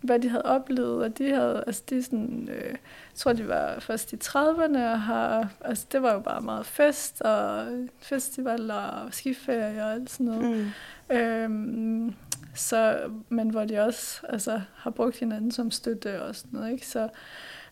hvad 0.00 0.18
de 0.18 0.28
havde 0.28 0.44
oplevet, 0.44 1.04
og 1.04 1.18
de 1.18 1.30
havde, 1.30 1.64
altså 1.66 1.82
de 1.90 2.02
sådan, 2.02 2.48
øh, 2.52 2.74
tror 3.14 3.32
de 3.32 3.48
var 3.48 3.80
først 3.80 4.12
i 4.12 4.16
30'erne, 4.16 4.78
og 4.78 5.00
har, 5.00 5.48
altså 5.60 5.86
det 5.92 6.02
var 6.02 6.12
jo 6.12 6.20
bare 6.20 6.40
meget 6.40 6.66
fest, 6.66 7.22
og 7.22 7.66
festivaler, 7.98 8.74
og 8.74 9.14
skiferie 9.14 9.84
og 9.84 9.92
alt 9.92 10.10
sådan 10.10 10.26
noget. 10.26 10.72
Mm. 11.10 11.16
Øhm, 11.16 12.14
så, 12.58 13.10
men 13.28 13.50
hvor 13.50 13.64
de 13.64 13.78
også 13.78 14.20
altså, 14.28 14.60
har 14.74 14.90
brugt 14.90 15.18
hinanden 15.18 15.50
som 15.50 15.70
støtte 15.70 16.22
og 16.22 16.34
sådan 16.34 16.50
noget, 16.52 16.72
ikke? 16.72 16.86
Så, 16.86 17.08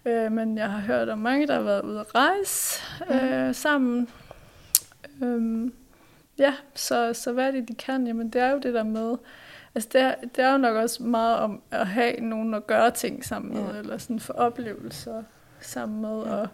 øh, 0.05 0.33
men 0.33 0.59
jeg 0.59 0.71
har 0.71 0.81
hørt 0.81 1.09
om 1.09 1.19
mange, 1.19 1.47
der 1.47 1.55
har 1.55 1.63
været 1.63 1.83
ude 1.83 2.01
at 2.01 2.15
rejse 2.15 2.83
øh, 3.11 3.47
mm. 3.47 3.53
sammen. 3.53 4.09
Øhm, 5.23 5.73
ja, 6.39 6.55
så, 6.75 7.13
så 7.13 7.33
hvad 7.33 7.47
er 7.47 7.51
det, 7.51 7.69
de 7.69 7.75
kan? 7.75 8.07
Jamen, 8.07 8.31
det 8.31 8.41
er 8.41 8.51
jo 8.51 8.59
det 8.59 8.75
der 8.75 8.83
med, 8.83 9.17
altså 9.75 9.89
det 9.93 10.01
er, 10.01 10.15
det 10.37 10.45
er 10.45 10.53
jo 10.53 10.59
nok 10.59 10.77
også 10.77 11.03
meget 11.03 11.37
om 11.37 11.63
at 11.71 11.87
have 11.87 12.21
nogen 12.21 12.55
at 12.55 12.67
gøre 12.67 12.91
ting 12.91 13.25
sammen 13.25 13.55
med, 13.55 13.73
ja. 13.73 13.79
eller 13.79 13.99
sådan 13.99 14.21
få 14.21 14.33
oplevelser 14.33 15.23
sammen 15.61 16.01
med, 16.03 16.23
ja. 16.23 16.35
og 16.35 16.49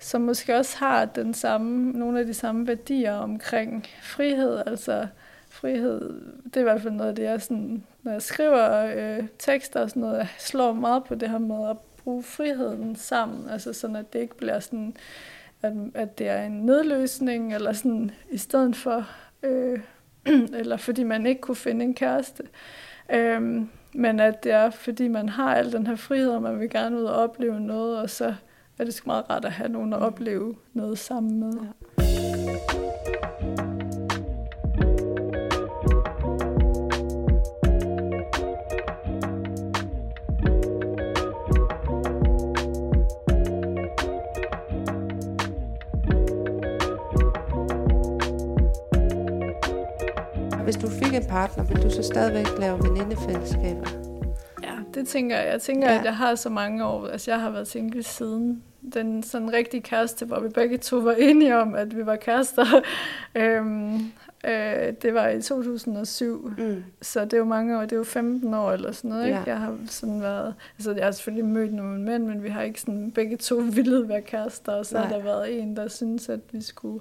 som 0.00 0.20
måske 0.20 0.56
også 0.56 0.78
har 0.78 1.04
den 1.04 1.34
samme, 1.34 1.92
nogle 1.92 2.20
af 2.20 2.26
de 2.26 2.34
samme 2.34 2.66
værdier 2.66 3.14
omkring 3.14 3.86
frihed, 4.02 4.62
altså 4.66 5.06
frihed, 5.56 6.22
det 6.44 6.56
er 6.56 6.60
i 6.60 6.62
hvert 6.62 6.82
fald 6.82 6.94
noget 6.94 7.10
af 7.10 7.16
det, 7.16 7.22
jeg 7.22 7.42
sådan, 7.42 7.84
når 8.02 8.12
jeg 8.12 8.22
skriver 8.22 8.92
øh, 8.96 9.24
tekster 9.38 9.80
og 9.80 9.90
sådan 9.90 10.00
noget, 10.00 10.18
jeg 10.18 10.28
slår 10.38 10.72
meget 10.72 11.04
på 11.04 11.14
det 11.14 11.30
her 11.30 11.38
med 11.38 11.70
at 11.70 11.76
bruge 12.04 12.22
friheden 12.22 12.96
sammen, 12.96 13.48
altså 13.48 13.72
sådan, 13.72 13.96
at 13.96 14.12
det 14.12 14.18
ikke 14.18 14.36
bliver 14.36 14.60
sådan, 14.60 14.96
at, 15.62 15.72
at 15.94 16.18
det 16.18 16.28
er 16.28 16.42
en 16.42 16.52
nedløsning, 16.52 17.54
eller 17.54 17.72
sådan, 17.72 18.10
i 18.30 18.38
stedet 18.38 18.76
for, 18.76 19.08
øh, 19.42 19.80
eller 20.60 20.76
fordi 20.76 21.02
man 21.02 21.26
ikke 21.26 21.40
kunne 21.40 21.56
finde 21.56 21.84
en 21.84 21.94
kæreste, 21.94 22.42
øh, 23.12 23.60
men 23.92 24.20
at 24.20 24.44
det 24.44 24.52
er, 24.52 24.70
fordi 24.70 25.08
man 25.08 25.28
har 25.28 25.54
al 25.54 25.72
den 25.72 25.86
her 25.86 25.96
frihed, 25.96 26.30
og 26.30 26.42
man 26.42 26.60
vil 26.60 26.70
gerne 26.70 26.98
ud 26.98 27.04
og 27.04 27.16
opleve 27.16 27.60
noget, 27.60 27.98
og 27.98 28.10
så 28.10 28.34
er 28.78 28.84
det 28.84 28.94
sgu 28.94 29.06
meget 29.06 29.30
rart 29.30 29.44
at 29.44 29.52
have 29.52 29.68
nogen 29.68 29.92
at 29.92 29.98
opleve 29.98 30.54
noget 30.74 30.98
sammen 30.98 31.40
med. 31.40 31.52
Ja. 31.98 33.15
En 51.16 51.26
partner, 51.28 51.64
vil 51.64 51.82
du 51.82 51.90
så 51.90 52.02
stadigvæk 52.02 52.46
lave 52.58 52.78
venindefællesskaber? 52.84 53.88
Ja, 54.62 54.74
det 54.94 55.08
tænker 55.08 55.36
jeg. 55.36 55.52
Jeg 55.52 55.60
tænker, 55.60 55.90
ja. 55.90 55.98
at 55.98 56.04
jeg 56.04 56.16
har 56.16 56.34
så 56.34 56.48
mange 56.48 56.84
år, 56.84 57.06
altså 57.06 57.30
jeg 57.30 57.40
har 57.40 57.50
været 57.50 57.68
single 57.68 58.02
siden 58.02 58.62
den 58.94 59.22
sådan 59.22 59.52
rigtige 59.52 59.82
kæreste, 59.82 60.26
hvor 60.26 60.40
vi 60.40 60.48
begge 60.48 60.78
to 60.78 60.96
var 60.96 61.12
enige 61.12 61.56
om, 61.56 61.74
at 61.74 61.96
vi 61.96 62.06
var 62.06 62.16
kærester. 62.16 62.64
øhm, 63.34 63.94
øh, 64.46 64.92
det 65.02 65.14
var 65.14 65.28
i 65.28 65.42
2007, 65.42 66.52
mm. 66.58 66.84
så 67.02 67.24
det 67.24 67.32
er 67.32 67.38
jo 67.38 67.44
mange 67.44 67.78
år, 67.78 67.80
det 67.80 67.92
er 67.92 67.96
jo 67.96 68.04
15 68.04 68.54
år 68.54 68.72
eller 68.72 68.92
sådan 68.92 69.10
noget. 69.10 69.26
Ikke? 69.26 69.38
Ja. 69.38 69.44
Jeg 69.46 69.58
har 69.58 69.76
sådan 69.86 70.20
været, 70.20 70.54
altså 70.78 70.92
jeg 70.92 71.04
har 71.04 71.12
selvfølgelig 71.12 71.44
mødt 71.44 71.74
nogle 71.74 72.00
mænd, 72.00 72.24
men 72.24 72.42
vi 72.42 72.48
har 72.48 72.62
ikke 72.62 72.80
sådan 72.80 73.10
begge 73.10 73.36
to 73.36 73.56
ville 73.76 74.08
være 74.08 74.22
kærester, 74.22 74.72
og 74.72 74.86
så 74.86 74.94
Nej. 74.94 75.06
har 75.06 75.16
der 75.16 75.22
været 75.22 75.62
en, 75.62 75.76
der 75.76 75.88
synes 75.88 76.28
at 76.28 76.40
vi 76.52 76.62
skulle 76.62 77.00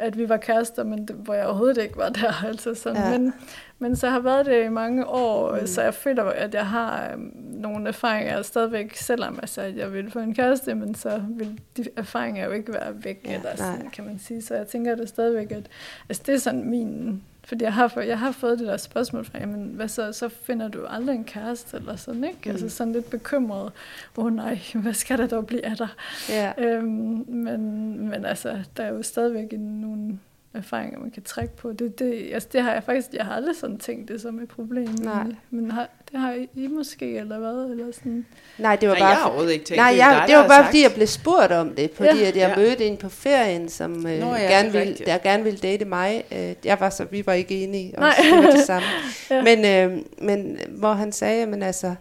at 0.00 0.18
vi 0.18 0.28
var 0.28 0.36
kærester, 0.36 0.84
men 0.84 1.06
det, 1.08 1.16
hvor 1.16 1.34
jeg 1.34 1.46
overhovedet 1.46 1.82
ikke 1.82 1.96
var 1.96 2.08
der. 2.08 2.44
Altså 2.48 2.74
sådan. 2.74 3.12
Ja. 3.12 3.18
Men, 3.18 3.32
men 3.78 3.96
så 3.96 4.08
har 4.08 4.20
været 4.20 4.46
det 4.46 4.64
i 4.64 4.68
mange 4.68 5.06
år, 5.06 5.60
mm. 5.60 5.66
så 5.66 5.82
jeg 5.82 5.94
føler, 5.94 6.24
at 6.24 6.54
jeg 6.54 6.66
har 6.66 7.14
um, 7.14 7.32
nogle 7.36 7.88
erfaringer 7.88 8.42
stadigvæk, 8.42 8.96
selvom 8.96 9.38
altså, 9.42 9.62
jeg 9.62 9.92
vil 9.92 10.10
få 10.10 10.18
en 10.18 10.34
kæreste, 10.34 10.74
men 10.74 10.94
så 10.94 11.22
vil 11.28 11.60
de 11.76 11.84
erfaringer 11.96 12.44
jo 12.44 12.50
ikke 12.50 12.72
være 12.72 13.04
væk, 13.04 13.20
ja, 13.24 13.34
eller 13.34 13.56
sådan, 13.56 13.90
kan 13.90 14.04
man 14.04 14.18
sige. 14.18 14.42
Så 14.42 14.54
jeg 14.54 14.66
tænker 14.66 14.94
det 14.94 15.08
stadigvæk, 15.08 15.52
at 15.52 15.68
altså, 16.08 16.22
det 16.26 16.34
er 16.34 16.38
sådan 16.38 16.70
min 16.70 17.22
fordi 17.50 17.64
jeg 17.64 17.74
har, 17.74 18.00
jeg 18.00 18.18
har 18.18 18.32
fået 18.32 18.58
det 18.58 18.66
der 18.66 18.76
spørgsmål 18.76 19.24
fra, 19.24 19.38
jamen, 19.38 19.70
hvad 19.74 19.88
så, 19.88 20.12
så 20.12 20.28
finder 20.28 20.68
du 20.68 20.86
aldrig 20.86 21.14
en 21.14 21.24
kæreste, 21.24 21.76
eller 21.76 21.96
sådan, 21.96 22.24
ikke? 22.24 22.38
Mm. 22.44 22.50
Altså 22.50 22.68
sådan 22.68 22.92
lidt 22.92 23.10
bekymret, 23.10 23.72
åh 24.16 24.24
oh, 24.24 24.34
nej, 24.34 24.58
hvad 24.82 24.94
skal 24.94 25.18
der 25.18 25.26
dog 25.26 25.46
blive 25.46 25.64
af 25.66 25.76
dig? 25.76 25.88
Ja. 26.28 26.52
Øhm, 26.58 27.24
men, 27.28 27.60
men 28.08 28.24
altså, 28.24 28.58
der 28.76 28.82
er 28.82 28.88
jo 28.88 29.02
stadigvæk 29.02 29.52
nogle 29.52 30.18
erfaringer, 30.54 30.98
man 30.98 31.10
kan 31.10 31.22
trække 31.22 31.56
på. 31.56 31.72
Det, 31.72 31.98
det, 31.98 32.30
altså, 32.32 32.48
det 32.52 32.62
har 32.62 32.72
jeg 32.72 32.82
faktisk, 32.84 33.08
jeg 33.12 33.24
har 33.24 33.34
aldrig 33.34 33.56
sådan 33.56 33.78
tænkt 33.78 34.08
det 34.08 34.20
som 34.20 34.38
et 34.38 34.48
problem. 34.48 34.88
Nej. 35.00 35.24
Men 35.50 35.70
har, 35.70 35.88
det 36.12 36.20
har 36.20 36.32
I 36.54 36.66
måske, 36.66 37.18
eller 37.18 37.38
hvad? 37.38 37.70
Eller 37.70 37.92
sådan. 37.92 38.26
Nej, 38.58 38.76
det 38.76 38.88
var 38.88 38.94
nej, 38.94 39.00
bare... 39.00 39.08
jeg 39.08 39.18
har 39.18 39.48
ikke 39.48 39.64
tænkt 39.64 39.76
nej, 39.76 39.90
det. 39.90 39.98
Jeg, 39.98 40.16
dig, 40.20 40.28
det 40.28 40.36
var 40.36 40.48
bare, 40.48 40.58
sagt. 40.58 40.66
fordi 40.66 40.82
jeg 40.82 40.92
blev 40.94 41.06
spurgt 41.06 41.52
om 41.52 41.74
det, 41.74 41.90
fordi 41.94 42.18
ja. 42.18 42.28
at 42.28 42.36
jeg 42.36 42.48
ja. 42.48 42.56
mødte 42.56 42.86
en 42.86 42.96
på 42.96 43.08
ferien, 43.08 43.68
som 43.68 44.06
øh, 44.06 44.20
Nå, 44.20 44.34
ja, 44.34 44.40
gerne 44.40 44.72
ville, 44.72 44.94
der 45.06 45.18
gerne 45.18 45.42
ville 45.42 45.58
date 45.58 45.84
mig. 45.84 46.24
Øh, 46.32 46.54
jeg 46.64 46.80
var 46.80 46.90
så, 46.90 47.04
vi 47.04 47.26
var 47.26 47.32
ikke 47.32 47.64
enige, 47.64 47.94
og 47.96 48.00
nej. 48.00 48.14
det 48.42 48.52
det 48.52 48.64
samme. 48.64 48.88
ja. 49.30 49.42
men, 49.42 49.64
øh, 49.64 50.04
men 50.18 50.58
hvor 50.68 50.92
han 50.92 51.12
sagde, 51.12 51.46
men 51.46 51.62
altså, 51.62 51.94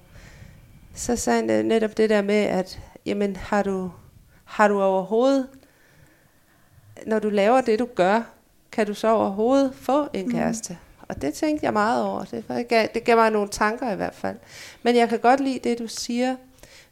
så 0.95 1.15
sagde 1.15 1.51
han 1.51 1.65
netop 1.65 1.97
det 1.97 2.09
der 2.09 2.21
med, 2.21 2.35
at 2.43 2.79
jamen, 3.05 3.35
har 3.35 3.63
du, 3.63 3.91
har 4.43 4.67
du 4.67 4.81
overhovedet, 4.81 5.47
når 7.05 7.19
du 7.19 7.29
laver 7.29 7.61
det, 7.61 7.79
du 7.79 7.87
gør, 7.95 8.21
kan 8.71 8.85
du 8.87 8.93
så 8.93 9.07
overhovedet 9.07 9.75
få 9.75 10.07
en 10.13 10.25
mm. 10.25 10.31
kæreste? 10.31 10.73
Mm. 10.73 11.05
Og 11.09 11.21
det 11.21 11.33
tænkte 11.33 11.65
jeg 11.65 11.73
meget 11.73 12.03
over. 12.03 12.23
Det 12.23 12.67
gav, 12.67 12.87
det 12.93 13.03
gav 13.03 13.17
mig 13.17 13.31
nogle 13.31 13.49
tanker 13.49 13.91
i 13.91 13.95
hvert 13.95 14.15
fald. 14.15 14.37
Men 14.83 14.95
jeg 14.95 15.09
kan 15.09 15.19
godt 15.19 15.39
lide 15.39 15.69
det, 15.69 15.79
du 15.79 15.87
siger 15.87 16.35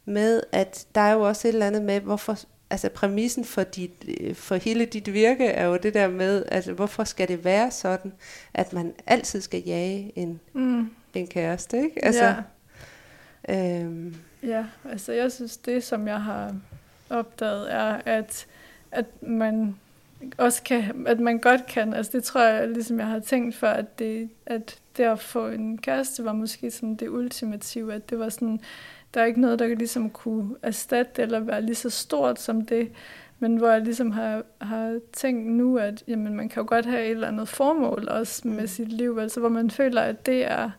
med, 0.04 0.42
at 0.52 0.86
der 0.94 1.00
er 1.00 1.12
jo 1.12 1.20
også 1.20 1.48
et 1.48 1.52
eller 1.52 1.66
andet 1.66 1.82
med, 1.82 2.00
hvorfor, 2.00 2.38
altså 2.70 2.88
præmissen 2.88 3.44
for, 3.44 3.62
dit, 3.62 4.04
for 4.34 4.54
hele 4.54 4.84
dit 4.84 5.12
virke 5.12 5.46
er 5.46 5.66
jo 5.66 5.76
det 5.76 5.94
der 5.94 6.08
med, 6.08 6.44
altså 6.48 6.72
hvorfor 6.72 7.04
skal 7.04 7.28
det 7.28 7.44
være 7.44 7.70
sådan, 7.70 8.12
at 8.54 8.72
man 8.72 8.94
altid 9.06 9.40
skal 9.40 9.62
jage 9.62 10.12
en, 10.16 10.40
mm. 10.52 10.90
en 11.14 11.26
kæreste, 11.26 11.78
ikke? 11.82 12.04
Altså, 12.04 12.34
ja. 13.48 13.80
Øhm. 13.80 14.16
ja, 14.42 14.64
altså 14.90 15.12
jeg 15.12 15.32
synes, 15.32 15.56
det 15.56 15.84
som 15.84 16.08
jeg 16.08 16.22
har 16.22 16.54
opdaget 17.10 17.72
er, 17.72 18.00
at, 18.04 18.46
at 18.90 19.06
man 19.20 19.76
også 20.38 20.62
kan, 20.62 21.06
at 21.06 21.20
man 21.20 21.38
godt 21.38 21.66
kan, 21.66 21.94
altså 21.94 22.12
det 22.14 22.24
tror 22.24 22.40
jeg, 22.42 22.68
ligesom 22.68 22.98
jeg 22.98 23.06
har 23.06 23.18
tænkt 23.18 23.54
før, 23.54 23.70
at 23.70 23.98
det, 23.98 24.28
at 24.46 24.78
det 24.96 25.04
at 25.04 25.18
få 25.20 25.46
en 25.46 25.78
kæreste 25.78 26.24
var 26.24 26.32
måske 26.32 26.70
sådan 26.70 26.94
det 26.94 27.08
ultimative, 27.08 27.94
at 27.94 28.10
det 28.10 28.18
var 28.18 28.28
sådan, 28.28 28.60
der 29.14 29.20
er 29.20 29.24
ikke 29.24 29.40
noget, 29.40 29.58
der 29.58 29.66
ligesom 29.66 30.10
kunne 30.10 30.56
erstatte 30.62 31.22
eller 31.22 31.40
være 31.40 31.62
lige 31.62 31.74
så 31.74 31.90
stort 31.90 32.40
som 32.40 32.66
det, 32.66 32.90
men 33.38 33.56
hvor 33.56 33.70
jeg 33.70 33.80
ligesom 33.80 34.10
har, 34.10 34.42
har 34.60 34.98
tænkt 35.12 35.52
nu, 35.52 35.78
at 35.78 36.04
jamen, 36.08 36.34
man 36.34 36.48
kan 36.48 36.62
jo 36.62 36.68
godt 36.68 36.86
have 36.86 37.04
et 37.04 37.10
eller 37.10 37.28
andet 37.28 37.48
formål 37.48 38.08
også 38.08 38.48
med 38.48 38.60
Mm. 38.60 38.66
sit 38.66 38.92
liv, 38.92 39.18
altså 39.20 39.40
hvor 39.40 39.48
man 39.48 39.70
føler, 39.70 40.00
at 40.02 40.26
det 40.26 40.50
er 40.50 40.70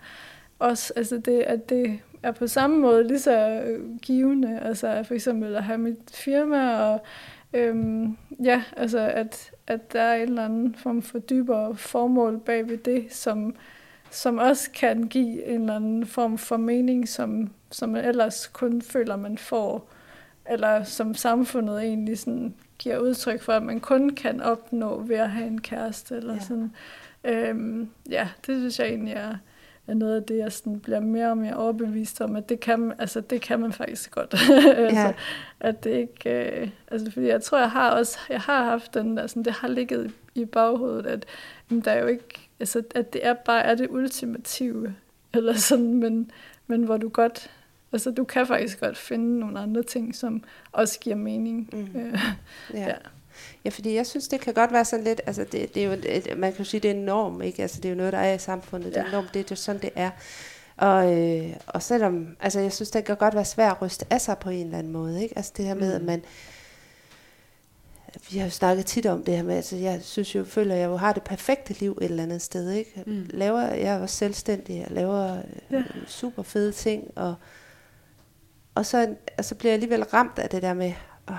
også, 0.60 0.94
altså 0.96 1.18
det, 1.18 1.40
at 1.40 1.70
det 1.70 2.00
er 2.24 2.32
på 2.32 2.48
samme 2.48 2.78
måde 2.80 3.08
lige 3.08 3.20
så 3.20 3.64
givende, 4.02 4.60
altså 4.60 5.04
for 5.04 5.14
eksempel 5.14 5.56
at 5.56 5.64
have 5.64 5.78
mit 5.78 6.00
firma, 6.12 6.76
og 6.76 7.02
øhm, 7.54 8.18
ja, 8.44 8.64
altså 8.78 9.00
at, 9.00 9.52
at 9.68 9.94
der 9.94 10.02
er 10.02 10.16
en 10.16 10.30
eller 10.30 10.46
anden 10.46 10.76
form 10.76 11.02
for 11.02 11.20
dybere 11.20 11.76
formål 11.76 12.40
bag 12.40 12.70
ved 12.70 12.78
det, 12.78 13.06
som, 13.14 13.56
som 14.12 14.38
også 14.38 14.72
kan 14.72 15.04
give 15.08 15.46
en 15.46 15.62
eller 15.62 15.76
anden 15.76 16.06
form 16.06 16.38
for 16.38 16.58
mening, 16.58 17.10
som, 17.10 17.50
som 17.72 17.90
man 17.90 18.06
ellers 18.06 18.48
kun 18.48 18.82
føler, 18.82 19.16
man 19.16 19.38
får, 19.38 19.90
eller 20.50 20.84
som 20.84 21.14
samfundet 21.14 21.82
egentlig 21.84 22.20
sådan 22.20 22.54
giver 22.80 22.98
udtryk 23.00 23.42
for, 23.42 23.54
at 23.54 23.64
man 23.64 23.80
kun 23.80 24.10
kan 24.10 24.42
opnå 24.42 25.00
ved 25.02 25.16
at 25.16 25.30
have 25.30 25.48
en 25.48 25.62
kæreste, 25.62 26.16
eller 26.16 26.34
Ja. 26.34 26.40
sådan. 26.40 26.72
Øhm, 27.24 27.90
ja, 28.10 28.28
det 28.48 28.58
synes 28.60 28.80
jeg 28.80 28.88
egentlig 28.88 29.14
er, 29.14 29.36
er 29.90 29.94
noget 29.94 30.16
af 30.16 30.24
det, 30.24 30.38
jeg 30.38 30.52
sådan 30.52 30.80
bliver 30.80 31.00
mere 31.00 31.30
og 31.30 31.38
mere 31.38 31.56
overbevist 31.56 32.22
om, 32.22 32.36
at 32.36 32.50
det 32.50 32.60
kan, 32.60 32.80
man- 32.80 32.96
altså, 33.00 33.22
det 33.22 33.42
kan 33.42 33.60
man 33.60 33.74
faktisk 33.74 34.12
godt. 34.12 34.34
altså, 34.78 35.00
Ja. 35.02 35.14
At 35.60 35.84
det 35.84 35.90
ikke, 35.92 36.30
øh, 36.62 36.70
altså, 36.92 37.12
fordi 37.12 37.28
jeg 37.28 37.42
tror, 37.44 37.58
jeg 37.60 37.72
har 37.72 37.90
også, 37.92 38.18
jeg 38.30 38.40
har 38.42 38.64
haft 38.64 38.94
den 38.94 39.18
der, 39.18 39.28
sådan, 39.28 39.44
det 39.44 39.54
har 39.54 39.68
ligget 39.68 40.12
i 40.36 40.46
baghovedet, 40.46 41.06
at 41.06 41.26
jamen, 41.72 41.84
der 41.86 41.92
er 41.92 42.02
jo 42.02 42.08
ikke, 42.08 42.50
altså, 42.60 42.84
at 42.96 43.14
det 43.14 43.26
er 43.28 43.34
bare 43.34 43.62
er 43.64 43.76
det 43.76 43.88
ultimative, 43.90 44.96
eller 45.34 45.54
sådan, 45.54 45.94
men, 45.94 46.32
men 46.68 46.84
hvor 46.84 46.98
du 46.98 47.10
godt, 47.10 47.50
altså 47.92 48.12
du 48.12 48.24
kan 48.24 48.48
faktisk 48.48 48.80
godt 48.80 48.98
finde 48.98 49.40
nogle 49.40 49.60
andre 49.60 49.84
ting, 49.84 50.16
som 50.16 50.44
også 50.72 51.00
giver 51.00 51.16
mening. 51.16 51.70
Mm. 51.74 52.00
Øh, 52.00 52.20
Ja. 52.74 52.80
Ja. 52.88 52.94
Ja, 53.66 53.70
fordi 53.70 53.96
jeg 53.96 54.08
synes, 54.08 54.28
det 54.28 54.42
kan 54.42 54.54
godt 54.54 54.74
være 54.74 54.86
sådan 54.86 55.06
lidt, 55.06 55.22
altså 55.28 55.44
det, 55.52 55.74
det 55.76 55.84
er 55.84 55.88
jo, 55.88 55.92
et, 56.06 56.38
man 56.38 56.52
kan 56.52 56.60
jo 56.60 56.66
sige, 56.70 56.80
det 56.82 56.92
er 56.92 56.96
en 56.96 57.02
norm, 57.06 57.42
ikke? 57.42 57.62
Altså 57.62 57.78
det 57.78 57.86
er 57.86 57.90
jo 57.90 57.96
noget, 57.96 58.14
der 58.14 58.20
er 58.20 58.34
i 58.34 58.40
samfundet, 58.40 58.94
det 58.94 58.98
er 58.98 59.02
en 59.06 59.08
Ja. 59.12 59.16
norm, 59.16 59.28
det 59.34 59.40
er 59.40 59.44
jo 59.52 59.56
sådan, 59.56 59.82
det 59.82 59.90
er. 59.96 60.10
Og, 60.78 61.18
øh, 61.20 61.56
og 61.68 61.84
selvom, 61.84 62.28
altså 62.40 62.60
jeg 62.60 62.74
synes, 62.74 62.90
det 62.90 63.06
kan 63.06 63.16
godt 63.18 63.36
være 63.36 63.46
svært 63.46 63.72
at 63.72 63.82
ryste 63.82 64.06
af 64.10 64.22
sig 64.22 64.38
på 64.38 64.50
en 64.50 64.66
eller 64.66 64.78
anden 64.80 64.94
måde, 64.94 65.24
ikke? 65.24 65.38
Altså 65.38 65.52
det 65.58 65.66
her 65.66 65.74
med, 65.74 65.90
Mm. 65.90 65.96
at 65.96 66.02
man, 66.02 66.22
vi 68.32 68.38
har 68.38 68.46
jo 68.46 68.52
snakket 68.52 68.86
tit 68.86 69.06
om 69.06 69.24
det 69.24 69.36
her 69.36 69.44
med, 69.44 69.56
altså 69.56 69.76
jeg 69.76 70.00
synes 70.04 70.36
jo, 70.36 70.44
føler, 70.46 70.76
jeg 70.76 70.86
jo 70.86 70.96
har 70.98 71.14
det 71.14 71.24
perfekte 71.24 71.74
liv 71.80 71.98
et 72.02 72.06
eller 72.10 72.24
andet 72.24 72.42
sted, 72.42 72.72
ikke? 72.72 73.04
Mm. 73.06 73.26
Laver, 73.30 73.62
jeg 73.62 73.96
er 73.96 74.00
også 74.02 74.16
selvstændig, 74.16 74.78
jeg 74.80 74.88
laver 74.90 75.38
øh, 75.38 75.44
Ja. 75.72 75.84
super 76.08 76.44
fede 76.44 76.72
ting, 76.72 77.04
og, 77.16 77.36
og, 78.76 78.86
så, 78.86 79.16
og 79.38 79.46
så 79.46 79.56
bliver 79.56 79.70
jeg 79.72 79.74
alligevel 79.74 80.04
ramt 80.04 80.40
af 80.40 80.50
det 80.50 80.62
der 80.62 80.74
med, 80.74 80.94
åh, 81.30 81.36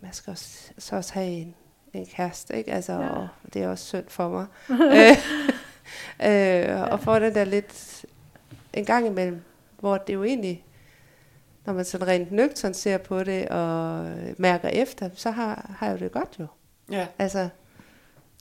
man 0.00 0.12
skal 0.12 0.30
også, 0.30 0.70
så 0.78 0.96
også 0.96 1.14
have 1.14 1.26
en, 1.26 1.54
en 1.92 2.06
kæreste, 2.06 2.56
ikke? 2.56 2.72
Altså, 2.72 2.92
Ja. 2.92 3.08
og 3.08 3.28
det 3.54 3.62
er 3.62 3.68
også 3.68 3.84
synd 3.84 4.04
for 4.08 4.28
mig. 4.28 4.46
øh, 6.22 6.70
øh, 6.70 6.92
og 6.92 7.00
få 7.00 7.18
den 7.18 7.34
der 7.34 7.44
lidt 7.44 8.04
en 8.72 8.84
gang 8.84 9.06
imellem, 9.06 9.42
hvor 9.80 9.98
det 9.98 10.14
jo 10.14 10.24
egentlig, 10.24 10.64
når 11.66 11.72
man 11.72 11.84
sådan 11.84 12.06
rent 12.06 12.32
nøgtern 12.32 12.74
ser 12.74 12.98
på 12.98 13.24
det 13.24 13.48
og 13.48 14.06
mærker 14.38 14.68
efter, 14.68 15.10
så 15.14 15.30
har, 15.30 15.70
har 15.78 15.86
jeg 15.86 16.00
jo 16.00 16.04
det 16.04 16.12
godt 16.12 16.36
jo. 16.40 16.46
Ja. 16.90 17.06
Altså, 17.18 17.48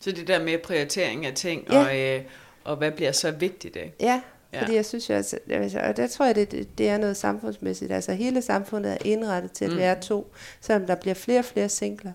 Så 0.02 0.12
det 0.12 0.28
der 0.28 0.44
med 0.44 0.58
prioritering 0.58 1.26
af 1.26 1.34
ting, 1.34 1.68
Ja. 1.72 1.80
og, 1.80 2.00
øh, 2.00 2.22
og 2.64 2.76
hvad 2.76 2.92
bliver 2.92 3.12
så 3.12 3.32
vigtigt, 3.32 3.76
ikke? 3.76 3.94
ja, 4.00 4.22
Ja. 4.54 4.62
fordi 4.62 4.76
jeg 4.76 4.86
synes 4.86 5.10
jo, 5.10 5.14
altså, 5.14 5.40
altså, 5.50 5.80
og 5.80 5.98
der 5.98 6.08
tror 6.08 6.26
jeg, 6.26 6.36
det, 6.36 6.78
det- 6.78 6.90
er 6.90 6.98
noget 6.98 7.18
samfundsmæssigt. 7.18 7.92
Altså 7.92 8.14
hele 8.14 8.42
samfundet 8.42 8.92
er 8.92 8.98
indrettet 9.06 9.52
til 9.52 9.66
at 9.66 9.72
Mm. 9.72 9.78
være 9.78 10.02
to, 10.02 10.32
selvom 10.62 10.88
der 10.88 10.96
bliver 10.96 11.14
flere 11.14 11.40
og 11.40 11.46
flere 11.46 11.70
singler. 11.70 12.12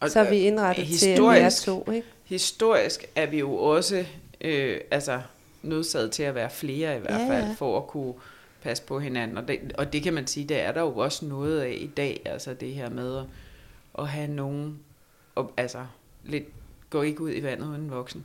Og, 0.00 0.10
så 0.10 0.20
er 0.20 0.30
vi 0.30 0.36
indrettet 0.36 0.86
til 0.98 1.08
at 1.10 1.22
være 1.22 1.50
to, 1.50 1.90
ikke? 1.90 2.06
historisk 2.24 3.04
er 3.16 3.26
vi 3.26 3.38
jo 3.38 3.54
også 3.56 4.04
øh, 4.40 4.80
altså, 4.90 5.20
nødsaget 5.62 6.12
til 6.12 6.22
at 6.22 6.34
være 6.34 6.50
flere 6.50 6.96
i 6.96 7.00
hvert 7.00 7.20
Ja, 7.20 7.28
fald, 7.28 7.56
for 7.56 7.76
at 7.78 7.86
kunne 7.86 8.14
passe 8.62 8.82
på 8.82 8.98
hinanden. 9.00 9.38
Og 9.38 9.48
det, 9.48 9.72
og 9.78 9.92
det 9.92 10.02
kan 10.02 10.12
man 10.12 10.26
sige, 10.26 10.48
der 10.48 10.56
er 10.56 10.72
der 10.72 10.80
jo 10.80 10.96
også 10.96 11.24
noget 11.24 11.60
af 11.60 11.76
i 11.80 11.86
dag, 11.96 12.20
altså 12.24 12.54
det 12.54 12.68
her 12.74 12.90
med 12.90 13.16
at, 13.18 13.24
at 13.98 14.08
have 14.08 14.28
nogen, 14.28 14.78
og, 15.34 15.52
altså 15.56 15.78
lidt, 16.24 16.44
gå 16.90 17.02
ikke 17.02 17.20
ud 17.20 17.30
i 17.34 17.42
vandet 17.42 17.66
uden 17.66 17.80
en 17.80 17.90
voksen. 17.90 18.24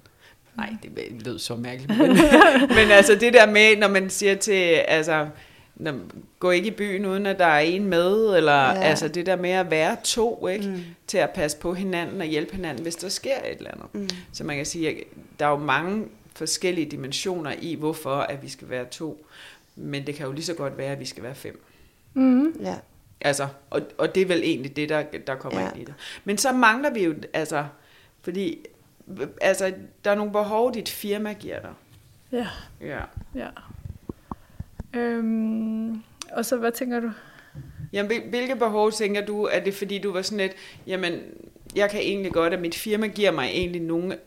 Nej, 0.57 0.69
det 0.83 1.25
lød 1.25 1.39
så 1.39 1.55
mærkeligt. 1.55 1.97
Men, 1.99 2.09
men 2.77 2.91
altså 2.91 3.15
det 3.15 3.33
der 3.33 3.45
med, 3.51 3.77
når 3.77 3.87
man 3.87 4.09
siger 4.09 4.35
til, 4.35 4.51
altså, 4.87 5.27
når, 5.75 5.99
gå 6.39 6.51
ikke 6.51 6.67
i 6.67 6.71
byen 6.71 7.05
uden 7.05 7.25
at 7.25 7.39
der 7.39 7.45
er 7.45 7.59
en 7.59 7.85
med, 7.85 8.35
eller 8.37 8.53
Ja. 8.53 8.73
altså 8.81 9.07
det 9.07 9.25
der 9.25 9.35
med 9.35 9.49
at 9.49 9.71
være 9.71 9.97
to, 10.03 10.47
ikke? 10.47 10.67
Mm. 10.67 10.81
til 11.07 11.17
at 11.17 11.29
passe 11.29 11.57
på 11.57 11.73
hinanden 11.73 12.21
og 12.21 12.27
hjælpe 12.27 12.55
hinanden, 12.55 12.83
hvis 12.83 12.95
der 12.95 13.09
sker 13.09 13.35
et 13.51 13.57
eller 13.57 13.71
andet. 13.71 13.87
Mm. 13.93 14.09
Så 14.33 14.43
man 14.43 14.55
kan 14.55 14.65
sige, 14.65 14.89
at 14.89 14.95
der 15.39 15.45
er 15.45 15.49
jo 15.49 15.57
mange 15.57 16.05
forskellige 16.35 16.91
dimensioner 16.91 17.53
i, 17.61 17.75
hvorfor 17.75 18.15
at 18.15 18.43
vi 18.43 18.49
skal 18.49 18.69
være 18.69 18.85
to. 18.85 19.25
Men 19.75 20.07
det 20.07 20.15
kan 20.15 20.25
jo 20.25 20.31
lige 20.31 20.45
så 20.45 20.53
godt 20.53 20.77
være, 20.77 20.91
at 20.91 20.99
vi 20.99 21.05
skal 21.05 21.23
være 21.23 21.35
fem. 21.35 21.61
mm, 22.13 22.53
Ja. 22.61 22.75
Altså, 23.21 23.47
og, 23.69 23.81
og 23.97 24.15
det 24.15 24.21
er 24.21 24.25
vel 24.25 24.41
egentlig 24.43 24.75
det, 24.75 24.89
der, 24.89 25.03
der 25.27 25.35
kommer 25.35 25.61
ja. 25.61 25.69
ind 25.69 25.81
i 25.81 25.85
det. 25.85 25.93
Men 26.25 26.37
så 26.37 26.51
mangler 26.51 26.89
vi 26.93 27.03
jo, 27.03 27.15
altså, 27.33 27.65
fordi 28.21 28.65
altså, 29.41 29.73
der 30.05 30.11
er 30.11 30.15
nogle 30.15 30.31
behov, 30.31 30.73
dit 30.73 30.89
firma 30.89 31.33
giver 31.33 31.59
dig. 31.61 31.73
ja, 32.31 32.47
Ja. 32.81 32.99
ja. 33.35 33.47
Øhm, 34.93 36.01
og 36.33 36.45
så, 36.45 36.57
hvad 36.57 36.71
tænker 36.71 36.99
du? 36.99 37.11
Jamen, 37.93 38.07
hvil- 38.11 38.29
hvilke 38.29 38.55
behov 38.55 38.91
tænker 38.91 39.25
du, 39.25 39.43
er 39.43 39.59
det 39.59 39.73
fordi 39.73 39.97
du 39.99 40.11
var 40.13 40.21
sådan 40.21 40.37
lidt, 40.37 40.51
jamen, 40.87 41.19
jeg 41.75 41.89
kan 41.89 41.99
egentlig 41.99 42.31
godt, 42.31 42.53
at 42.53 42.61
mit 42.61 42.75
firma 42.75 43.07
giver 43.07 43.31
mig 43.31 43.45
egentlig 43.47 43.81
nogle 43.81 44.17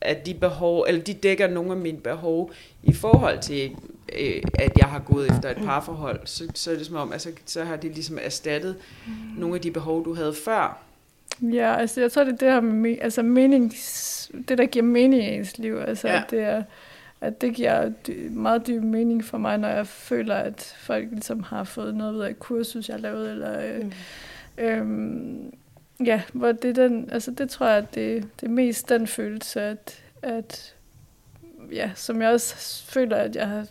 af 0.00 0.16
de 0.16 0.34
behov, 0.34 0.84
eller 0.88 1.02
de 1.02 1.14
dækker 1.14 1.48
nogle 1.48 1.70
af 1.70 1.76
mine 1.76 1.98
behov 2.00 2.50
i 2.82 2.92
forhold 2.92 3.38
til, 3.40 3.76
øh, 4.18 4.42
at 4.54 4.72
jeg 4.78 4.86
har 4.86 4.98
gået 4.98 5.30
efter 5.30 5.50
et 5.50 5.56
parforhold, 5.56 6.20
så, 6.24 6.44
så 6.54 6.70
er 6.70 6.74
det 6.76 6.86
som 6.86 6.96
om, 6.96 7.12
altså, 7.12 7.30
så 7.46 7.64
har 7.64 7.76
det 7.76 7.90
ligesom 7.94 8.18
erstattet 8.22 8.76
nogle 9.36 9.54
af 9.54 9.60
de 9.60 9.70
behov, 9.70 10.04
du 10.04 10.14
havde 10.14 10.34
før. 10.44 10.82
Ja, 11.42 11.76
altså 11.76 12.00
jeg 12.00 12.12
tror, 12.12 12.24
det 12.24 12.32
er 12.32 12.36
det 12.36 12.52
her 12.52 12.60
med, 12.60 12.92
me- 12.96 13.02
altså 13.02 13.22
menings, 13.22 14.30
det, 14.48 14.58
der 14.58 14.66
giver 14.66 14.84
mening 14.84 15.22
i 15.22 15.26
ens 15.26 15.58
liv. 15.58 15.76
Altså, 15.86 16.08
Ja. 16.08 16.22
at 16.22 16.30
det 16.30 16.40
er, 16.42 16.62
at 17.20 17.40
det 17.40 17.54
giver 17.54 17.88
dy- 18.06 18.28
meget 18.30 18.66
dyb 18.66 18.82
mening 18.82 19.24
for 19.24 19.38
mig, 19.38 19.58
når 19.58 19.68
jeg 19.68 19.86
føler, 19.86 20.34
at 20.34 20.74
folk 20.78 21.08
ligesom 21.10 21.42
har 21.42 21.64
fået 21.64 21.94
noget 21.94 22.14
ud 22.14 22.20
af 22.20 22.30
et 22.30 22.38
kursus, 22.38 22.88
jeg 22.88 22.94
har 22.94 23.00
lavet, 23.00 23.30
eller 23.30 23.60
øh, 23.74 23.84
Mm. 23.84 23.92
Øhm, 24.64 25.54
ja, 26.04 26.22
hvor 26.32 26.52
det 26.52 26.78
er 26.78 26.88
den, 26.88 27.08
altså 27.12 27.30
det 27.30 27.50
tror 27.50 27.66
jeg, 27.66 27.76
at 27.78 27.94
det, 27.94 28.26
det 28.40 28.46
er 28.46 28.50
mest 28.50 28.88
den 28.88 29.06
følelse, 29.06 29.60
at, 29.60 30.02
at 30.22 30.74
ja, 31.72 31.90
som 31.94 32.22
jeg 32.22 32.30
også 32.30 32.82
føler, 32.84 33.16
at 33.16 33.36
jeg 33.36 33.48
har 33.48 33.66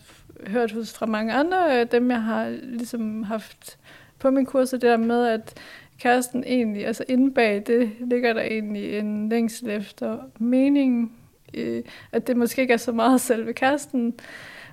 hørt 0.46 0.72
hos 0.72 0.92
fra 0.92 1.06
mange 1.06 1.32
andre, 1.32 1.80
øh, 1.80 1.86
dem 1.92 2.10
jeg 2.10 2.22
har 2.22 2.48
ligesom 2.62 3.22
haft 3.22 3.78
på 4.18 4.30
min 4.30 4.46
kurser, 4.46 4.76
det 4.76 4.90
der 4.90 4.96
med, 4.96 5.26
at 5.26 5.54
kæresten 6.00 6.44
egentlig, 6.46 6.86
altså 6.86 7.04
inde 7.08 7.34
bag 7.34 7.62
det, 7.66 7.90
ligger 8.00 8.32
der 8.32 8.42
egentlig 8.42 8.98
en 8.98 9.28
længsel 9.28 9.70
efter 9.70 10.18
mening, 10.38 11.12
øh, 11.54 11.82
at 12.12 12.26
det 12.26 12.36
måske 12.36 12.62
ikke 12.62 12.74
er 12.74 12.78
så 12.78 12.92
meget 12.92 13.20
selve 13.20 13.52
kæresten, 13.52 14.14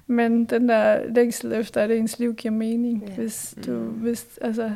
men 0.07 0.45
den 0.45 0.69
der 0.69 1.07
længsel 1.15 1.53
efter, 1.53 1.82
at 1.82 1.91
ens 1.91 2.19
liv 2.19 2.36
giver 2.36 2.53
mening, 2.53 3.03
Ja. 3.07 3.13
hvis 3.15 3.55
du, 3.65 3.71
Mm. 3.71 3.88
hvis, 3.88 4.25
altså, 4.41 4.71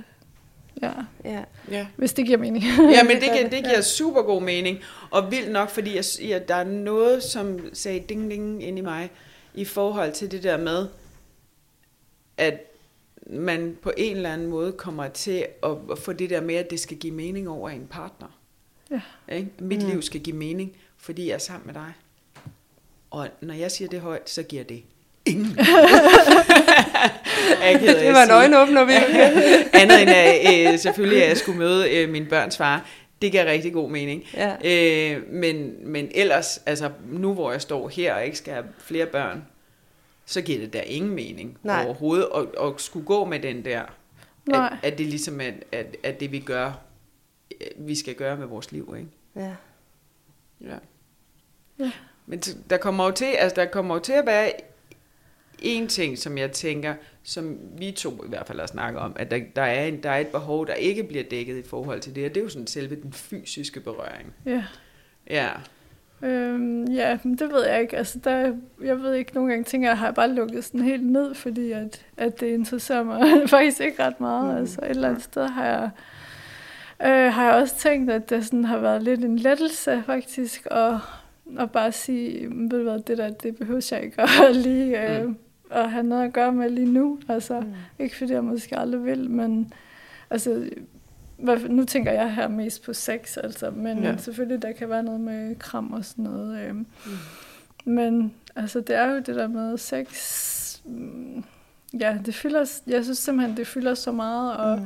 ja, 0.81 0.91
Ja. 1.25 1.43
Ja. 1.71 1.87
hvis 1.95 2.13
det 2.13 2.25
giver 2.25 2.37
mening. 2.37 2.63
Ja, 2.63 3.03
men 3.09 3.15
det, 3.15 3.23
giver, 3.37 3.49
det 3.49 3.63
giver 3.63 3.81
super 3.81 4.21
god 4.21 4.41
mening. 4.41 4.77
Og 5.11 5.31
vildt 5.31 5.51
nok, 5.51 5.69
fordi 5.69 5.95
jeg, 5.95 6.03
ja, 6.21 6.39
der 6.47 6.55
er 6.55 6.63
noget, 6.63 7.23
som 7.23 7.59
sagde 7.73 7.99
ding 7.99 8.31
ding 8.31 8.63
ind 8.63 8.77
i 8.77 8.81
mig, 8.81 9.09
i 9.53 9.65
forhold 9.65 10.11
til 10.11 10.31
det 10.31 10.43
der 10.43 10.57
med, 10.57 10.87
at 12.37 12.70
man 13.29 13.77
på 13.81 13.91
en 13.97 14.15
eller 14.15 14.33
anden 14.33 14.47
måde 14.47 14.71
kommer 14.71 15.07
til 15.07 15.45
at, 15.63 15.97
få 15.99 16.13
det 16.13 16.29
der 16.29 16.41
med, 16.41 16.55
at 16.55 16.69
det 16.69 16.79
skal 16.79 16.97
give 16.97 17.13
mening 17.13 17.49
over 17.49 17.69
en 17.69 17.87
partner. 17.91 18.27
Ja. 18.91 19.01
Ikke? 19.35 19.49
Mit 19.59 19.83
Mm. 19.83 19.89
liv 19.89 20.01
skal 20.01 20.21
give 20.21 20.35
mening, 20.35 20.71
fordi 20.97 21.27
jeg 21.27 21.33
er 21.33 21.37
sammen 21.37 21.65
med 21.65 21.73
dig. 21.73 21.93
Og 23.11 23.27
når 23.41 23.53
jeg 23.53 23.71
siger 23.71 23.89
det 23.89 24.01
højt, 24.01 24.29
så 24.29 24.43
giver 24.43 24.63
det 24.63 24.83
ingen. 25.25 25.57
Af 27.61 27.79
Det 27.79 28.13
var 28.13 28.23
en 28.23 28.31
øjenåbner, 28.31 28.85
vi 28.85 28.91
Andet 29.81 30.01
end 30.01 30.09
at 30.09 30.73
øh, 30.73 30.79
selvfølgelig, 30.79 31.23
at 31.23 31.29
jeg 31.29 31.37
skulle 31.37 31.57
møde 31.59 31.91
øh, 31.97 32.09
min 32.09 32.25
børns 32.25 32.57
far. 32.57 32.85
Det 33.21 33.31
gav 33.31 33.45
rigtig 33.45 33.73
god 33.73 33.89
mening. 33.89 34.23
Ja. 34.33 34.55
Øh, 34.65 35.21
men, 35.29 35.73
men 35.91 36.07
ellers, 36.15 36.61
altså 36.65 36.89
nu 37.11 37.33
hvor 37.33 37.51
jeg 37.51 37.61
står 37.61 37.89
her 37.89 38.13
og 38.13 38.25
ikke 38.25 38.37
skal 38.37 38.53
have 38.53 38.65
flere 38.79 39.05
børn, 39.05 39.43
så 40.31 40.41
giver 40.41 40.59
det 40.59 40.73
der 40.73 40.81
ingen 40.81 41.11
mening 41.11 41.57
Nej. 41.63 41.85
overhovedet. 41.85 42.29
Og, 42.29 42.53
og 42.57 42.79
skulle 42.81 43.05
gå 43.05 43.25
med 43.25 43.39
den 43.39 43.65
der, 43.65 43.81
at, 43.81 43.89
Nej. 44.47 44.77
at 44.83 44.97
det 44.97 45.05
ligesom 45.05 45.41
er, 45.41 45.51
at, 45.71 45.97
at 46.03 46.19
det 46.19 46.31
vi 46.31 46.39
gør, 46.39 46.71
øh, 47.61 47.87
vi 47.87 47.95
skal 47.95 48.15
gøre 48.15 48.37
med 48.37 48.47
vores 48.47 48.71
liv, 48.71 48.95
ikke? 48.97 49.09
Ja. 49.35 49.55
Ja. 50.61 50.77
Ja. 51.79 51.91
Men 52.25 52.39
der 52.69 52.77
kommer 52.77 53.05
jo 53.05 53.11
til, 53.11 53.25
altså 53.25 53.55
der 53.55 53.65
kommer 53.65 53.95
jo 53.95 54.01
til 54.01 54.13
at 54.13 54.25
være 54.25 54.51
en 55.59 55.87
ting, 55.87 56.17
som 56.17 56.37
jeg 56.37 56.51
tænker, 56.51 56.95
som 57.23 57.57
vi 57.77 57.91
to 57.91 58.23
i 58.25 58.27
hvert 58.27 58.47
fald 58.47 58.59
har 58.59 58.67
snakket 58.67 59.01
om, 59.01 59.15
at 59.15 59.31
der, 59.31 59.39
der, 59.55 59.61
er 59.61 59.85
en, 59.85 60.03
der 60.03 60.09
er 60.09 60.19
et 60.19 60.27
behov, 60.27 60.67
der 60.67 60.73
ikke 60.73 61.03
bliver 61.03 61.23
dækket 61.23 61.57
i 61.57 61.67
forhold 61.67 62.01
til 62.01 62.15
det, 62.15 62.25
og 62.25 62.29
det 62.29 62.37
er 62.37 62.43
jo 62.43 62.49
sådan 62.49 62.67
selve 62.67 62.95
den 62.95 63.13
fysiske 63.13 63.79
berøring. 63.79 64.33
Ja. 64.45 64.63
Ja. 65.29 65.49
Øhm, 66.23 66.83
ja, 66.83 67.17
det 67.23 67.51
ved 67.51 67.65
jeg 67.65 67.81
ikke. 67.81 67.97
Altså, 67.97 68.19
der, 68.19 68.53
jeg 68.83 68.99
ved 68.99 69.13
ikke, 69.13 69.33
nogle 69.33 69.49
gange 69.49 69.63
tænker 69.63 69.89
jeg, 69.89 69.97
har 69.97 70.05
jeg 70.05 70.15
bare 70.15 70.33
lukket 70.33 70.63
sådan 70.63 70.81
helt 70.81 71.05
ned, 71.05 71.33
fordi 71.33 71.71
at, 71.71 72.05
at 72.17 72.39
det 72.39 72.47
interesserer 72.47 73.03
mig 73.03 73.21
faktisk 73.49 73.81
ikke 73.81 74.03
ret 74.03 74.19
meget. 74.19 74.53
Mm. 74.53 74.57
Altså, 74.57 74.81
et 74.81 74.89
eller 74.89 75.07
andet 75.09 75.23
sted 75.23 75.47
har 75.47 75.65
jeg, 75.65 75.89
øh, 77.03 77.33
har 77.33 77.45
jeg 77.45 77.53
også 77.53 77.75
tænkt, 77.75 78.11
at 78.11 78.29
det 78.29 78.45
sådan 78.45 78.65
har 78.65 78.77
været 78.77 79.03
lidt 79.03 79.25
en 79.25 79.39
lettelse 79.39 80.03
faktisk, 80.05 80.67
og, 80.71 80.99
og 81.57 81.71
bare 81.71 81.91
sige, 81.91 82.47
ved 82.49 82.69
du 82.69 82.83
hvad, 82.83 82.99
det 82.99 83.17
der, 83.17 83.29
det 83.29 83.55
behøver 83.55 83.87
jeg 83.91 84.03
ikke 84.03 84.21
at 84.21 84.55
lige 84.65 85.17
øh, 85.17 85.25
mm. 85.25 85.37
at 85.71 85.91
have 85.91 86.03
noget 86.03 86.23
at 86.23 86.33
gøre 86.33 86.51
med 86.51 86.69
lige 86.69 86.93
nu. 86.93 87.19
Altså, 87.27 87.59
mm. 87.59 87.73
ikke 87.99 88.15
fordi 88.15 88.33
jeg 88.33 88.43
måske 88.43 88.79
aldrig 88.79 89.05
vil, 89.05 89.29
men 89.29 89.73
altså, 90.29 90.69
nu 91.69 91.85
tænker 91.85 92.11
jeg 92.11 92.35
her 92.35 92.47
mest 92.47 92.83
på 92.83 92.93
sex, 92.93 93.37
altså, 93.37 93.71
men 93.71 94.03
ja. 94.03 94.17
selvfølgelig 94.17 94.61
der 94.61 94.71
kan 94.71 94.89
være 94.89 95.03
noget 95.03 95.19
med 95.19 95.55
kram 95.55 95.93
og 95.93 96.05
sådan 96.05 96.23
noget. 96.23 96.59
Øh. 96.59 96.75
Mm. 96.75 96.85
Men 97.85 98.33
altså, 98.55 98.79
det 98.79 98.95
er 98.95 99.11
jo 99.11 99.17
det 99.17 99.35
der 99.35 99.47
med 99.47 99.77
sex. 99.77 100.81
Mm, 100.85 101.43
ja, 101.99 102.17
det 102.25 102.35
fylder, 102.35 102.81
jeg 102.87 103.03
synes 103.03 103.17
simpelthen, 103.17 103.57
det 103.57 103.67
fylder 103.67 103.93
så 103.93 104.11
meget, 104.11 104.57
og 104.57 104.79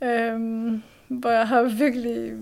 mm. 0.00 0.08
øhm, 0.08 0.82
hvor 1.08 1.30
jeg 1.30 1.48
har 1.48 1.62
virkelig, 1.62 2.32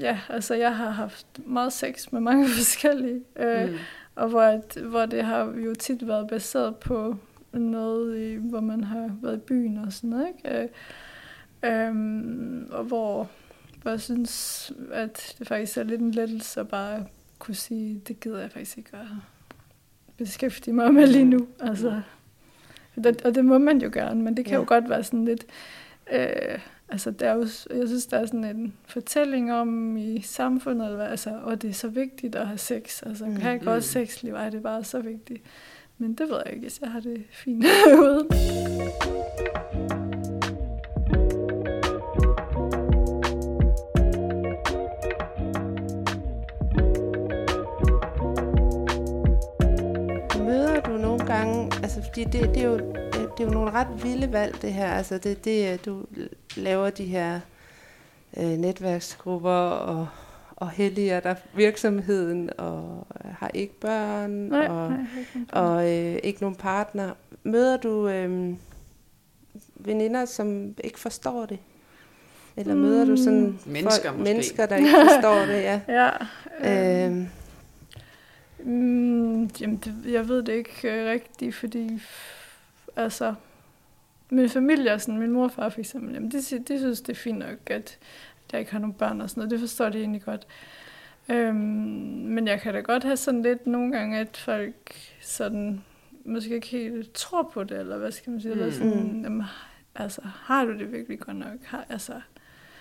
ja, 0.00 0.18
altså 0.28 0.54
jeg 0.54 0.76
har 0.76 0.90
haft 0.90 1.26
meget 1.46 1.72
sex 1.72 2.12
med 2.12 2.20
mange 2.20 2.48
forskellige, 2.56 3.20
øh, 3.36 3.68
mm. 3.68 3.76
og 4.14 4.28
hvor, 4.28 4.80
hvor 4.88 5.06
det 5.06 5.24
har 5.24 5.54
jo 5.64 5.74
tit 5.74 6.08
været 6.08 6.28
baseret 6.28 6.76
på 6.76 7.16
noget, 7.52 8.18
i, 8.18 8.34
hvor 8.34 8.60
man 8.60 8.84
har 8.84 9.10
været 9.22 9.36
i 9.36 9.40
byen 9.40 9.78
og 9.78 9.92
sådan 9.92 10.10
noget, 10.10 10.28
ikke? 10.28 10.62
Øh, 10.62 10.68
Øhm, 11.66 12.68
og 12.70 12.84
hvor, 12.84 13.28
hvor 13.82 13.90
jeg 13.90 14.00
synes, 14.00 14.72
at 14.92 15.34
det 15.38 15.48
faktisk 15.48 15.76
er 15.76 15.82
lidt 15.82 16.00
en 16.00 16.10
lettelse 16.10 16.60
at 16.60 16.68
bare 16.68 17.06
kunne 17.38 17.54
sige, 17.54 18.02
det 18.08 18.20
gider 18.20 18.40
jeg 18.40 18.50
faktisk 18.50 18.78
ikke 18.78 18.90
at 18.92 19.06
beskæftige 20.16 20.74
mig 20.74 20.94
med 20.94 21.06
lige 21.06 21.24
nu. 21.24 21.46
Altså, 21.60 22.00
og 23.24 23.34
det 23.34 23.44
må 23.44 23.58
man 23.58 23.78
jo 23.78 23.90
gerne, 23.92 24.22
men 24.22 24.36
det 24.36 24.44
kan 24.44 24.52
ja. 24.52 24.58
jo 24.58 24.64
godt 24.66 24.90
være 24.90 25.04
sådan 25.04 25.24
lidt... 25.24 25.46
Øh, 26.12 26.58
altså, 26.88 27.10
der 27.10 27.30
er 27.30 27.34
jo, 27.34 27.46
jeg 27.70 27.88
synes, 27.88 28.06
der 28.06 28.18
er 28.18 28.26
sådan 28.26 28.44
en 28.44 28.74
fortælling 28.86 29.52
om 29.52 29.96
i 29.96 30.20
samfundet, 30.20 30.84
eller 30.84 30.96
hvad, 30.96 31.06
altså, 31.06 31.40
og 31.42 31.62
det 31.62 31.70
er 31.70 31.74
så 31.74 31.88
vigtigt 31.88 32.34
at 32.34 32.46
have 32.46 32.58
sex. 32.58 33.02
Altså, 33.02 33.24
mm, 33.24 33.36
kan 33.36 33.50
jeg 33.50 33.60
godt 33.60 33.76
mm. 33.76 33.82
sexliv? 33.82 34.32
Ej, 34.32 34.50
det 34.50 34.58
er 34.58 34.62
bare 34.62 34.84
så 34.84 35.00
vigtigt. 35.00 35.42
Men 35.98 36.14
det 36.14 36.28
ved 36.28 36.36
jeg 36.44 36.52
ikke, 36.52 36.62
hvis 36.62 36.80
jeg 36.80 36.90
har 36.90 37.00
det 37.00 37.24
fint 37.30 37.64
uden. 51.44 51.72
Altså, 51.82 52.02
fordi 52.02 52.24
det, 52.24 52.54
det, 52.54 52.56
er 52.56 52.66
jo, 52.66 52.78
det 53.12 53.40
er 53.40 53.44
jo 53.44 53.50
nogle 53.50 53.70
ret 53.70 54.04
vilde 54.04 54.32
valg, 54.32 54.62
det 54.62 54.72
her. 54.72 54.92
Altså, 54.92 55.18
det, 55.18 55.44
det 55.44 55.84
du 55.84 56.04
laver 56.56 56.90
de 56.90 57.04
her 57.04 57.40
øh, 58.36 58.44
netværksgrupper 58.44 59.50
og, 59.50 60.08
og 60.56 60.70
helliger 60.70 61.20
der 61.20 61.34
virksomheden 61.54 62.50
og 62.58 63.06
har 63.38 63.50
ikke 63.54 63.80
børn 63.80 64.30
nej, 64.30 64.66
og, 64.68 64.90
nej, 64.90 64.98
ikke 65.18 65.52
og 65.52 65.92
øh, 65.92 66.18
ikke 66.22 66.40
nogen 66.40 66.56
partner. 66.56 67.10
Møder 67.42 67.76
du 67.76 68.08
øh, 68.08 68.54
veninder, 69.74 70.24
som 70.24 70.74
ikke 70.84 71.00
forstår 71.00 71.46
det? 71.46 71.58
Eller 72.56 72.74
mm. 72.74 72.80
møder 72.80 73.04
du 73.04 73.16
sådan 73.16 73.58
mennesker, 73.66 74.10
folk, 74.12 74.24
mennesker 74.24 74.66
der 74.66 74.76
ikke 74.76 74.90
forstår 74.90 75.38
det? 75.38 75.62
Ja. 75.62 75.80
ja 75.98 76.10
øh, 77.04 77.12
øh, 77.12 77.26
Mm, 78.66 79.44
jamen, 79.60 79.76
det, 79.76 79.94
jeg 80.12 80.28
ved 80.28 80.42
det 80.42 80.52
ikke 80.52 81.00
øh, 81.00 81.10
rigtigt, 81.10 81.54
fordi 81.54 82.02
altså, 82.96 83.34
min 84.30 84.48
familie 84.48 84.92
og 84.92 85.00
sådan, 85.00 85.20
min 85.20 85.30
mor 85.30 85.44
og 85.44 85.52
far 85.52 85.68
for 85.68 85.80
eksempel, 85.80 86.14
jamen, 86.14 86.30
de, 86.30 86.38
de 86.38 86.78
synes, 86.78 87.00
det 87.00 87.12
er 87.12 87.16
fint 87.16 87.38
nok, 87.38 87.70
at 87.70 87.98
jeg 88.52 88.60
ikke 88.60 88.72
har 88.72 88.78
nogen 88.78 88.94
børn 88.94 89.20
og 89.20 89.30
sådan 89.30 89.40
noget. 89.40 89.50
Det 89.50 89.60
forstår 89.60 89.88
de 89.88 89.98
egentlig 89.98 90.22
godt. 90.22 90.46
Øhm, 91.28 91.56
men 92.24 92.48
jeg 92.48 92.60
kan 92.60 92.74
da 92.74 92.80
godt 92.80 93.04
have 93.04 93.16
sådan 93.16 93.42
lidt 93.42 93.66
nogle 93.66 93.92
gange, 93.92 94.18
at 94.18 94.36
folk 94.36 94.92
sådan, 95.20 95.84
måske 96.24 96.54
ikke 96.54 96.66
helt 96.66 97.12
tror 97.12 97.42
på 97.42 97.64
det, 97.64 97.78
eller 97.80 97.98
hvad 97.98 98.12
skal 98.12 98.30
man 98.30 98.40
sige, 98.40 98.54
mm. 98.54 98.60
eller 98.60 98.72
sådan, 98.72 99.20
jamen, 99.22 99.42
altså, 99.94 100.20
har 100.24 100.64
du 100.64 100.72
det 100.78 100.92
virkelig 100.92 101.20
godt 101.20 101.36
nok? 101.36 101.64
Har, 101.64 101.86
altså, 101.88 102.20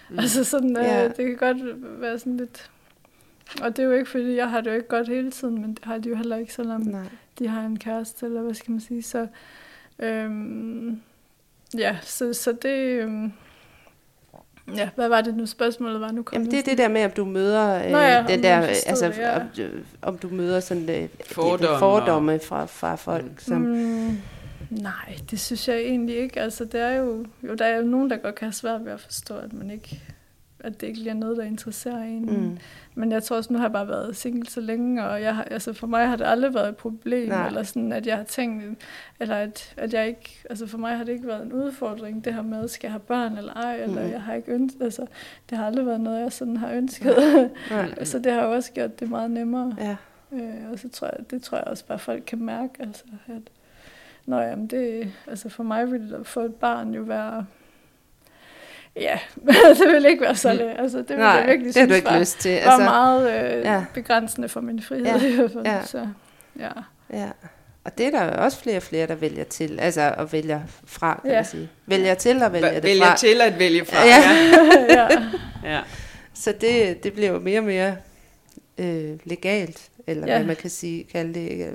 mm. 0.09 0.19
altså 0.19 0.43
sådan, 0.43 0.77
øh, 0.77 0.83
yeah. 0.83 1.17
det 1.17 1.25
kan 1.25 1.35
godt 1.35 1.57
være 2.01 2.19
sådan 2.19 2.37
lidt 2.37 2.71
og 3.61 3.77
det 3.77 3.83
er 3.83 3.87
jo 3.87 3.91
ikke, 3.91 4.09
fordi 4.09 4.35
jeg 4.35 4.49
har 4.49 4.61
det 4.61 4.71
jo 4.71 4.75
ikke 4.75 4.87
godt 4.87 5.07
hele 5.07 5.31
tiden, 5.31 5.61
men 5.61 5.73
det 5.73 5.85
har 5.85 5.97
de 5.97 6.09
jo 6.09 6.15
heller 6.15 6.37
ikke, 6.37 6.53
selvom 6.53 6.81
Nej. 6.81 7.05
de 7.39 7.47
har 7.47 7.61
en 7.61 7.79
kæreste, 7.79 8.25
eller 8.25 8.41
hvad 8.41 8.53
skal 8.53 8.71
man 8.71 8.81
sige. 8.81 9.03
Så, 9.03 9.27
øhm, 9.99 11.01
ja, 11.77 11.97
så, 12.01 12.33
så 12.33 12.51
det... 12.51 13.01
Øhm, 13.01 13.31
Ja, 14.75 14.89
hvad 14.95 15.07
var 15.07 15.21
det 15.21 15.35
nu 15.35 15.45
spørgsmålet 15.45 16.01
var 16.01 16.11
nu? 16.11 16.25
Jamen 16.33 16.51
det 16.51 16.59
er 16.59 16.63
det 16.63 16.77
der 16.77 16.87
med, 16.87 17.05
om 17.05 17.11
du 17.11 17.25
møder 17.25 17.85
øh, 17.85 17.91
Nå 17.91 17.97
ja, 17.97 18.25
den 18.27 18.43
der, 18.43 18.57
altså 18.61 19.07
det, 19.07 19.17
ja. 19.17 19.35
om, 19.35 19.47
om 20.01 20.17
du 20.17 20.29
møder 20.29 20.59
sådan 20.59 20.89
øh, 20.89 21.09
fordomme, 21.25 21.79
fordomme 21.79 22.39
fra, 22.39 22.65
fra 22.65 22.95
folk. 22.95 23.23
Mm. 23.23 23.37
Som, 23.37 23.61
mm, 23.61 24.17
nej, 24.69 25.17
det 25.31 25.39
synes 25.39 25.67
jeg 25.67 25.77
egentlig 25.77 26.17
ikke. 26.17 26.41
Altså 26.41 26.65
det 26.65 26.81
er 26.81 26.91
jo, 26.91 27.25
jo, 27.43 27.53
der 27.53 27.65
er 27.65 27.77
jo 27.77 27.83
nogen, 27.83 28.09
der 28.09 28.17
godt 28.17 28.35
kan 28.35 28.45
have 28.45 28.53
svært 28.53 28.85
ved 28.85 28.91
at 28.91 28.99
forstå, 28.99 29.37
at 29.37 29.53
man 29.53 29.71
ikke 29.71 30.01
at 30.65 30.81
det 30.81 30.87
ikke 30.87 30.99
lige 30.99 31.09
er 31.09 31.13
noget, 31.13 31.37
der 31.37 31.43
interesserer 31.43 32.03
en. 32.03 32.25
Mm. 32.25 32.57
Men 32.95 33.11
jeg 33.11 33.23
tror 33.23 33.35
også, 33.35 33.53
nu 33.53 33.59
har 33.59 33.65
jeg 33.65 33.73
bare 33.73 33.87
været 33.87 34.15
single 34.15 34.49
så 34.49 34.61
længe, 34.61 35.05
og 35.05 35.21
jeg 35.21 35.35
har, 35.35 35.43
altså 35.43 35.73
for 35.73 35.87
mig 35.87 36.07
har 36.07 36.15
det 36.15 36.25
aldrig 36.25 36.53
været 36.53 36.69
et 36.69 36.75
problem, 36.75 37.29
Nej. 37.29 37.47
eller 37.47 37.63
sådan, 37.63 37.91
at 37.91 38.07
jeg 38.07 38.17
har 38.17 38.23
tænkt, 38.23 38.81
eller 39.19 39.35
at, 39.35 39.73
at 39.77 39.93
jeg 39.93 40.07
ikke, 40.07 40.43
altså 40.49 40.67
for 40.67 40.77
mig 40.77 40.97
har 40.97 41.03
det 41.03 41.11
ikke 41.11 41.27
været 41.27 41.45
en 41.45 41.53
udfordring, 41.53 42.25
det 42.25 42.33
her 42.33 42.41
med, 42.41 42.67
skal 42.67 42.87
jeg 42.87 42.91
have 42.91 42.99
børn 42.99 43.37
eller 43.37 43.53
ej, 43.53 43.81
eller 43.83 44.05
mm. 44.05 44.11
jeg 44.11 44.21
har 44.21 44.33
ikke 44.33 44.51
ønsket, 44.51 44.81
altså 44.81 45.05
det 45.49 45.57
har 45.57 45.65
aldrig 45.65 45.85
været 45.85 46.01
noget, 46.01 46.21
jeg 46.21 46.31
sådan 46.31 46.57
har 46.57 46.71
ønsket. 46.71 47.15
Nej. 47.71 48.03
så 48.03 48.19
det 48.19 48.31
har 48.31 48.45
jo 48.45 48.51
også 48.51 48.71
gjort 48.71 48.99
det 48.99 49.09
meget 49.09 49.31
nemmere. 49.31 49.75
Ja. 49.79 49.95
Øh, 50.31 50.71
og 50.71 50.79
så 50.79 50.89
tror 50.89 51.07
jeg, 51.07 51.31
det 51.31 51.41
tror 51.41 51.57
jeg 51.57 51.67
også 51.67 51.85
bare, 51.85 51.99
folk 51.99 52.23
kan 52.27 52.41
mærke, 52.41 52.73
altså 52.79 53.03
at, 53.27 53.41
Nå 54.25 54.39
jamen 54.39 54.67
det, 54.67 55.13
altså 55.27 55.49
for 55.49 55.63
mig 55.63 55.91
ville 55.91 56.09
det 56.09 56.15
at 56.15 56.27
få 56.27 56.39
et 56.39 56.55
barn 56.55 56.93
jo 56.93 57.01
være 57.01 57.45
Ja, 58.95 59.19
det 59.79 59.87
ville 59.93 60.09
ikke 60.09 60.21
være 60.21 60.35
så 60.35 60.53
let. 60.53 60.75
Altså, 60.79 60.97
det 60.97 61.09
ville 61.09 61.23
Nej, 61.23 61.31
jeg 61.31 61.47
virkelig 61.47 61.65
det 61.65 61.73
synes 61.75 61.89
du 61.89 61.95
ikke 61.95 62.09
var, 62.09 62.19
lyst 62.19 62.39
til. 62.39 62.49
Altså, 62.49 62.71
var 62.71 62.83
meget 62.83 63.55
øh, 63.57 63.63
ja. 63.63 63.85
begrænsende 63.93 64.49
for 64.49 64.61
min 64.61 64.81
frihed 64.81 65.05
ja. 65.05 65.27
i 65.27 65.35
hvert 65.35 65.51
fald. 65.51 65.65
Ja. 65.65 65.85
Så, 65.85 66.07
ja. 66.59 66.69
ja. 67.13 67.29
Og 67.83 67.97
det 67.97 68.05
er 68.05 68.11
der 68.11 68.37
også 68.37 68.59
flere 68.59 68.77
og 68.77 68.83
flere, 68.83 69.07
der 69.07 69.15
vælger 69.15 69.43
til, 69.43 69.79
altså 69.79 70.13
at 70.17 70.33
vælge 70.33 70.63
fra, 70.85 71.19
kan 71.21 71.31
ja. 71.31 71.37
man 71.37 71.45
sige. 71.45 71.69
Vælger 71.85 72.13
til 72.13 72.43
at 72.43 72.53
vælge 72.53 72.69
det 72.69 72.83
vælger 72.83 73.05
fra. 73.05 73.15
til 73.15 73.41
at 73.41 73.59
vælge 73.59 73.85
fra, 73.85 74.05
ja. 74.05 74.21
ja. 74.89 75.07
ja. 75.73 75.81
Så 76.33 76.53
det, 76.61 77.03
det 77.03 77.13
bliver 77.13 77.31
jo 77.31 77.39
mere 77.39 77.59
og 77.59 77.65
mere 77.65 77.95
øh, 78.77 79.19
legalt, 79.23 79.89
eller 80.07 80.27
ja. 80.27 80.37
hvad 80.37 80.45
man 80.45 80.55
kan 80.55 80.69
sige, 80.69 81.03
kalde 81.03 81.33
det. 81.33 81.73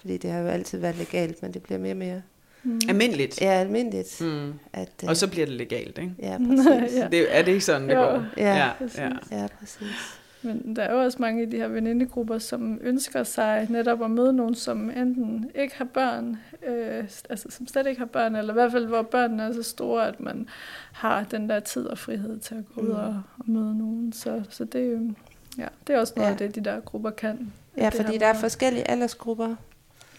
Fordi 0.00 0.16
det 0.16 0.30
har 0.30 0.40
jo 0.40 0.48
altid 0.48 0.78
været 0.78 0.96
legalt, 0.96 1.42
men 1.42 1.54
det 1.54 1.62
bliver 1.62 1.78
mere 1.78 1.92
og 1.92 1.96
mere 1.96 2.22
Mm. 2.62 2.80
Almindeligt. 2.88 3.40
Ja, 3.40 3.52
almindeligt. 3.52 4.20
Mm. 4.20 4.52
At, 4.72 4.90
uh, 5.02 5.08
og 5.08 5.16
så 5.16 5.28
bliver 5.30 5.46
det 5.46 5.54
legalt, 5.54 5.98
ikke? 5.98 6.14
Ja, 6.22 6.38
præcis. 6.38 6.96
ja. 6.98 7.08
Det, 7.08 7.36
er 7.36 7.42
det 7.42 7.52
ikke 7.52 7.64
sådan, 7.64 7.88
det 7.88 7.94
jo. 7.94 8.00
går? 8.00 8.24
Ja, 8.36 8.56
ja, 8.56 8.70
præcis. 8.78 8.98
Ja. 8.98 9.10
ja, 9.30 9.46
præcis. 9.60 10.16
Men 10.42 10.76
der 10.76 10.82
er 10.82 10.94
jo 10.94 11.00
også 11.00 11.18
mange 11.20 11.42
af 11.42 11.50
de 11.50 11.56
her 11.56 11.68
venindegrupper, 11.68 12.38
som 12.38 12.78
ønsker 12.82 13.24
sig 13.24 13.66
netop 13.70 14.02
at 14.02 14.10
møde 14.10 14.32
nogen, 14.32 14.54
som 14.54 14.90
enten 14.90 15.50
ikke 15.54 15.76
har 15.76 15.84
børn, 15.84 16.38
øh, 16.66 17.04
altså 17.30 17.46
som 17.50 17.66
slet 17.66 17.86
ikke 17.86 17.98
har 17.98 18.06
børn, 18.06 18.36
eller 18.36 18.52
i 18.52 18.54
hvert 18.54 18.72
fald 18.72 18.86
hvor 18.86 19.02
børnene 19.02 19.42
er 19.42 19.52
så 19.52 19.62
store, 19.62 20.08
at 20.08 20.20
man 20.20 20.48
har 20.92 21.24
den 21.30 21.48
der 21.48 21.60
tid 21.60 21.86
og 21.86 21.98
frihed 21.98 22.38
til 22.38 22.54
at 22.54 22.64
gå 22.74 22.80
mm. 22.80 22.88
ud 22.88 22.92
og, 22.92 23.22
og 23.38 23.44
møde 23.46 23.78
nogen. 23.78 24.12
Så, 24.12 24.42
så 24.48 24.64
det, 24.64 25.14
ja, 25.58 25.66
det 25.86 25.94
er 25.94 26.00
også 26.00 26.12
noget 26.16 26.28
ja. 26.28 26.32
af 26.32 26.38
det, 26.38 26.54
de 26.54 26.60
der 26.60 26.80
grupper 26.80 27.10
kan. 27.10 27.52
Ja, 27.76 27.88
fordi 27.88 28.18
der 28.18 28.26
er 28.26 28.34
forskellige 28.34 28.90
aldersgrupper. 28.90 29.56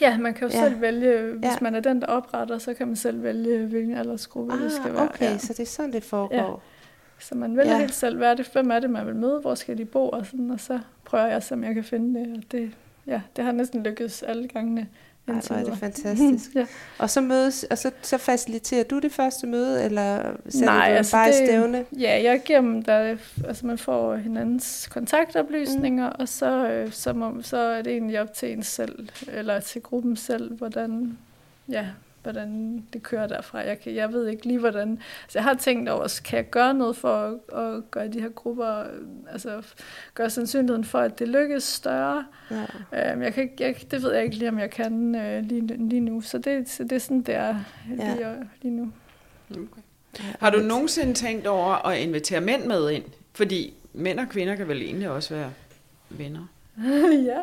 Ja, 0.02 0.18
man 0.18 0.34
kan 0.34 0.48
jo 0.48 0.54
ja. 0.54 0.64
selv 0.64 0.82
vælge, 0.82 1.34
hvis 1.34 1.46
ja. 1.46 1.56
man 1.62 1.76
er 1.76 1.80
den, 1.80 2.02
der 2.02 2.08
opretter, 2.08 2.58
så 2.58 2.74
kan 2.74 2.88
man 2.88 2.96
selv 2.96 3.24
vælge, 3.24 3.66
hvilken 3.66 3.98
aldersgruppe 3.98 4.54
ah, 4.54 4.60
det 4.60 4.72
skal 4.72 4.94
være. 4.94 5.04
okay, 5.04 5.32
ja. 5.32 5.38
så 5.38 5.54
det 5.54 5.60
er 5.60 5.66
sådan, 5.66 5.94
det 5.94 6.04
foregår. 6.04 6.36
Ja. 6.36 6.54
Så 7.20 7.36
man 7.36 7.58
vælger 7.58 7.74
ja. 7.74 7.80
helt 7.80 7.94
selv, 7.94 8.18
hvad 8.18 8.32
er 8.32 8.34
det, 8.34 8.50
hvem 8.54 8.72
er 8.72 8.80
det, 8.80 8.90
man 8.90 9.06
vil 9.06 9.16
møde, 9.16 9.40
hvor 9.40 9.56
skal 9.56 9.78
de 9.78 9.86
bo, 9.86 10.10
og, 10.10 10.26
sådan, 10.26 10.52
og 10.52 10.60
så 10.60 10.80
prøver 11.06 11.26
jeg, 11.26 11.42
om 11.52 11.64
jeg 11.64 11.74
kan 11.74 11.84
finde 11.84 12.20
det. 12.20 12.38
Og 12.38 12.44
det, 12.52 12.72
ja, 13.08 13.22
det 13.36 13.44
har 13.44 13.52
næsten 13.52 13.84
lykkedes 13.84 14.24
alle 14.24 14.48
gangene. 14.48 14.88
Ej, 15.28 15.34
hvor 15.48 15.56
er 15.56 15.64
det 15.64 15.78
fantastisk. 15.78 16.50
ja. 16.56 16.66
Og 16.98 17.10
så 17.10 17.22
mødes, 17.22 17.64
og 17.64 17.78
så, 17.78 17.92
så 18.02 18.18
faciliterer 18.18 18.84
du 18.84 19.00
det 19.00 19.12
første 19.12 19.48
møde, 19.48 19.84
eller 19.84 20.36
sætter 20.50 20.66
Nej, 20.66 20.90
du 20.90 20.96
altså 20.96 21.12
bare 21.12 21.28
det, 21.28 21.42
i 21.42 21.46
stævne? 21.46 21.86
Ja, 22.00 22.22
jeg 22.24 22.42
giver 22.46 22.62
dem 22.62 22.84
der, 22.84 23.18
altså 23.48 23.66
man 23.66 23.78
får 23.78 24.16
hinandens 24.16 24.90
kontaktoplysninger, 24.92 26.10
mm. 26.10 26.16
og 26.20 26.30
så, 26.30 26.68
øh, 26.68 26.92
så, 26.92 27.14
må, 27.14 27.42
så 27.42 27.58
er 27.58 27.82
det 27.82 27.94
egentlig 27.94 28.22
op 28.22 28.34
til 28.34 28.52
en 28.52 28.64
selv, 28.64 29.10
eller 29.28 29.60
til 29.60 29.82
gruppen 29.82 30.16
selv, 30.16 30.56
hvordan, 30.58 31.18
ja, 31.70 31.86
hvordan 32.24 32.84
det 32.94 33.04
kører 33.04 33.28
derfra. 33.28 33.60
Jeg, 33.60 33.80
kan, 33.80 33.96
jeg 33.96 34.14
ved 34.14 34.28
ikke 34.28 34.46
lige, 34.46 34.60
hvordan... 34.60 35.00
Altså, 35.24 35.40
jeg 35.40 35.44
har 35.44 35.54
tænkt 35.54 35.90
over, 35.90 36.22
kan 36.26 36.38
jeg 36.38 36.50
gøre 36.50 36.74
noget 36.74 36.96
for 36.96 37.40
at, 37.54 37.60
at 37.60 37.92
gøre 37.92 38.08
de 38.08 38.22
her 38.22 38.30
grupper... 38.30 38.84
Altså, 39.32 39.62
gøre 40.16 40.30
sandsynligheden 40.30 40.84
for, 40.84 41.00
at 41.00 41.20
det 41.20 41.28
lykkes 41.28 41.64
større. 41.64 42.26
Ja. 42.92 43.12
Øhm, 43.12 43.22
jeg 43.22 43.34
kan, 43.34 43.50
jeg, 43.60 43.76
det 43.92 44.04
ved 44.04 44.14
jeg 44.14 44.24
ikke 44.24 44.36
lige, 44.36 44.50
om 44.50 44.60
jeg 44.60 44.70
kan 44.70 45.16
øh, 45.16 45.44
lige, 45.44 45.88
lige 45.90 46.00
nu. 46.00 46.22
Så 46.22 46.38
det, 46.38 46.70
så 46.70 46.84
det 46.84 46.92
er 46.92 47.00
sådan, 47.00 47.22
det 47.22 47.36
er 47.36 47.56
Ja. 47.98 48.16
lige, 48.16 48.36
lige 48.62 48.74
nu. 48.76 48.92
Har 50.40 50.50
du 50.50 50.60
nogensinde 50.60 51.14
tænkt 51.14 51.48
over 51.48 51.88
at 51.88 52.00
invitere 52.00 52.42
mænd 52.42 52.66
med 52.66 52.90
ind? 52.90 53.04
Fordi 53.34 53.74
mænd 53.94 54.20
og 54.20 54.30
kvinder 54.30 54.56
kan 54.56 54.68
vel 54.68 54.82
egentlig 54.82 55.10
også 55.10 55.36
være 55.36 55.52
venner. 56.10 56.48
ja. 57.32 57.40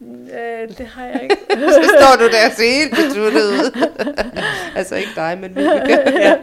Øh, 0.00 0.68
det 0.78 0.86
har 0.86 1.04
jeg 1.04 1.22
ikke. 1.22 1.36
Så 1.76 1.90
står 1.98 2.24
du 2.24 2.30
der 2.32 2.46
og 2.46 2.52
ser 2.52 2.74
helt 2.74 2.90
besluttet 2.90 3.40
ud. 3.40 3.88
altså 4.78 4.96
ikke 4.96 5.10
dig, 5.16 5.38
men 5.40 5.50
Vibeke. 5.56 5.98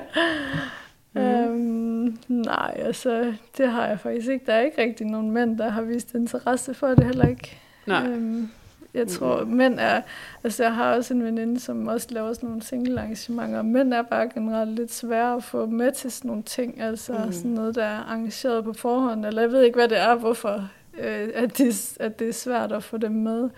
Ja. 1.16 1.22
Øhm, 1.22 2.18
nej, 2.28 2.74
altså, 2.80 3.34
det 3.58 3.72
har 3.72 3.88
jeg 3.88 4.00
faktisk 4.00 4.28
ikke. 4.28 4.46
Der 4.46 4.54
er 4.54 4.62
ikke 4.62 4.82
rigtig 4.82 5.08
nogen 5.08 5.32
mænd, 5.32 5.58
der 5.58 5.70
har 5.70 5.82
vist 5.82 6.14
interesse 6.14 6.74
for 6.74 6.88
det 6.88 7.04
heller 7.04 7.28
ikke. 7.28 7.58
Nej. 7.86 8.08
Øhm, 8.08 8.50
jeg 8.94 9.08
tror, 9.08 9.46
mænd 9.46 9.80
er... 9.80 10.02
Altså, 10.44 10.64
jeg 10.64 10.74
har 10.74 10.96
også 10.96 11.14
en 11.14 11.24
veninde, 11.24 11.60
som 11.60 11.88
også 11.88 12.08
laver 12.10 12.34
sådan 12.34 12.50
nogle 12.50 12.64
single 12.64 13.00
arrangementer. 13.00 13.62
Mænd 13.62 13.94
er 13.94 14.02
bare 14.02 14.30
generelt 14.34 14.72
lidt 14.72 14.94
svære 14.94 15.36
at 15.36 15.44
få 15.44 15.66
med 15.66 15.92
til 15.92 16.12
sådan 16.12 16.28
nogle 16.28 16.44
ting. 16.44 16.82
Altså, 16.82 17.14
mm. 17.26 17.32
sådan 17.32 17.52
noget, 17.52 17.76
der 17.76 17.84
er 17.86 17.98
arrangeret 17.98 18.64
på 18.64 18.74
forhånd. 18.74 19.26
Eller 19.26 19.42
jeg 19.42 19.52
ved 19.52 19.64
ikke, 19.64 19.76
hvad 19.76 19.88
det 19.88 20.00
er, 20.00 20.16
hvorfor 20.16 20.70
øh, 21.00 21.30
at, 21.34 21.58
det, 21.58 21.98
at 22.00 22.20
det 22.20 22.30
er 22.30 22.34
svært 22.34 22.72
at 22.72 22.84
få 22.84 22.98
dem 22.98 23.12
med. 23.12 23.50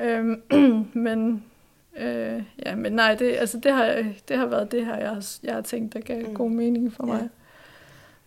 Øhm, 0.00 0.42
men... 0.92 1.44
Øh, 1.96 2.42
ja, 2.66 2.74
men 2.74 2.92
nej, 2.92 3.14
det, 3.14 3.36
altså 3.36 3.58
det, 3.58 3.72
har, 3.72 4.04
det 4.28 4.36
har 4.38 4.46
været 4.46 4.72
det 4.72 4.86
her, 4.86 4.96
jeg 4.96 5.08
har, 5.08 5.26
jeg 5.42 5.54
har 5.54 5.60
tænkt, 5.60 5.94
der 5.94 6.00
gav 6.00 6.28
Mm. 6.28 6.34
god 6.34 6.50
mening 6.50 6.92
for 6.92 7.06
Ja. 7.06 7.12
mig. 7.12 7.28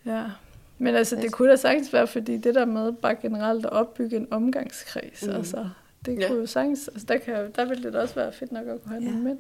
Ja. 0.06 0.24
Men 0.78 0.96
altså, 0.96 1.16
det 1.16 1.32
kunne 1.32 1.50
da 1.50 1.56
sagtens 1.56 1.94
være, 1.94 2.08
fordi 2.08 2.38
det 2.38 2.56
der 2.56 2.66
med 2.66 2.92
bare 2.94 3.16
generelt 3.16 3.66
at 3.66 3.72
opbygge 3.72 4.16
en 4.18 4.28
omgangskreds, 4.32 5.24
Mm. 5.28 5.34
altså, 5.36 5.70
det 6.06 6.20
Ja. 6.20 6.28
kunne 6.28 6.40
jo 6.40 6.46
sagtens, 6.46 6.88
altså 6.88 7.06
der, 7.08 7.18
kan, 7.18 7.52
der 7.56 7.66
ville 7.66 7.84
det 7.84 7.94
da 7.94 8.02
også 8.02 8.16
være 8.16 8.32
fedt 8.34 8.52
nok 8.52 8.68
at 8.68 8.84
kunne 8.84 8.92
have 8.92 9.02
Ja. 9.04 9.10
ja. 9.10 9.12
nogle 9.16 9.24
mænd. 9.28 9.40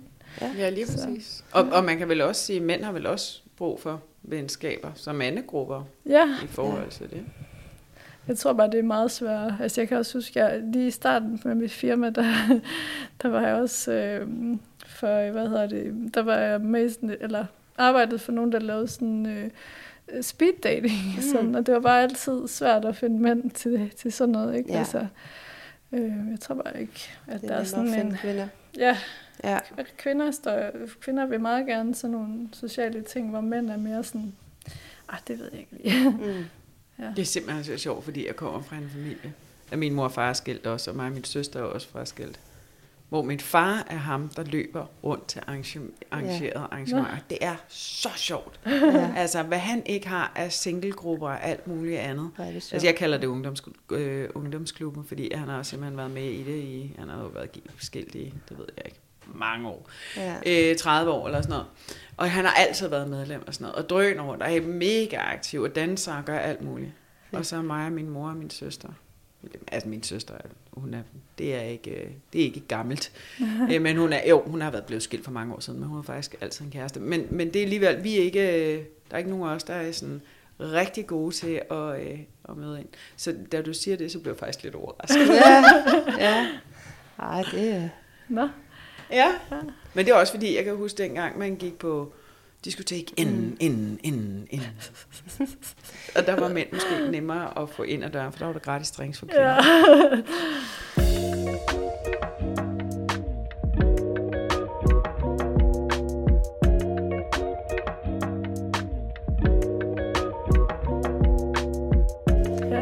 Ja, 0.58 0.70
lige 0.70 0.88
Så- 0.88 1.08
præcis. 1.08 1.44
Og, 1.52 1.64
og 1.72 1.84
man 1.84 1.98
kan 1.98 2.10
vel 2.10 2.22
også 2.22 2.42
sige, 2.46 2.58
at 2.58 2.64
mænd 2.64 2.84
har 2.84 2.92
vel 2.92 3.06
også 3.06 3.42
brug 3.58 3.80
for 3.80 4.02
venskaber 4.24 4.92
som 4.96 5.16
mandegrupper 5.16 5.84
Ja, 6.06 6.26
i 6.44 6.48
forhold 6.48 6.90
til 6.92 7.10
det. 7.10 7.24
Jeg 8.28 8.38
tror 8.38 8.54
bare, 8.54 8.68
det 8.72 8.80
er 8.80 8.84
meget 8.84 9.12
svært. 9.12 9.54
Altså, 9.60 9.82
jeg 9.82 9.88
kan 9.88 9.98
også 9.98 10.18
huske, 10.18 10.40
jeg 10.40 10.62
lige 10.62 10.88
i 10.88 10.92
starten 10.92 11.42
med 11.46 11.56
mit 11.56 11.72
firma, 11.72 12.10
der, 12.10 12.24
der 13.22 13.28
var 13.28 13.42
jeg 13.42 13.56
også, 13.56 13.92
øh, 13.92 14.28
for, 14.86 15.32
hvad 15.32 15.48
hedder 15.48 15.68
det, 15.68 16.14
der 16.14 16.22
var 16.22 16.36
jeg 16.36 16.62
med 16.62 16.90
sådan, 16.90 17.16
eller 17.20 17.46
arbejdede 17.78 18.20
for 18.20 18.32
nogen, 18.32 18.52
der 18.52 18.60
lavede 18.60 18.88
sådan 18.88 19.26
øh, 19.26 19.50
speed 20.22 20.54
dating, 20.64 21.16
mm. 21.16 21.22
sådan, 21.22 21.56
og 21.56 21.66
det 21.66 21.74
var 21.74 21.80
bare 21.80 22.02
altid 22.02 22.48
svært 22.48 22.86
at 22.86 22.96
finde 22.96 23.20
mænd 23.22 23.52
til, 23.52 23.92
til 23.98 24.14
sådan 24.14 24.32
noget, 24.32 24.56
ikke? 24.58 24.72
Ja. 24.72 24.80
Altså, 24.80 25.08
øh, 25.92 26.02
jeg 26.32 26.40
tror 26.42 26.56
bare 26.56 26.82
ikke, 26.82 27.10
at 27.28 27.42
Det 27.42 27.50
der 27.50 27.56
er 27.56 27.64
sådan 27.64 27.94
at 27.94 28.06
en... 28.06 28.12
kvinder. 28.16 28.48
Ja, 28.78 28.98
Ja. 29.44 29.60
kvinder, 29.98 30.32
står, 30.32 30.72
kvinder 31.02 31.26
vil 31.26 31.42
meget 31.42 31.68
gerne 31.68 31.96
sådan 31.96 32.12
nogle 32.12 32.50
sociale 32.54 33.02
ting, 33.02 33.30
hvor 33.30 33.42
mænd 33.42 33.70
er 33.70 33.78
mere 33.78 34.04
sådan, 34.04 34.34
ah, 35.10 35.20
det 35.28 35.40
ved 35.40 35.50
jeg 35.52 35.60
ikke 35.60 35.84
lige. 35.84 36.10
Mm. 36.10 36.46
Ja. 37.00 37.06
Det 37.16 37.20
er 37.20 37.26
simpelthen 37.26 37.64
så 37.64 37.78
sjovt, 37.78 38.04
fordi 38.04 38.28
jeg 38.28 38.36
kommer 38.36 38.62
fra 38.62 38.76
en 38.76 38.90
familie. 38.94 39.34
Og 39.72 39.80
min 39.80 39.94
mor 39.94 40.04
og 40.04 40.12
far 40.12 40.30
er 40.30 40.34
skilt 40.34 40.66
også, 40.68 40.90
og 40.92 40.96
mig 40.98 41.06
og 41.06 41.12
min 41.12 41.24
søster 41.24 41.60
er 41.60 41.64
også 41.64 41.90
fraskilt. 41.90 42.40
Hvor 43.10 43.22
min 43.24 43.40
far 43.40 43.86
er 43.90 43.96
ham, 43.96 44.30
der 44.30 44.44
løber 44.44 44.86
rundt 45.04 45.28
til 45.28 45.40
arrange- 45.48 45.92
arrangerede 46.12 46.68
arrangementer. 46.72 47.18
Det 47.30 47.38
er 47.42 47.56
så 47.68 48.10
sjovt. 48.16 48.60
ja. 48.66 49.14
Altså, 49.18 49.44
hvad 49.44 49.58
han 49.58 49.84
ikke 49.86 50.08
har 50.08 50.32
af 50.36 50.52
singlegrupper 50.52 51.28
og 51.28 51.44
alt 51.44 51.68
muligt 51.68 52.00
andet. 52.00 52.30
Sjovt. 52.38 52.74
Altså, 52.74 52.88
jeg 52.88 52.96
kalder 52.96 53.18
det 53.18 53.28
ungdoms, 53.28 53.64
øh, 53.92 54.30
ungdomsklubben, 54.36 55.04
fordi 55.06 55.34
han 55.34 55.48
har 55.48 55.64
simpelthen 55.64 55.98
været 55.98 56.12
med 56.12 56.24
i 56.24 56.44
det 56.44 56.58
i, 56.64 56.96
han 57.00 57.10
har 57.10 57.20
jo 57.22 57.28
været 57.28 57.50
skilt 57.80 58.16
i, 58.16 58.34
det 58.50 58.58
ved 58.58 58.66
jeg 58.78 58.86
ikke, 58.86 59.00
mange 59.36 59.68
år. 59.68 59.90
Ja. 60.18 60.72
øh, 60.72 60.78
30 60.78 61.12
år 61.12 61.28
eller 61.28 61.42
sådan 61.42 61.50
noget. 61.50 61.66
Og 62.18 62.32
han 62.32 62.46
har 62.46 62.54
altid 62.54 62.88
været 62.88 63.10
medlem 63.10 63.48
og 63.48 63.54
sådan 63.54 63.66
noget. 63.66 63.76
Og 63.76 63.90
drøner 63.90 64.24
rundt 64.24 64.44
og 64.44 64.56
er 64.56 64.62
mega 64.62 65.18
aktiv 65.18 65.62
og 65.62 65.76
danser 65.76 66.16
og 66.16 66.26
gør 66.26 66.40
alt 66.40 66.62
muligt. 66.62 66.92
Og 67.32 67.46
så 67.46 67.56
er 67.56 67.62
mig 67.62 67.86
og 67.86 67.92
min 67.92 68.10
mor 68.10 68.30
og 68.30 68.36
min 68.36 68.50
søster. 68.50 68.90
Altså 69.72 69.90
min 69.90 70.04
søster, 70.04 70.34
hun 70.72 70.94
er, 70.94 71.02
det 71.38 71.56
er 71.56 71.62
ikke, 71.62 71.92
øh, 71.92 72.12
det 72.34 72.42
er 72.42 72.46
ikke 72.46 72.60
gammelt. 72.60 73.12
Øh, 73.72 73.82
men 73.82 73.98
hun 73.98 74.14
er, 74.14 74.30
jo, 74.30 74.44
hun 74.46 74.62
har 74.62 74.72
været 74.72 74.86
blevet 74.86 75.04
skilt 75.04 75.24
for 75.24 75.32
mange 75.32 75.54
år 75.54 75.60
siden, 75.60 75.80
men 75.80 75.90
hun 75.90 75.98
er 76.00 76.04
faktisk 76.04 76.36
altid 76.42 76.66
en 76.66 76.72
kæreste. 76.72 77.00
Men, 77.00 77.28
men 77.30 77.48
det 77.48 77.56
er 77.56 77.64
alligevel, 77.64 78.04
vi 78.04 78.18
er 78.20 78.24
ikke, 78.24 78.74
øh, 78.74 78.84
der 79.10 79.14
er 79.14 79.18
ikke 79.18 79.30
nogen 79.30 79.50
af 79.50 79.56
os, 79.56 79.64
der 79.64 79.74
er 79.74 79.92
sådan 79.92 80.22
rigtig 80.60 81.08
gode 81.08 81.36
til 81.36 81.62
at, 81.72 82.02
øh, 82.02 82.20
at 82.50 82.58
møde 82.58 82.80
ind. 82.80 82.88
Så 83.18 83.36
da 83.52 83.62
du 83.62 83.74
siger 83.74 83.98
det, 83.98 84.12
så 84.12 84.20
blev 84.20 84.32
jeg 84.32 84.40
faktisk 84.40 84.64
lidt 84.64 84.76
overrasket. 84.76 85.28
ja. 85.28 85.64
ja. 86.26 86.48
Ej, 87.20 87.44
det 87.52 87.70
er... 87.70 87.90
Nå, 88.30 88.50
Ja, 89.12 89.32
men 89.94 90.06
det 90.06 90.12
er 90.12 90.16
også 90.16 90.34
fordi, 90.34 90.56
jeg 90.56 90.64
kan 90.64 90.76
huske 90.76 91.04
dengang, 91.04 91.40
man 91.40 91.56
gik 91.56 91.80
på 91.80 92.14
diskotek 92.66 93.14
inden, 93.18 93.58
inden, 93.60 94.00
inden, 94.04 94.48
inden. 94.50 94.68
og 96.16 96.26
der 96.26 96.40
var 96.40 96.48
mænd 96.48 96.68
måske 96.74 97.12
nemmere 97.12 97.62
at 97.62 97.70
få 97.70 97.84
ind 97.84 98.04
ad 98.04 98.10
døren, 98.10 98.32
for 98.32 98.40
der 98.40 98.46
var 98.46 98.54
der 98.54 98.60
gratis 98.60 98.92
drinks 98.92 99.20
for 99.20 99.26
kvinder. 99.26 99.44
ja. 99.44 99.62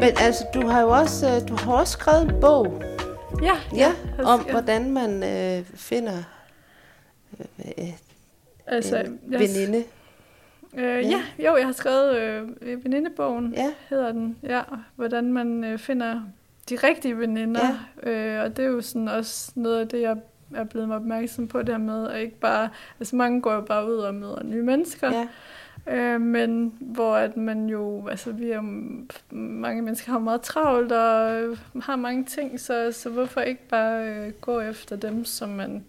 Men 0.00 0.14
altså, 0.18 0.44
du 0.54 0.66
har 0.66 0.80
jo 0.80 0.88
også, 0.88 1.26
øh, 1.26 1.48
du 1.48 1.56
har 1.56 1.72
også 1.72 1.92
skrevet 1.92 2.22
en 2.22 2.40
bog, 2.40 2.82
ja, 3.42 3.52
ja, 3.76 3.92
jeg 4.16 4.24
om 4.24 4.40
skal- 4.40 4.52
hvordan 4.52 4.90
man 4.90 5.22
øh, 5.22 5.64
finder 5.74 6.22
øh, 7.78 7.84
altså, 8.66 8.96
en 8.98 9.20
veninde. 9.26 9.78
Øh, 9.78 10.82
Ja. 10.82 10.98
ja. 11.00 11.22
ja, 11.38 11.50
jo, 11.50 11.56
jeg 11.56 11.66
har 11.66 11.72
skrevet 11.72 12.16
øh, 12.62 12.84
venindebogen, 12.84 13.54
Ja. 13.56 13.72
hedder 13.90 14.12
den. 14.12 14.36
Ja, 14.42 14.62
hvordan 14.96 15.32
man 15.32 15.64
øh, 15.64 15.78
finder 15.78 16.20
de 16.70 16.76
rigtige 16.76 17.18
veninder. 17.18 17.60
Ja. 18.04 18.10
Øh, 18.10 18.44
og 18.44 18.56
det 18.56 18.64
er 18.64 18.68
jo 18.68 18.80
sådan 18.80 19.08
også 19.08 19.52
noget 19.54 19.80
af 19.80 19.88
det, 19.88 20.00
jeg 20.00 20.16
er 20.54 20.64
blevet 20.64 20.92
opmærksom 20.92 21.48
på, 21.48 21.58
det 21.62 21.68
her 21.68 21.78
med, 21.78 22.08
at 22.10 22.20
ikke 22.20 22.38
bare, 22.40 22.68
altså 23.00 23.16
mange 23.16 23.40
går 23.40 23.52
jo 23.54 23.60
bare 23.60 23.86
ud 23.90 23.96
og 23.96 24.14
møder 24.14 24.42
nye 24.44 24.62
mennesker, 24.62 25.12
Ja. 25.12 25.28
Øh, 25.88 26.20
men 26.20 26.74
hvor 26.80 27.14
at 27.16 27.36
man 27.36 27.66
jo, 27.68 28.08
altså 28.08 28.32
vi 28.32 28.50
er, 28.50 28.56
jo- 28.56 29.06
mange 29.36 29.82
mennesker 29.82 30.12
har 30.12 30.18
meget 30.18 30.42
travlt 30.42 30.92
og 30.92 31.42
øh, 31.42 31.58
har 31.82 31.96
mange 31.96 32.24
ting, 32.24 32.60
så, 32.60 32.92
så 32.92 33.10
hvorfor 33.10 33.40
ikke 33.40 33.68
bare 33.68 34.08
øh, 34.08 34.32
gå 34.40 34.60
efter 34.60 34.96
dem, 34.96 35.24
som 35.24 35.48
man, 35.48 35.84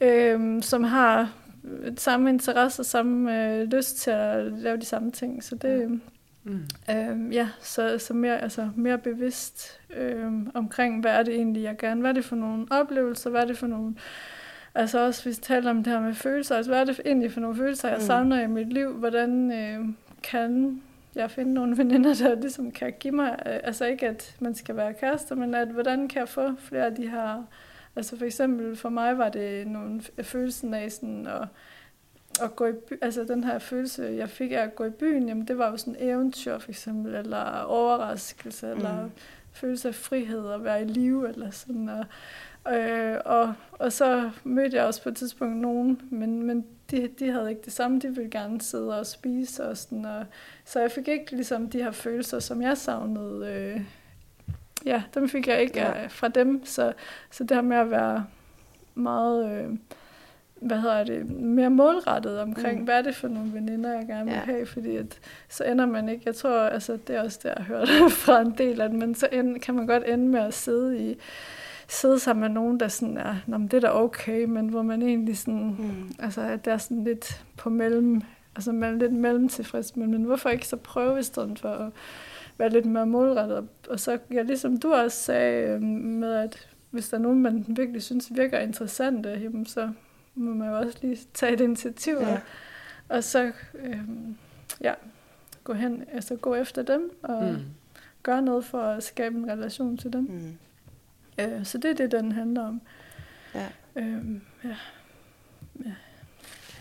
øh, 0.00 0.62
som 0.62 0.84
har 0.84 1.32
øh, 1.64 1.92
samme 1.96 2.30
interesse 2.30 2.82
og 2.82 2.86
samme 2.86 3.46
øh, 3.54 3.62
lyst 3.72 3.96
til 3.96 4.10
at 4.10 4.52
lave 4.52 4.76
de 4.76 4.84
samme 4.86 5.10
ting. 5.10 5.44
Så 5.44 5.54
det, 5.54 6.00
Mm. 6.44 6.60
øh, 6.90 7.34
ja, 7.34 7.48
så, 7.60 7.98
så 7.98 8.14
mere, 8.14 8.42
altså 8.42 8.68
mere 8.76 8.98
bevidst 8.98 9.80
øh, 9.96 10.32
omkring, 10.54 11.00
hvad 11.00 11.10
er 11.12 11.22
det 11.22 11.34
egentlig, 11.34 11.62
jeg 11.62 11.76
gerne, 11.78 12.00
hvad 12.00 12.10
er 12.10 12.14
det 12.14 12.24
for 12.24 12.36
nogle 12.36 12.66
oplevelser, 12.70 13.30
hvad 13.30 13.42
er 13.42 13.44
det 13.46 13.58
for 13.58 13.66
nogle 13.66 13.94
Altså 14.74 14.98
også, 15.06 15.22
hvis 15.24 15.36
vi 15.38 15.42
taler 15.42 15.70
om 15.70 15.84
det 15.84 15.92
her 15.92 16.00
med 16.00 16.14
følelser, 16.14 16.56
altså 16.56 16.70
hvad 16.70 16.80
er 16.80 16.84
det 16.84 17.00
egentlig 17.06 17.32
for 17.32 17.40
nogle 17.40 17.56
følelser, 17.56 17.88
jeg 17.88 17.98
Mm. 17.98 18.04
savner 18.04 18.40
i 18.42 18.46
mit 18.46 18.72
liv? 18.72 18.92
Hvordan 18.92 19.52
øh, 19.52 19.84
kan 20.22 20.82
jeg 21.14 21.30
finde 21.30 21.54
nogle 21.54 21.76
veninder, 21.82 22.14
der 22.14 22.34
ligesom 22.34 22.70
kan 22.70 22.92
give 23.00 23.14
mig, 23.14 23.30
øh, 23.46 23.60
altså 23.64 23.84
ikke 23.84 24.08
at 24.08 24.36
man 24.40 24.54
skal 24.54 24.76
være 24.76 24.94
kærester, 24.94 25.34
men 25.34 25.54
at 25.54 25.68
hvordan 25.68 26.08
kan 26.08 26.20
jeg 26.20 26.28
få 26.28 26.54
flere 26.58 26.86
af 26.86 26.94
de 26.94 27.08
her, 27.08 27.42
altså 27.96 28.18
for 28.18 28.24
eksempel 28.24 28.76
for 28.76 28.88
mig 28.88 29.18
var 29.18 29.28
det 29.28 29.66
nogle 29.66 30.00
f- 30.00 30.22
følelsen 30.22 30.74
af 30.74 30.92
sådan 30.92 31.26
at, 31.26 31.48
at 32.42 32.56
gå 32.56 32.66
i 32.66 32.72
by, 32.72 32.92
altså 33.02 33.24
den 33.24 33.44
her 33.44 33.58
følelse, 33.58 34.14
jeg 34.16 34.28
fik 34.28 34.52
af 34.52 34.58
at 34.58 34.74
gå 34.76 34.84
i 34.84 34.90
byen, 34.90 35.28
jamen 35.28 35.48
det 35.48 35.58
var 35.58 35.70
jo 35.70 35.76
sådan 35.76 35.96
eventyr 35.98 36.58
for 36.58 36.68
eksempel, 36.70 37.14
eller 37.14 37.60
overraskelse, 37.60 38.66
mm. 38.66 38.72
eller 38.72 39.08
følelse 39.52 39.88
af 39.88 39.94
frihed 39.94 40.40
og 40.40 40.64
være 40.64 40.82
i 40.82 40.84
live, 40.84 41.28
eller 41.28 41.50
sådan, 41.50 41.88
og, 41.88 42.04
Øh, 42.68 43.16
og, 43.24 43.54
og 43.72 43.92
så 43.92 44.30
mødte 44.44 44.76
jeg 44.76 44.84
også 44.84 45.02
på 45.02 45.08
et 45.08 45.16
tidspunkt 45.16 45.56
nogen, 45.56 46.00
men, 46.10 46.42
men 46.42 46.66
de, 46.90 47.08
de 47.18 47.30
havde 47.32 47.50
ikke 47.50 47.62
det 47.64 47.72
samme. 47.72 47.98
De 48.00 48.08
ville 48.08 48.30
gerne 48.30 48.60
sidde 48.60 48.98
og 48.98 49.06
spise. 49.06 49.64
Og 49.68 49.76
sådan, 49.76 50.04
og, 50.04 50.24
så 50.64 50.80
jeg 50.80 50.90
fik 50.90 51.08
ikke 51.08 51.30
ligesom 51.32 51.68
de 51.70 51.82
her 51.82 51.90
følelser, 51.90 52.38
som 52.38 52.62
jeg 52.62 52.76
savnede. 52.78 53.46
Øh, 53.52 53.80
ja, 54.86 55.02
dem 55.14 55.28
fik 55.28 55.48
jeg 55.48 55.60
ikke 55.62 55.78
Ja. 55.78 56.00
ja. 56.00 56.06
fra 56.06 56.28
dem. 56.28 56.64
Så, 56.64 56.92
så 57.30 57.44
det 57.44 57.56
her 57.56 57.62
med 57.62 57.76
at 57.76 57.90
være 57.90 58.26
meget... 58.94 59.50
Øh, 59.64 59.70
hvad 60.60 60.80
hedder 60.80 61.04
det, 61.04 61.30
mere 61.30 61.70
målrettet 61.70 62.40
omkring, 62.40 62.78
Mm. 62.78 62.84
hvad 62.84 62.98
er 62.98 63.02
det 63.02 63.14
for 63.16 63.28
nogle 63.28 63.52
veninder, 63.54 63.92
jeg 63.92 64.06
gerne 64.06 64.24
vil 64.24 64.32
Ja. 64.32 64.38
have, 64.38 64.66
fordi 64.66 64.96
at, 64.96 65.18
så 65.48 65.64
ender 65.64 65.86
man 65.86 66.08
ikke, 66.08 66.22
jeg 66.26 66.34
tror, 66.34 66.58
altså 66.60 66.98
det 67.06 67.16
er 67.16 67.22
også 67.22 67.38
det, 67.42 67.48
jeg 67.56 67.64
har 67.64 67.78
hørt 67.78 67.88
fra 68.26 68.40
en 68.40 68.54
del, 68.58 68.80
at 68.80 68.92
man 68.92 69.14
så 69.14 69.28
end, 69.32 69.60
kan 69.60 69.74
man 69.74 69.86
godt 69.86 70.02
ende 70.06 70.26
med 70.28 70.40
at 70.40 70.54
sidde 70.54 71.10
i 71.10 71.18
sidde 71.92 72.18
sammen 72.18 72.40
med 72.40 72.48
nogen, 72.48 72.80
der 72.80 72.88
sådan 72.88 73.16
er, 73.16 73.34
Nå, 73.46 73.58
men 73.58 73.68
det 73.68 73.76
er 73.76 73.80
da 73.80 73.90
okay, 73.96 74.44
men 74.44 74.68
hvor 74.68 74.82
man 74.82 75.02
egentlig 75.02 75.38
sådan, 75.38 75.76
Mm. 75.78 76.10
altså 76.18 76.40
at 76.40 76.64
der 76.64 76.72
er 76.72 76.78
sådan 76.78 77.04
lidt 77.04 77.44
på 77.56 77.70
mellem, 77.70 78.22
altså 78.56 78.72
man 78.72 78.94
er 78.94 78.98
lidt 78.98 79.12
mellemtilfreds, 79.12 79.96
men, 79.96 80.10
men 80.10 80.22
hvorfor 80.22 80.48
ikke 80.48 80.66
så 80.68 80.76
prøve 80.76 81.18
i 81.18 81.22
stedet 81.22 81.58
for 81.58 81.68
at 81.68 81.92
være 82.58 82.68
lidt 82.70 82.86
mere 82.86 83.06
målrettet, 83.06 83.68
og, 83.90 84.00
så, 84.00 84.18
ja, 84.32 84.42
ligesom 84.42 84.76
du 84.76 84.92
også 84.94 85.16
sagde 85.18 85.68
øh, 85.68 85.82
med, 85.82 86.32
at 86.34 86.68
hvis 86.90 87.08
der 87.08 87.16
er 87.16 87.20
nogen, 87.22 87.42
man 87.42 87.64
virkelig 87.68 88.02
synes 88.02 88.28
virker 88.36 88.58
interessante, 88.58 89.30
jamen 89.30 89.66
så 89.66 89.90
må 90.34 90.54
man 90.54 90.68
jo 90.68 90.78
også 90.78 90.98
lige 91.02 91.18
tage 91.34 91.52
et 91.52 91.60
initiativ, 91.60 92.14
Ja. 92.14 92.32
og, 92.32 92.38
og 93.08 93.24
så, 93.24 93.52
øh, 93.84 93.98
ja, 94.80 94.92
gå 95.64 95.72
hen, 95.72 96.04
altså 96.12 96.36
gå 96.36 96.54
efter 96.54 96.82
dem, 96.82 97.10
og 97.22 97.44
Mm. 97.52 97.56
gøre 98.22 98.42
noget 98.42 98.64
for 98.64 98.78
at 98.80 99.02
skabe 99.02 99.36
en 99.38 99.50
relation 99.50 99.96
til 99.96 100.12
dem. 100.12 100.20
Mm. 100.22 100.52
Øh, 101.38 101.64
så 101.66 101.78
det 101.78 101.90
er 101.90 101.94
det, 101.94 102.12
den 102.12 102.32
handler 102.32 102.66
om. 102.66 102.80
Ja. 103.54 103.66
Øh, 103.96 104.40
ja. 104.64 104.74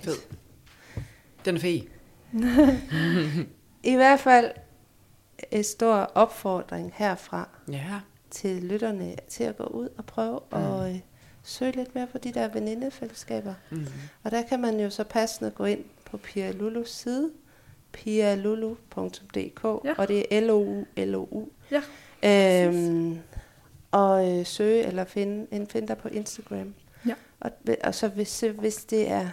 Fed. 0.04 0.14
Den 1.46 1.56
er 1.56 1.60
fed. 1.60 1.82
I 3.92 3.96
hvert 3.96 4.20
fald 4.20 4.52
en 5.52 5.64
stor 5.64 5.94
opfordring 5.96 6.92
herfra 6.96 7.50
Ja. 7.72 8.00
til 8.32 8.64
lytterne 8.64 9.16
til 9.28 9.44
at 9.44 9.58
gå 9.58 9.64
ud 9.64 9.90
og 9.98 10.06
prøve 10.06 10.40
Mm. 10.52 10.58
at 10.58 10.90
øh, 10.94 11.00
søge 11.44 11.72
lidt 11.72 11.96
mere 11.96 12.08
på 12.08 12.18
de 12.18 12.34
der 12.34 12.48
venindefællesskaber. 12.48 13.54
Mm. 13.70 13.86
Og 14.24 14.32
der 14.32 14.42
kan 14.42 14.60
man 14.62 14.80
jo 14.80 14.90
så 14.90 15.04
passende 15.04 15.52
gå 15.52 15.66
ind 15.66 15.84
på 16.06 16.18
Pia 16.18 16.52
Lulus 16.52 16.90
side, 16.92 17.32
pialulu.dk, 17.92 19.64
Ja. 19.86 19.94
og 19.98 20.08
det 20.08 20.26
er 20.32 20.42
L-O-U-L-O-U. 20.42 21.48
Ja, 21.72 21.82
Øhm, 22.24 23.20
og 23.92 24.32
øh, 24.40 24.46
søge 24.46 24.84
eller 24.84 25.04
finde, 25.06 25.48
en, 25.52 25.68
finde 25.68 25.88
dig 25.88 25.98
på 25.98 26.08
Instagram. 26.08 26.74
Ja. 27.08 27.14
Og, 27.40 27.52
og 27.84 27.96
så 27.96 28.08
hvis, 28.08 28.44
hvis 28.60 28.76
det 28.86 29.12
er, 29.12 29.30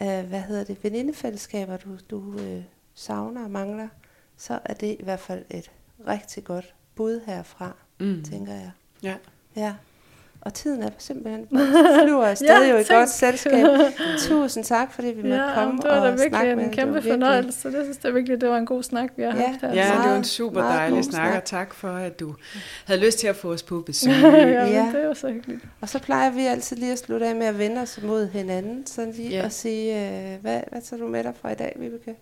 øh, 0.00 0.28
hvad 0.28 0.40
hedder 0.40 0.64
det, 0.64 0.84
venindefællesskaber, 0.84 1.76
du, 1.76 1.88
du 2.10 2.38
øh, 2.38 2.62
savner 2.94 3.44
og 3.44 3.50
mangler, 3.50 3.88
så 4.36 4.58
er 4.64 4.74
det 4.74 4.96
i 5.00 5.02
hvert 5.04 5.20
fald 5.20 5.44
et 5.50 5.70
rigtig 6.08 6.44
godt 6.44 6.74
bud 6.94 7.20
herfra, 7.26 7.72
Mm. 8.00 8.22
tænker 8.24 8.52
jeg. 8.52 8.70
Ja. 9.02 9.16
Ja. 9.56 9.74
Og 10.42 10.54
tiden 10.54 10.82
er 10.82 10.88
simpelthen 10.98 11.46
flyver 12.02 12.24
afsted 12.26 12.46
Ja, 12.48 12.70
jo 12.70 12.76
i 12.76 12.84
godt 12.88 13.08
selskab. 13.10 13.66
Tusind 14.28 14.64
tak, 14.64 14.92
fordi 14.92 15.08
vi 15.08 15.22
måtte 15.22 15.36
ja 15.36 15.54
komme 15.54 15.76
det 15.82 15.84
var 15.90 15.94
da 16.04 16.12
og 16.12 16.18
snakke 16.18 16.36
virkelig 16.36 16.56
med 16.56 16.64
en 16.64 16.70
dig. 16.70 16.78
kæmpe 16.78 16.80
Det 16.80 16.86
var 16.86 16.92
virkelig- 16.94 17.12
fornøjelse. 17.12 17.68
Det 17.72 17.84
synes 17.84 17.98
jeg 18.04 18.14
virkelig, 18.14 18.40
det 18.40 18.48
var 18.48 18.56
en 18.58 18.66
god 18.66 18.82
snak, 18.82 19.10
vi 19.16 19.22
har 19.22 19.36
Ja. 19.36 19.46
haft 19.46 19.60
her. 19.60 19.74
Ja, 19.74 19.92
det 20.02 20.10
var 20.10 20.16
en 20.16 20.24
super 20.24 20.62
meget 20.62 20.78
dejlig 20.78 21.04
snak, 21.04 21.36
og 21.36 21.44
tak 21.44 21.74
for, 21.74 21.88
at 21.88 22.20
du 22.20 22.34
havde 22.86 23.00
lyst 23.04 23.18
til 23.18 23.26
at 23.26 23.36
få 23.36 23.52
os 23.52 23.62
på 23.62 23.80
besøg. 23.86 24.12
ja, 24.22 24.66
Ja. 24.66 24.90
det 24.94 25.08
var 25.08 25.14
så 25.14 25.28
hyggeligt. 25.30 25.60
Og 25.80 25.88
så 25.88 25.98
plejer 25.98 26.30
vi 26.30 26.46
altid 26.46 26.76
lige 26.76 26.92
at 26.92 26.98
slutte 26.98 27.26
af 27.26 27.36
med 27.36 27.46
at 27.46 27.58
vende 27.58 27.80
os 27.80 28.00
mod 28.02 28.28
hinanden, 28.28 28.86
sådan 28.86 29.12
lige 29.12 29.28
Ja. 29.30 29.44
og 29.44 29.52
sige, 29.52 30.06
øh, 30.08 30.40
hvad, 30.40 30.60
hvad 30.70 30.80
tager 30.82 31.02
du 31.02 31.08
med 31.08 31.24
dig 31.24 31.32
fra 31.42 31.50
i 31.52 31.54
dag, 31.54 31.76
Vibeke? 31.80 32.14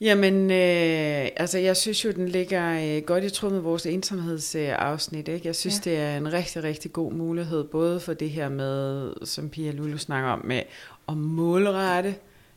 Jamen, 0.00 0.50
øh, 0.50 1.28
altså 1.36 1.58
jeg 1.58 1.76
synes 1.76 2.04
jo, 2.04 2.10
den 2.10 2.28
ligger 2.28 2.96
øh, 2.96 3.02
godt 3.02 3.24
i 3.24 3.30
tråd 3.30 3.50
med 3.50 3.60
vores 3.60 3.86
ensomhedsafsnit. 3.86 5.28
Ikke? 5.28 5.46
Jeg 5.46 5.56
synes, 5.56 5.86
Ja. 5.86 5.90
det 5.90 5.98
er 6.00 6.16
en 6.16 6.32
rigtig, 6.32 6.62
rigtig 6.62 6.92
god 6.92 7.12
mulighed, 7.12 7.64
både 7.64 8.00
for 8.00 8.12
det 8.14 8.30
her 8.30 8.48
med, 8.48 9.12
som 9.24 9.48
Pia 9.48 9.70
Lulu 9.72 9.96
snakker 9.98 10.30
om, 10.30 10.40
med 10.44 10.62
at 11.08 11.16
målrette 11.16 12.14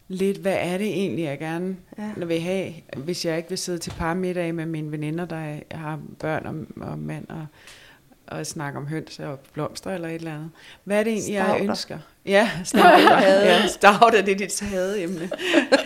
lidt, 0.08 0.38
hvad 0.38 0.56
er 0.60 0.78
det 0.78 0.88
egentlig, 0.88 1.24
jeg 1.24 1.40
gerne 1.40 1.76
Ja. 1.98 2.26
vil 2.26 2.40
have, 2.40 2.74
hvis 2.98 3.26
jeg 3.26 3.38
ikke 3.38 3.50
vil 3.50 3.58
sidde 3.58 3.78
til 3.78 3.90
parmiddag 3.98 4.56
med 4.56 4.66
mine 4.66 4.92
veninder, 4.92 5.26
der 5.26 5.60
har 5.72 6.00
børn 6.20 6.46
og, 6.46 6.88
og 6.92 7.00
mand, 7.00 7.26
og, 7.30 7.46
og 8.28 8.46
snakke 8.46 8.80
om 8.80 8.88
høns 8.88 9.20
og 9.20 9.40
blomster 9.54 9.92
eller 9.92 10.08
et 10.08 10.16
eller 10.16 10.34
andet. 10.36 10.50
Hvad 10.84 11.00
er 11.00 11.04
det 11.04 11.14
egentlig, 11.14 11.34
jeg 11.34 11.46
Stauder. 11.46 11.64
ønsker? 11.70 11.98
Ja, 12.26 12.50
stauder. 12.64 13.22
ja, 13.50 13.68
stauder, 13.68 14.22
det 14.22 14.32
er 14.34 14.38
dit 14.38 14.60
hadeemne. 14.62 15.30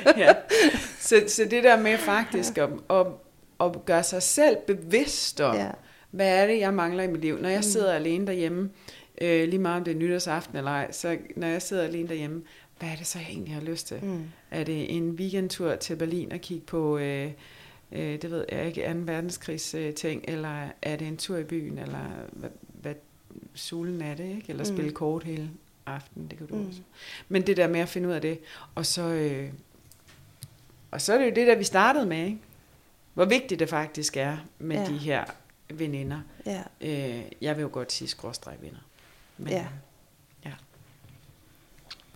ja. 0.18 0.34
så, 1.00 1.24
så 1.28 1.46
det 1.52 1.64
der 1.64 1.80
med 1.82 1.98
faktisk 1.98 2.58
at, 2.58 2.70
at, 2.90 3.06
at 3.62 3.86
gøre 3.86 4.04
sig 4.04 4.24
selv 4.24 4.58
bevidst 4.68 5.42
om, 5.42 5.56
Ja. 5.56 5.70
hvad 6.12 6.44
er 6.44 6.48
det, 6.48 6.60
jeg 6.60 6.74
mangler 6.74 7.04
i 7.04 7.08
mit 7.08 7.22
liv? 7.22 7.38
Når 7.42 7.50
jeg 7.50 7.58
Mm. 7.60 7.64
sidder 7.64 7.94
alene 7.94 8.28
derhjemme, 8.28 8.70
øh, 9.22 9.48
lige 9.50 9.60
meget 9.60 9.78
om 9.78 9.84
det 9.84 9.92
er 9.94 9.98
nytårsaften 9.98 10.58
eller 10.58 10.72
ej, 10.72 10.92
så 10.92 11.18
når 11.36 11.48
jeg 11.48 11.62
sidder 11.62 11.84
alene 11.84 12.08
derhjemme, 12.08 12.42
hvad 12.80 12.90
er 12.90 12.96
det 12.96 13.08
så, 13.08 13.20
jeg 13.20 13.28
egentlig 13.30 13.54
har 13.54 13.62
lyst 13.62 13.88
til? 13.88 13.98
Mm. 14.04 14.24
Er 14.52 14.64
det 14.64 14.96
en 14.96 15.10
weekendtur 15.10 15.76
til 15.76 15.96
Berlin 15.96 16.32
og 16.32 16.40
kigge 16.40 16.66
på, 16.66 16.98
øh, 16.98 17.32
øh, 17.92 18.22
det 18.22 18.32
ved 18.32 18.46
jeg 18.52 18.66
ikke, 18.68 18.94
2. 18.94 19.00
verdenskrigs 19.00 19.74
øh, 19.74 19.94
ting, 19.94 20.26
eller 20.28 20.68
er 20.82 20.96
det 20.96 21.08
en 21.08 21.18
tur 21.18 21.38
i 21.38 21.44
byen, 21.44 21.78
eller 21.78 22.00
hvad, 22.32 22.50
hvad 22.82 22.94
solen 23.54 24.02
er 24.02 24.16
det, 24.16 24.24
ikke? 24.36 24.46
Eller 24.50 24.64
Mm. 24.70 24.76
spille 24.76 24.92
kort 24.92 25.24
hele 25.24 25.50
aftenen, 25.86 26.28
det 26.28 26.38
kan 26.38 26.48
du 26.48 26.56
Mm. 26.56 26.68
også. 26.68 26.80
Men 27.30 27.42
det 27.48 27.58
der 27.58 27.68
med 27.68 27.80
at 27.80 27.90
finde 27.90 28.08
ud 28.10 28.14
af 28.14 28.22
det, 28.22 28.40
og 28.76 28.86
så, 28.86 29.02
øh, 29.02 29.50
og 30.94 31.02
så 31.02 31.14
er 31.14 31.18
det 31.18 31.26
jo 31.26 31.32
det, 31.36 31.48
der 31.48 31.56
vi 31.56 31.64
startede 31.64 32.06
med, 32.06 32.26
ikke? 32.26 32.38
Hvor 33.14 33.26
vigtigt 33.26 33.60
det 33.60 33.70
faktisk 33.70 34.18
er 34.18 34.38
med 34.60 34.76
Ja. 34.78 34.86
de 34.86 34.98
her 34.98 35.24
veninder. 35.74 36.20
Ja. 36.46 36.62
Øh, 36.82 37.22
jeg 37.42 37.56
vil 37.56 37.62
jo 37.62 37.70
godt 37.72 37.92
sige 37.92 38.08
skråstreg 38.08 38.54
venner. 38.62 38.80
Men, 39.38 39.48
Ja. 39.50 39.66
ja. 40.46 40.52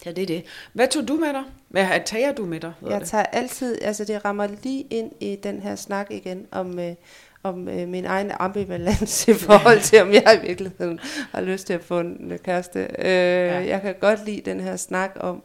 Ja, 0.06 0.12
det 0.12 0.22
er 0.22 0.26
det. 0.28 0.44
Hvad 0.74 0.88
tog 0.88 1.08
du 1.08 1.16
med 1.16 1.34
dig? 1.34 1.44
Hvad 1.68 1.88
tager 2.06 2.32
du 2.34 2.46
med 2.46 2.60
dig? 2.60 2.74
Jeg 2.90 3.00
det? 3.02 3.08
tager 3.10 3.24
altid, 3.24 3.82
altså 3.82 4.06
det 4.06 4.26
rammer 4.26 4.48
lige 4.64 4.88
ind 4.90 5.12
i 5.20 5.36
den 5.44 5.62
her 5.62 5.76
snak 5.76 6.08
igen 6.12 6.48
om, 6.52 6.80
øh, 6.80 6.96
om 7.44 7.68
øh, 7.70 7.88
min 7.88 8.06
egen 8.06 8.32
ambivalens 8.40 9.28
i 9.28 9.34
forhold 9.48 9.82
til, 9.82 10.02
om 10.02 10.14
jeg 10.14 10.40
i 10.44 10.48
virkeligheden 10.48 11.00
har 11.32 11.42
lyst 11.42 11.68
til 11.68 11.74
at 11.74 11.84
få 11.84 12.00
en 12.00 12.32
øh, 12.32 12.40
kæreste. 12.40 12.80
Øh, 13.00 13.06
ja. 13.06 13.60
Jeg 13.60 13.82
kan 13.82 13.96
godt 14.00 14.26
lide 14.26 14.42
den 14.42 14.60
her 14.60 14.76
snak 14.76 15.12
om, 15.20 15.44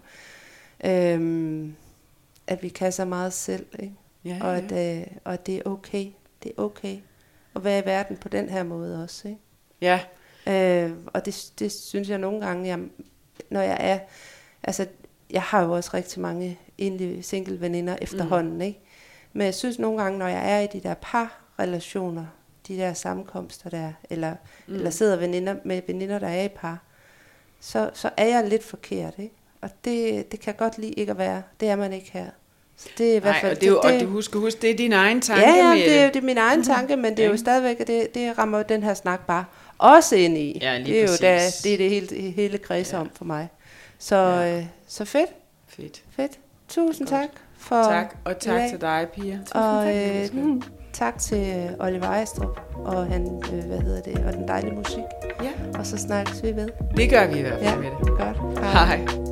øh, 0.84 1.68
at 2.46 2.62
vi 2.62 2.68
kan 2.68 2.92
så 2.92 3.04
meget 3.04 3.32
selv, 3.32 3.66
ikke? 3.78 3.94
Ja, 4.24 4.38
og, 4.40 4.56
ja. 4.56 4.62
at, 4.62 5.00
øh, 5.00 5.06
og 5.24 5.32
at 5.32 5.46
det 5.46 5.56
er 5.56 5.62
okay. 5.64 6.06
Det 6.42 6.52
er 6.58 6.62
okay 6.62 6.98
at 7.56 7.64
være 7.64 7.78
i 7.78 7.84
verden 7.84 8.16
på 8.16 8.28
den 8.28 8.48
her 8.48 8.62
måde 8.62 9.02
også, 9.02 9.28
ikke? 9.28 9.40
ja. 9.80 10.00
Øh, 10.46 10.92
og 11.06 11.26
det, 11.26 11.52
det 11.58 11.72
synes 11.72 12.08
jeg 12.08 12.18
nogle 12.18 12.46
gange, 12.46 12.68
jeg, 12.68 12.80
når 13.50 13.60
jeg 13.60 13.76
er... 13.80 13.98
Altså, 14.62 14.86
jeg 15.30 15.42
har 15.42 15.62
jo 15.62 15.72
også 15.72 15.90
rigtig 15.94 16.20
mange 16.20 16.58
enlige 16.78 17.22
single 17.22 17.60
veninder 17.60 17.96
efterhånden, 18.00 18.54
mm. 18.54 18.60
ikke? 18.60 18.80
Men 19.32 19.44
jeg 19.44 19.54
synes 19.54 19.78
nogle 19.78 20.02
gange, 20.02 20.18
når 20.18 20.26
jeg 20.26 20.52
er 20.52 20.60
i 20.60 20.66
de 20.72 20.80
der 20.80 20.94
parrelationer, 20.94 22.26
de 22.68 22.76
der 22.76 22.92
sammenkomster 22.92 23.70
der, 23.70 23.92
eller, 24.10 24.34
mm. 24.66 24.74
eller 24.74 24.90
sidder 24.90 25.16
veninder 25.16 25.56
med 25.64 25.82
veninder, 25.86 26.18
der 26.18 26.28
er 26.28 26.44
i 26.44 26.48
par, 26.48 26.82
så, 27.60 27.90
så 27.94 28.10
er 28.16 28.26
jeg 28.26 28.48
lidt 28.48 28.64
forkert, 28.64 29.14
ikke? 29.18 29.34
Og 29.62 29.70
det, 29.84 30.32
det 30.32 30.40
kan 30.40 30.54
godt 30.54 30.78
lide 30.78 30.92
ikke 30.92 31.10
at 31.10 31.18
være. 31.18 31.42
Det 31.60 31.68
er 31.68 31.76
man 31.76 31.92
ikke 31.92 32.10
her. 32.12 32.26
Så 32.76 32.88
det 32.98 33.12
er 33.12 33.16
i 33.16 33.18
hvert 33.18 33.32
Nej, 33.32 33.40
fald... 33.40 33.52
og 33.56 33.60
det 33.60 33.66
er 33.66 33.70
jo, 33.70 33.80
det, 33.84 33.94
og 33.94 34.00
du 34.00 34.06
husker, 34.06 34.38
husk, 34.40 34.62
det 34.62 34.70
er 34.70 34.76
din 34.76 34.92
egen 34.92 35.20
tanke 35.20 35.42
ja, 35.42 35.54
ja, 35.56 35.68
med 35.74 35.78
det 35.84 35.98
er, 35.98 36.06
det 36.10 36.16
er 36.16 36.22
min 36.26 36.38
egen 36.38 36.62
tanke, 36.64 36.96
men 36.96 37.16
det 37.16 37.24
er 37.24 37.28
jo 37.28 37.36
stadigvæk, 37.36 37.78
det, 37.86 38.14
det 38.14 38.38
rammer 38.38 38.58
jo 38.58 38.64
den 38.68 38.82
her 38.82 38.94
snak 38.94 39.26
bare 39.26 39.44
også 39.78 40.16
ind 40.16 40.38
i. 40.38 40.58
Ja, 40.62 40.78
lige 40.78 40.92
det 40.94 40.98
er 40.98 41.02
jo 41.02 41.16
da, 41.20 41.38
det, 41.64 41.72
er 41.74 41.76
det 41.78 41.90
hele, 41.90 42.30
hele 42.32 42.58
kredser 42.58 42.96
Ja. 42.96 43.00
om 43.00 43.10
for 43.14 43.24
mig. 43.24 43.48
Så, 43.98 44.16
Ja. 44.16 44.58
øh, 44.58 44.64
så 44.88 45.04
fedt, 45.04 45.30
Fedt. 45.68 46.02
fedt. 46.16 46.32
Tusind 46.68 47.08
Godt. 47.08 47.20
tak 47.20 47.28
for 47.58 47.82
Tak, 47.82 48.14
og 48.24 48.38
tak 48.38 48.54
dag. 48.60 48.68
til 48.70 48.80
dig, 48.80 49.06
Pia. 49.14 49.38
Og 49.54 49.84
tak. 49.84 49.94
øh, 49.94 50.44
mm, 50.44 50.62
tak 50.92 51.18
til 51.18 51.38
øh, 51.56 51.86
Oliver 51.86 52.06
Ejstrup 52.06 52.60
og 52.74 53.06
han, 53.06 53.42
øh, 53.52 53.64
hvad 53.64 53.78
hedder 53.78 54.00
det, 54.02 54.24
og 54.26 54.32
den 54.32 54.48
dejlige 54.48 54.72
musik. 54.74 55.02
Ja, 55.42 55.50
Og 55.78 55.86
så 55.86 55.96
snakkes 55.98 56.42
vi 56.42 56.56
ved. 56.56 56.68
det 56.96 57.10
gør 57.10 57.26
vi 57.26 57.38
i 57.38 57.42
hvert 57.42 57.52
fald 57.62 57.62
Ja, 57.62 57.76
med 57.76 57.90
det. 58.00 58.08
godt. 58.18 58.58
Hej. 58.64 59.31